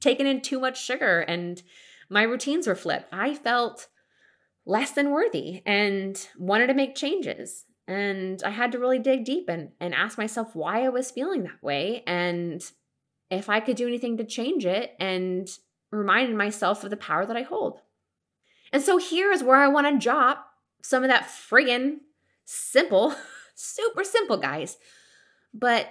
taken 0.00 0.26
in 0.26 0.40
too 0.40 0.60
much 0.60 0.82
sugar 0.82 1.20
and 1.20 1.62
my 2.08 2.22
routines 2.22 2.66
were 2.66 2.74
flipped. 2.74 3.08
I 3.12 3.34
felt 3.34 3.88
less 4.64 4.92
than 4.92 5.10
worthy 5.10 5.62
and 5.66 6.28
wanted 6.38 6.68
to 6.68 6.74
make 6.74 6.94
changes. 6.94 7.64
And 7.88 8.42
I 8.42 8.50
had 8.50 8.72
to 8.72 8.78
really 8.78 8.98
dig 8.98 9.24
deep 9.24 9.48
and, 9.48 9.70
and 9.80 9.94
ask 9.94 10.18
myself 10.18 10.56
why 10.56 10.84
I 10.84 10.88
was 10.88 11.10
feeling 11.10 11.44
that 11.44 11.62
way 11.62 12.02
and 12.06 12.60
if 13.30 13.48
I 13.48 13.60
could 13.60 13.76
do 13.76 13.86
anything 13.86 14.16
to 14.16 14.24
change 14.24 14.66
it 14.66 14.94
and 14.98 15.48
reminded 15.90 16.36
myself 16.36 16.82
of 16.84 16.90
the 16.90 16.96
power 16.96 17.26
that 17.26 17.36
I 17.36 17.42
hold. 17.42 17.80
And 18.72 18.82
so 18.82 18.98
here 18.98 19.30
is 19.30 19.42
where 19.42 19.56
I 19.56 19.68
want 19.68 19.86
to 19.86 20.04
drop 20.04 20.46
some 20.82 21.02
of 21.02 21.10
that 21.10 21.28
friggin' 21.28 21.98
simple, 22.44 23.14
super 23.54 24.04
simple, 24.04 24.36
guys, 24.36 24.78
but 25.54 25.88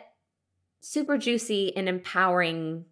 super 0.81 1.17
juicy 1.17 1.75
and 1.75 1.89
empowering 1.89 2.85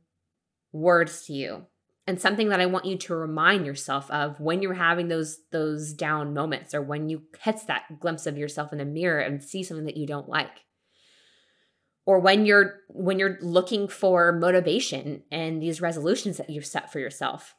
words 0.71 1.25
to 1.27 1.33
you 1.33 1.65
and 2.05 2.19
something 2.19 2.49
that 2.49 2.59
I 2.59 2.65
want 2.65 2.85
you 2.85 2.97
to 2.97 3.15
remind 3.15 3.65
yourself 3.65 4.11
of 4.11 4.39
when 4.39 4.61
you're 4.61 4.73
having 4.73 5.07
those 5.07 5.39
those 5.51 5.93
down 5.93 6.33
moments 6.33 6.73
or 6.73 6.81
when 6.81 7.09
you 7.09 7.23
catch 7.33 7.65
that 7.67 7.99
glimpse 7.99 8.27
of 8.27 8.37
yourself 8.37 8.71
in 8.71 8.79
the 8.79 8.85
mirror 8.85 9.19
and 9.19 9.43
see 9.43 9.63
something 9.63 9.85
that 9.85 9.97
you 9.97 10.07
don't 10.07 10.29
like 10.29 10.65
or 12.05 12.19
when 12.19 12.45
you're 12.45 12.81
when 12.89 13.19
you're 13.19 13.37
looking 13.41 13.87
for 13.87 14.31
motivation 14.31 15.23
and 15.31 15.61
these 15.61 15.81
resolutions 15.81 16.37
that 16.37 16.49
you've 16.49 16.65
set 16.65 16.91
for 16.91 16.99
yourself 16.99 17.55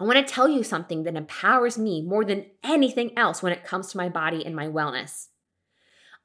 I 0.00 0.04
want 0.04 0.24
to 0.24 0.32
tell 0.32 0.48
you 0.48 0.62
something 0.62 1.02
that 1.04 1.16
empowers 1.16 1.76
me 1.76 2.02
more 2.02 2.24
than 2.24 2.46
anything 2.62 3.18
else 3.18 3.42
when 3.42 3.52
it 3.52 3.64
comes 3.64 3.88
to 3.88 3.96
my 3.96 4.08
body 4.08 4.46
and 4.46 4.54
my 4.54 4.66
wellness. 4.68 5.26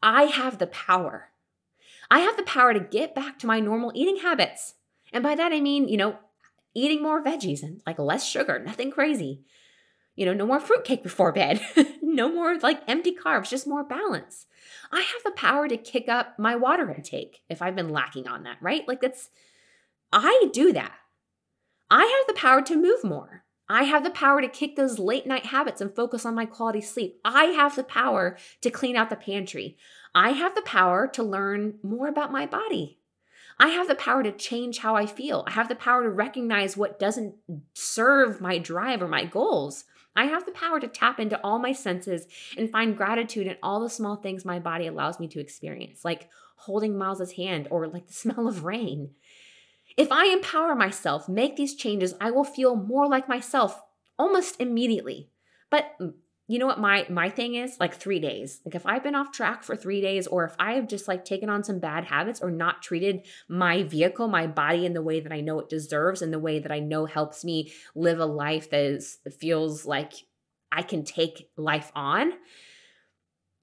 I 0.01 0.25
have 0.25 0.59
the 0.59 0.67
power. 0.67 1.29
I 2.11 2.19
have 2.19 2.37
the 2.37 2.43
power 2.43 2.73
to 2.73 2.79
get 2.79 3.15
back 3.15 3.39
to 3.39 3.47
my 3.47 3.59
normal 3.59 3.91
eating 3.95 4.17
habits. 4.17 4.75
And 5.11 5.23
by 5.23 5.33
that 5.33 5.51
I 5.51 5.59
mean, 5.59 5.87
you 5.87 5.97
know, 5.97 6.19
eating 6.73 7.01
more 7.01 7.23
veggies 7.23 7.63
and 7.63 7.81
like 7.85 7.99
less 7.99 8.27
sugar, 8.27 8.59
nothing 8.59 8.91
crazy. 8.91 9.43
You 10.15 10.25
know, 10.27 10.33
no 10.33 10.45
more 10.45 10.59
fruitcake 10.59 11.01
before 11.01 11.31
bed, 11.31 11.61
no 12.01 12.31
more 12.31 12.57
like 12.59 12.81
empty 12.87 13.15
carbs, 13.15 13.49
just 13.49 13.67
more 13.67 13.83
balance. 13.83 14.45
I 14.91 15.01
have 15.01 15.23
the 15.25 15.31
power 15.31 15.67
to 15.67 15.77
kick 15.77 16.07
up 16.07 16.37
my 16.37 16.55
water 16.55 16.91
intake 16.91 17.41
if 17.49 17.61
I've 17.61 17.75
been 17.75 17.89
lacking 17.89 18.27
on 18.27 18.43
that, 18.43 18.57
right? 18.61 18.87
Like 18.87 19.01
that's, 19.01 19.29
I 20.11 20.49
do 20.53 20.71
that. 20.73 20.93
I 21.89 22.01
have 22.01 22.35
the 22.35 22.39
power 22.39 22.61
to 22.61 22.75
move 22.75 23.03
more. 23.03 23.43
I 23.69 23.83
have 23.83 24.03
the 24.03 24.11
power 24.11 24.41
to 24.41 24.47
kick 24.47 24.75
those 24.75 24.99
late 24.99 25.25
night 25.25 25.47
habits 25.47 25.81
and 25.81 25.95
focus 25.95 26.25
on 26.25 26.35
my 26.35 26.45
quality 26.45 26.81
sleep. 26.81 27.19
I 27.25 27.45
have 27.45 27.75
the 27.75 27.83
power 27.83 28.37
to 28.61 28.69
clean 28.69 28.95
out 28.95 29.09
the 29.09 29.15
pantry. 29.15 29.77
I 30.13 30.31
have 30.31 30.53
the 30.53 30.61
power 30.61 31.07
to 31.07 31.23
learn 31.23 31.79
more 31.81 32.07
about 32.07 32.31
my 32.31 32.45
body. 32.45 32.99
I 33.59 33.69
have 33.69 33.87
the 33.87 33.95
power 33.95 34.23
to 34.23 34.31
change 34.31 34.79
how 34.79 34.95
I 34.95 35.05
feel. 35.05 35.43
I 35.47 35.51
have 35.51 35.69
the 35.69 35.75
power 35.75 36.03
to 36.03 36.09
recognize 36.09 36.75
what 36.75 36.99
doesn't 36.99 37.35
serve 37.73 38.41
my 38.41 38.57
drive 38.57 39.01
or 39.01 39.07
my 39.07 39.25
goals. 39.25 39.85
I 40.15 40.25
have 40.25 40.45
the 40.45 40.51
power 40.51 40.79
to 40.79 40.87
tap 40.87 41.19
into 41.19 41.39
all 41.43 41.59
my 41.59 41.71
senses 41.71 42.27
and 42.57 42.69
find 42.69 42.97
gratitude 42.97 43.47
in 43.47 43.57
all 43.63 43.79
the 43.79 43.89
small 43.89 44.15
things 44.15 44.45
my 44.45 44.59
body 44.59 44.87
allows 44.87 45.19
me 45.19 45.27
to 45.29 45.39
experience, 45.39 46.05
like 46.05 46.29
holding 46.55 46.97
Miles's 46.97 47.33
hand 47.33 47.67
or 47.71 47.87
like 47.87 48.07
the 48.07 48.13
smell 48.23 48.47
of 48.47 48.63
rain. 48.63 49.11
If 49.97 50.11
I 50.11 50.27
empower 50.27 50.75
myself, 50.75 51.29
make 51.29 51.55
these 51.55 51.75
changes, 51.75 52.15
I 52.19 52.31
will 52.31 52.43
feel 52.43 52.75
more 52.75 53.07
like 53.07 53.27
myself 53.27 53.81
almost 54.17 54.59
immediately. 54.59 55.29
But 55.69 55.97
you 56.53 56.59
know 56.59 56.67
what 56.67 56.79
my 56.79 57.03
my 57.09 57.31
thing 57.31 57.55
is 57.55 57.77
like 57.79 57.95
3 57.95 58.19
days. 58.19 58.61
Like 58.63 58.75
if 58.75 58.85
I've 58.85 59.01
been 59.01 59.15
off 59.15 59.31
track 59.31 59.63
for 59.63 59.75
3 59.75 60.01
days 60.01 60.27
or 60.27 60.45
if 60.45 60.55
I 60.59 60.73
have 60.73 60.87
just 60.87 61.07
like 61.07 61.25
taken 61.25 61.49
on 61.49 61.63
some 61.63 61.79
bad 61.79 62.03
habits 62.03 62.43
or 62.43 62.51
not 62.51 62.83
treated 62.83 63.25
my 63.49 63.81
vehicle, 63.81 64.27
my 64.27 64.45
body 64.45 64.85
in 64.85 64.93
the 64.93 65.01
way 65.01 65.19
that 65.19 65.31
I 65.31 65.41
know 65.41 65.59
it 65.59 65.67
deserves 65.67 66.21
and 66.21 66.31
the 66.31 66.37
way 66.37 66.59
that 66.59 66.71
I 66.71 66.77
know 66.77 67.07
helps 67.07 67.43
me 67.43 67.73
live 67.95 68.19
a 68.19 68.27
life 68.27 68.69
that 68.69 68.83
is 68.83 69.17
feels 69.39 69.87
like 69.87 70.13
I 70.71 70.83
can 70.83 71.03
take 71.03 71.49
life 71.57 71.91
on, 71.95 72.33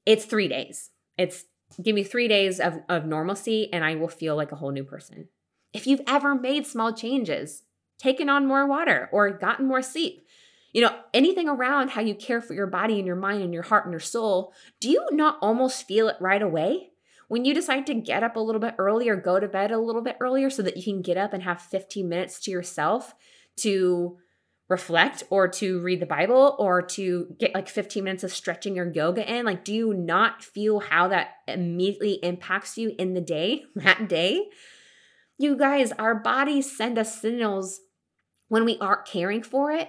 it's 0.04 0.24
3 0.24 0.48
days. 0.48 0.90
It's 1.16 1.44
give 1.80 1.94
me 1.94 2.02
3 2.02 2.26
days 2.26 2.58
of 2.58 2.80
of 2.88 3.06
normalcy 3.06 3.72
and 3.72 3.84
I 3.84 3.94
will 3.94 4.08
feel 4.08 4.34
like 4.34 4.50
a 4.50 4.56
whole 4.56 4.72
new 4.72 4.84
person. 4.84 5.28
If 5.72 5.86
you've 5.86 6.02
ever 6.08 6.34
made 6.34 6.66
small 6.66 6.92
changes, 6.92 7.62
taken 8.00 8.28
on 8.28 8.46
more 8.46 8.66
water 8.66 9.08
or 9.12 9.30
gotten 9.30 9.68
more 9.68 9.82
sleep, 9.82 10.26
you 10.72 10.82
know, 10.82 10.96
anything 11.12 11.48
around 11.48 11.90
how 11.90 12.00
you 12.00 12.14
care 12.14 12.40
for 12.40 12.54
your 12.54 12.66
body 12.66 12.98
and 12.98 13.06
your 13.06 13.16
mind 13.16 13.42
and 13.42 13.52
your 13.52 13.64
heart 13.64 13.84
and 13.84 13.92
your 13.92 14.00
soul, 14.00 14.52
do 14.78 14.88
you 14.88 15.04
not 15.10 15.38
almost 15.42 15.86
feel 15.86 16.08
it 16.08 16.16
right 16.20 16.42
away? 16.42 16.90
When 17.28 17.44
you 17.44 17.54
decide 17.54 17.86
to 17.86 17.94
get 17.94 18.22
up 18.22 18.36
a 18.36 18.40
little 18.40 18.60
bit 18.60 18.74
earlier, 18.78 19.16
go 19.16 19.38
to 19.38 19.48
bed 19.48 19.70
a 19.70 19.78
little 19.78 20.02
bit 20.02 20.16
earlier 20.20 20.50
so 20.50 20.62
that 20.62 20.76
you 20.76 20.82
can 20.82 21.02
get 21.02 21.16
up 21.16 21.32
and 21.32 21.42
have 21.42 21.60
15 21.62 22.08
minutes 22.08 22.40
to 22.40 22.50
yourself 22.50 23.14
to 23.58 24.18
reflect 24.68 25.24
or 25.30 25.48
to 25.48 25.80
read 25.80 26.00
the 26.00 26.06
Bible 26.06 26.56
or 26.58 26.80
to 26.80 27.34
get 27.38 27.54
like 27.54 27.68
15 27.68 28.02
minutes 28.04 28.24
of 28.24 28.32
stretching 28.32 28.78
or 28.78 28.90
yoga 28.90 29.28
in? 29.28 29.44
Like, 29.44 29.64
do 29.64 29.74
you 29.74 29.92
not 29.92 30.42
feel 30.42 30.80
how 30.80 31.08
that 31.08 31.34
immediately 31.46 32.18
impacts 32.22 32.78
you 32.78 32.94
in 32.98 33.14
the 33.14 33.20
day, 33.20 33.64
that 33.74 34.08
day? 34.08 34.48
You 35.38 35.56
guys, 35.56 35.90
our 35.92 36.14
bodies 36.14 36.76
send 36.76 36.98
us 36.98 37.20
signals 37.20 37.80
when 38.48 38.64
we 38.64 38.78
aren't 38.78 39.06
caring 39.06 39.42
for 39.42 39.70
it 39.72 39.88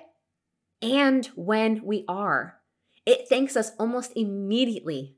and 0.81 1.25
when 1.35 1.83
we 1.83 2.05
are. 2.07 2.57
It 3.05 3.27
thanks 3.27 3.55
us 3.55 3.71
almost 3.79 4.13
immediately. 4.15 5.15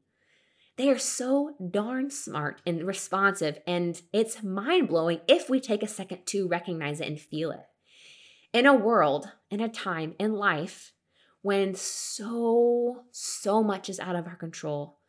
They 0.78 0.90
are 0.90 0.98
so 0.98 1.56
darn 1.72 2.10
smart 2.10 2.62
and 2.66 2.86
responsive, 2.86 3.60
and 3.68 4.02
it's 4.12 4.42
mind 4.42 4.88
blowing 4.88 5.22
if 5.28 5.50
we 5.50 5.60
take 5.60 5.84
a 5.84 5.88
second 5.88 6.26
to 6.28 6.48
recognize 6.48 7.00
it 7.00 7.08
and 7.08 7.20
feel 7.20 7.52
it. 7.52 7.64
In 8.54 8.66
a 8.66 8.74
world, 8.74 9.30
in 9.52 9.60
a 9.60 9.70
time 9.70 10.16
in 10.20 10.34
life 10.34 10.94
when 11.42 11.76
so, 11.76 13.04
so 13.12 13.62
much 13.62 13.90
is 13.90 14.00
out 14.00 14.16
of 14.16 14.28
our 14.28 14.36
control, 14.36 15.00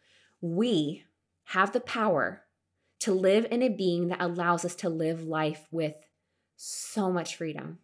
we 0.40 1.04
have 1.44 1.72
the 1.72 1.80
power 1.80 2.42
to 3.00 3.12
live 3.12 3.46
in 3.50 3.62
a 3.62 3.68
being 3.68 4.08
that 4.08 4.20
allows 4.20 4.64
us 4.64 4.74
to 4.74 4.88
live 4.88 5.22
life 5.24 5.66
with 5.70 5.94
so 6.56 7.10
much 7.12 7.36
freedom 7.36 7.78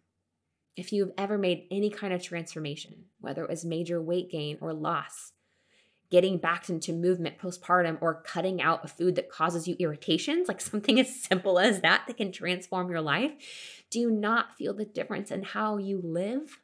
if 0.75 0.93
you've 0.93 1.11
ever 1.17 1.37
made 1.37 1.67
any 1.69 1.89
kind 1.89 2.13
of 2.13 2.23
transformation, 2.23 3.05
whether 3.19 3.43
it 3.43 3.49
was 3.49 3.65
major 3.65 4.01
weight 4.01 4.31
gain 4.31 4.57
or 4.61 4.73
loss, 4.73 5.33
getting 6.09 6.37
back 6.37 6.69
into 6.69 6.93
movement 6.93 7.37
postpartum, 7.37 7.97
or 8.01 8.21
cutting 8.21 8.61
out 8.61 8.83
a 8.83 8.87
food 8.87 9.15
that 9.15 9.31
causes 9.31 9.67
you 9.67 9.75
irritations, 9.79 10.47
like 10.47 10.61
something 10.61 10.99
as 10.99 11.23
simple 11.23 11.59
as 11.59 11.81
that 11.81 12.03
that 12.07 12.17
can 12.17 12.31
transform 12.31 12.89
your 12.89 13.01
life, 13.01 13.31
do 13.89 13.99
you 13.99 14.11
not 14.11 14.55
feel 14.57 14.73
the 14.73 14.85
difference 14.85 15.31
in 15.31 15.43
how 15.43 15.77
you 15.77 16.01
live? 16.03 16.59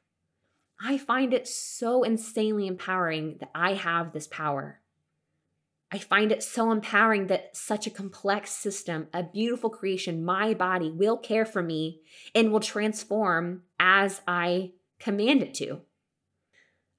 I 0.80 0.98
find 0.98 1.34
it 1.34 1.48
so 1.48 2.04
insanely 2.04 2.68
empowering 2.68 3.38
that 3.40 3.50
I 3.56 3.74
have 3.74 4.14
this 4.14 4.28
power. 4.28 4.82
I 5.92 6.00
find 6.00 6.32
it 6.32 6.44
so 6.44 6.72
empowering 6.72 7.28
that 7.28 7.56
such 7.56 7.88
a 7.88 7.92
complex 7.92 8.52
system, 8.52 9.08
a 9.14 9.24
beautiful 9.24 9.70
creation, 9.70 10.26
my 10.26 10.54
body 10.54 10.92
will 10.92 11.18
care 11.18 11.46
for 11.46 11.64
me 11.64 12.02
and 12.36 12.52
will 12.52 12.60
transform 12.60 13.64
as 13.80 14.22
I 14.28 14.74
command 15.00 15.44
it 15.44 15.54
to. 15.56 15.82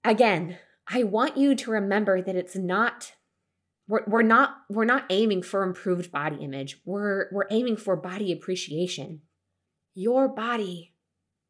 Again, 0.05 0.59
I 0.87 1.03
want 1.03 1.37
you 1.37 1.55
to 1.55 1.71
remember 1.71 2.23
that 2.23 2.37
it's 2.37 2.57
not 2.57 3.13
we're, 3.89 4.05
we're 4.07 4.23
not 4.23 4.57
we're 4.71 4.85
not 4.85 5.05
aiming 5.11 5.43
for 5.43 5.63
improved 5.63 6.11
body 6.11 6.37
image. 6.37 6.81
We're 6.85 7.29
we're 7.33 7.47
aiming 7.51 7.77
for 7.77 7.97
body 7.97 8.33
appreciation. 8.33 9.23
Your 9.95 10.29
body 10.29 10.95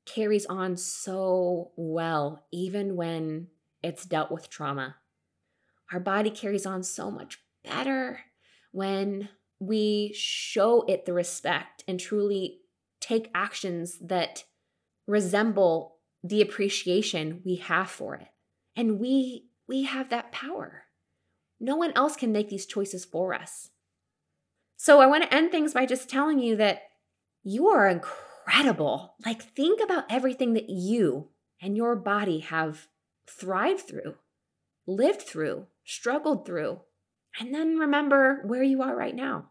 carries 0.07 0.47
on 0.47 0.77
so 0.77 1.73
well 1.77 2.47
even 2.51 2.97
when 2.97 3.49
it's 3.83 4.07
dealt 4.07 4.33
with 4.33 4.49
trauma. 4.49 4.97
Our 5.93 6.01
body 6.01 6.31
carries 6.31 6.67
on 6.67 6.83
so 6.83 7.11
much 7.11 7.39
better 7.65 8.21
when 8.73 9.29
we 9.59 10.13
show 10.15 10.85
it 10.87 11.07
the 11.07 11.13
respect 11.13 11.83
and 11.89 11.99
truly 11.99 12.61
take 13.01 13.31
actions 13.35 13.99
that 14.01 14.45
resemble 15.07 15.97
the 16.23 16.43
appreciation 16.43 17.41
we 17.45 17.57
have 17.57 17.91
for 17.91 18.15
it. 18.15 18.29
And 18.77 19.01
we 19.01 19.47
we 19.67 19.85
have 19.85 20.11
that 20.11 20.33
power. 20.33 20.85
No 21.61 21.77
one 21.77 21.93
else 21.95 22.17
can 22.17 22.33
make 22.33 22.49
these 22.49 22.67
choices 22.67 23.05
for 23.05 23.35
us. 23.35 23.71
So 24.77 25.01
I 25.01 25.07
want 25.07 25.25
to 25.25 25.35
end 25.35 25.51
things 25.51 25.75
by 25.75 25.87
just 25.87 26.09
telling 26.09 26.39
you 26.39 26.57
that 26.57 26.83
you 27.43 27.69
are 27.69 27.89
incredible. 27.89 29.15
Like 29.27 29.43
think 29.43 29.81
about 29.83 30.05
everything 30.09 30.55
that 30.55 30.71
you 30.71 31.29
and 31.61 31.77
your 31.77 31.97
body 31.97 32.41
have 32.41 32.87
thrived 33.29 33.81
through, 33.81 34.15
lived 34.87 35.23
through, 35.23 35.67
struggled 35.89 36.45
through, 36.45 36.81
and 37.41 37.55
then 37.55 37.79
remember 37.79 38.43
where 38.45 38.63
you 38.63 38.83
are 38.83 38.95
right 38.95 39.15
now. 39.15 39.47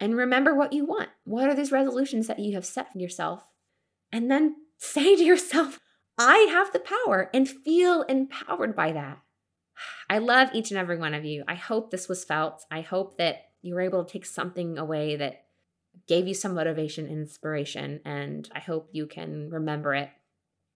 And 0.00 0.16
remember 0.16 0.54
what 0.54 0.72
you 0.72 0.84
want. 0.84 1.08
What 1.24 1.48
are 1.48 1.54
these 1.54 1.72
resolutions 1.72 2.26
that 2.26 2.40
you 2.40 2.54
have 2.54 2.66
set 2.66 2.92
for 2.92 2.98
yourself? 2.98 3.44
And 4.12 4.30
then 4.30 4.56
say 4.78 5.16
to 5.16 5.24
yourself, 5.24 5.80
I 6.18 6.48
have 6.50 6.72
the 6.72 6.80
power 6.80 7.30
and 7.32 7.48
feel 7.48 8.02
empowered 8.02 8.74
by 8.74 8.92
that. 8.92 9.18
I 10.10 10.18
love 10.18 10.50
each 10.52 10.70
and 10.70 10.78
every 10.78 10.98
one 10.98 11.14
of 11.14 11.24
you. 11.24 11.44
I 11.46 11.54
hope 11.54 11.90
this 11.90 12.08
was 12.08 12.24
felt. 12.24 12.64
I 12.70 12.80
hope 12.80 13.16
that 13.18 13.44
you 13.62 13.74
were 13.74 13.80
able 13.80 14.04
to 14.04 14.12
take 14.12 14.26
something 14.26 14.76
away 14.76 15.16
that 15.16 15.44
gave 16.06 16.26
you 16.26 16.34
some 16.34 16.54
motivation 16.54 17.06
and 17.06 17.18
inspiration. 17.18 18.00
And 18.04 18.48
I 18.54 18.60
hope 18.60 18.88
you 18.92 19.06
can 19.06 19.50
remember 19.50 19.94
it 19.94 20.10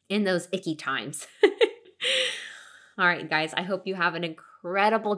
in 0.09 0.25
those 0.25 0.49
icky 0.53 0.77
times. 0.77 1.27
All 2.99 3.07
right, 3.07 3.29
guys, 3.29 3.55
I 3.55 3.63
hope 3.63 3.87
you 3.87 3.95
have 3.95 4.15
an 4.15 4.25
incredible 4.25 4.52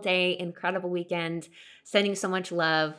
day, 0.02 0.36
incredible 0.38 0.90
weekend. 0.90 1.48
Sending 1.82 2.14
so 2.14 2.28
much 2.28 2.50
love. 2.50 2.94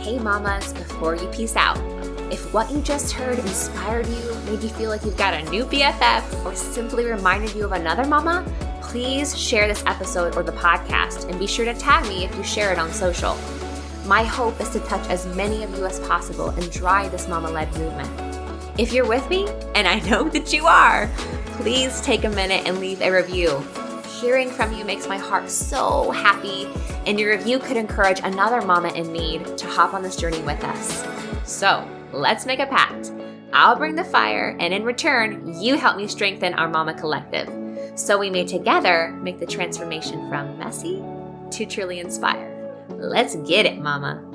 Hey, 0.00 0.18
mamas, 0.18 0.72
before 0.74 1.16
you 1.16 1.26
peace 1.28 1.56
out, 1.56 1.78
if 2.30 2.52
what 2.52 2.70
you 2.70 2.82
just 2.82 3.12
heard 3.12 3.38
inspired 3.38 4.06
you, 4.06 4.34
made 4.44 4.62
you 4.62 4.68
feel 4.68 4.90
like 4.90 5.04
you've 5.04 5.16
got 5.16 5.34
a 5.34 5.48
new 5.50 5.64
BFF, 5.64 6.44
or 6.44 6.54
simply 6.54 7.06
reminded 7.06 7.54
you 7.54 7.64
of 7.64 7.72
another 7.72 8.04
mama, 8.04 8.44
please 8.82 9.38
share 9.38 9.66
this 9.66 9.82
episode 9.86 10.36
or 10.36 10.42
the 10.42 10.52
podcast 10.52 11.28
and 11.28 11.38
be 11.38 11.46
sure 11.46 11.64
to 11.64 11.74
tag 11.74 12.06
me 12.06 12.24
if 12.24 12.36
you 12.36 12.42
share 12.42 12.72
it 12.72 12.78
on 12.78 12.92
social. 12.92 13.36
My 14.06 14.22
hope 14.22 14.60
is 14.60 14.68
to 14.70 14.80
touch 14.80 15.08
as 15.08 15.26
many 15.34 15.64
of 15.64 15.70
you 15.76 15.86
as 15.86 16.00
possible 16.00 16.50
and 16.50 16.70
drive 16.70 17.10
this 17.10 17.26
mama 17.26 17.50
led 17.50 17.72
movement. 17.78 18.33
If 18.76 18.92
you're 18.92 19.06
with 19.06 19.30
me, 19.30 19.46
and 19.76 19.86
I 19.86 20.00
know 20.00 20.28
that 20.30 20.52
you 20.52 20.66
are, 20.66 21.08
please 21.58 22.00
take 22.00 22.24
a 22.24 22.28
minute 22.28 22.66
and 22.66 22.80
leave 22.80 23.00
a 23.00 23.10
review. 23.10 23.64
Hearing 24.20 24.50
from 24.50 24.72
you 24.72 24.84
makes 24.84 25.06
my 25.06 25.16
heart 25.16 25.48
so 25.48 26.10
happy, 26.10 26.68
and 27.06 27.18
your 27.18 27.36
review 27.36 27.60
could 27.60 27.76
encourage 27.76 28.20
another 28.20 28.62
mama 28.62 28.88
in 28.94 29.12
need 29.12 29.56
to 29.58 29.66
hop 29.68 29.94
on 29.94 30.02
this 30.02 30.16
journey 30.16 30.40
with 30.42 30.62
us. 30.64 31.04
So 31.44 31.88
let's 32.12 32.46
make 32.46 32.58
a 32.58 32.66
pact. 32.66 33.12
I'll 33.52 33.76
bring 33.76 33.94
the 33.94 34.04
fire, 34.04 34.56
and 34.58 34.74
in 34.74 34.82
return, 34.82 35.60
you 35.60 35.76
help 35.76 35.96
me 35.96 36.08
strengthen 36.08 36.54
our 36.54 36.68
Mama 36.68 36.94
Collective 36.94 37.48
so 37.94 38.18
we 38.18 38.28
may 38.28 38.44
together 38.44 39.16
make 39.22 39.38
the 39.38 39.46
transformation 39.46 40.28
from 40.28 40.58
messy 40.58 41.00
to 41.52 41.64
truly 41.64 42.00
inspired. 42.00 42.50
Let's 42.88 43.36
get 43.36 43.66
it, 43.66 43.78
Mama. 43.78 44.33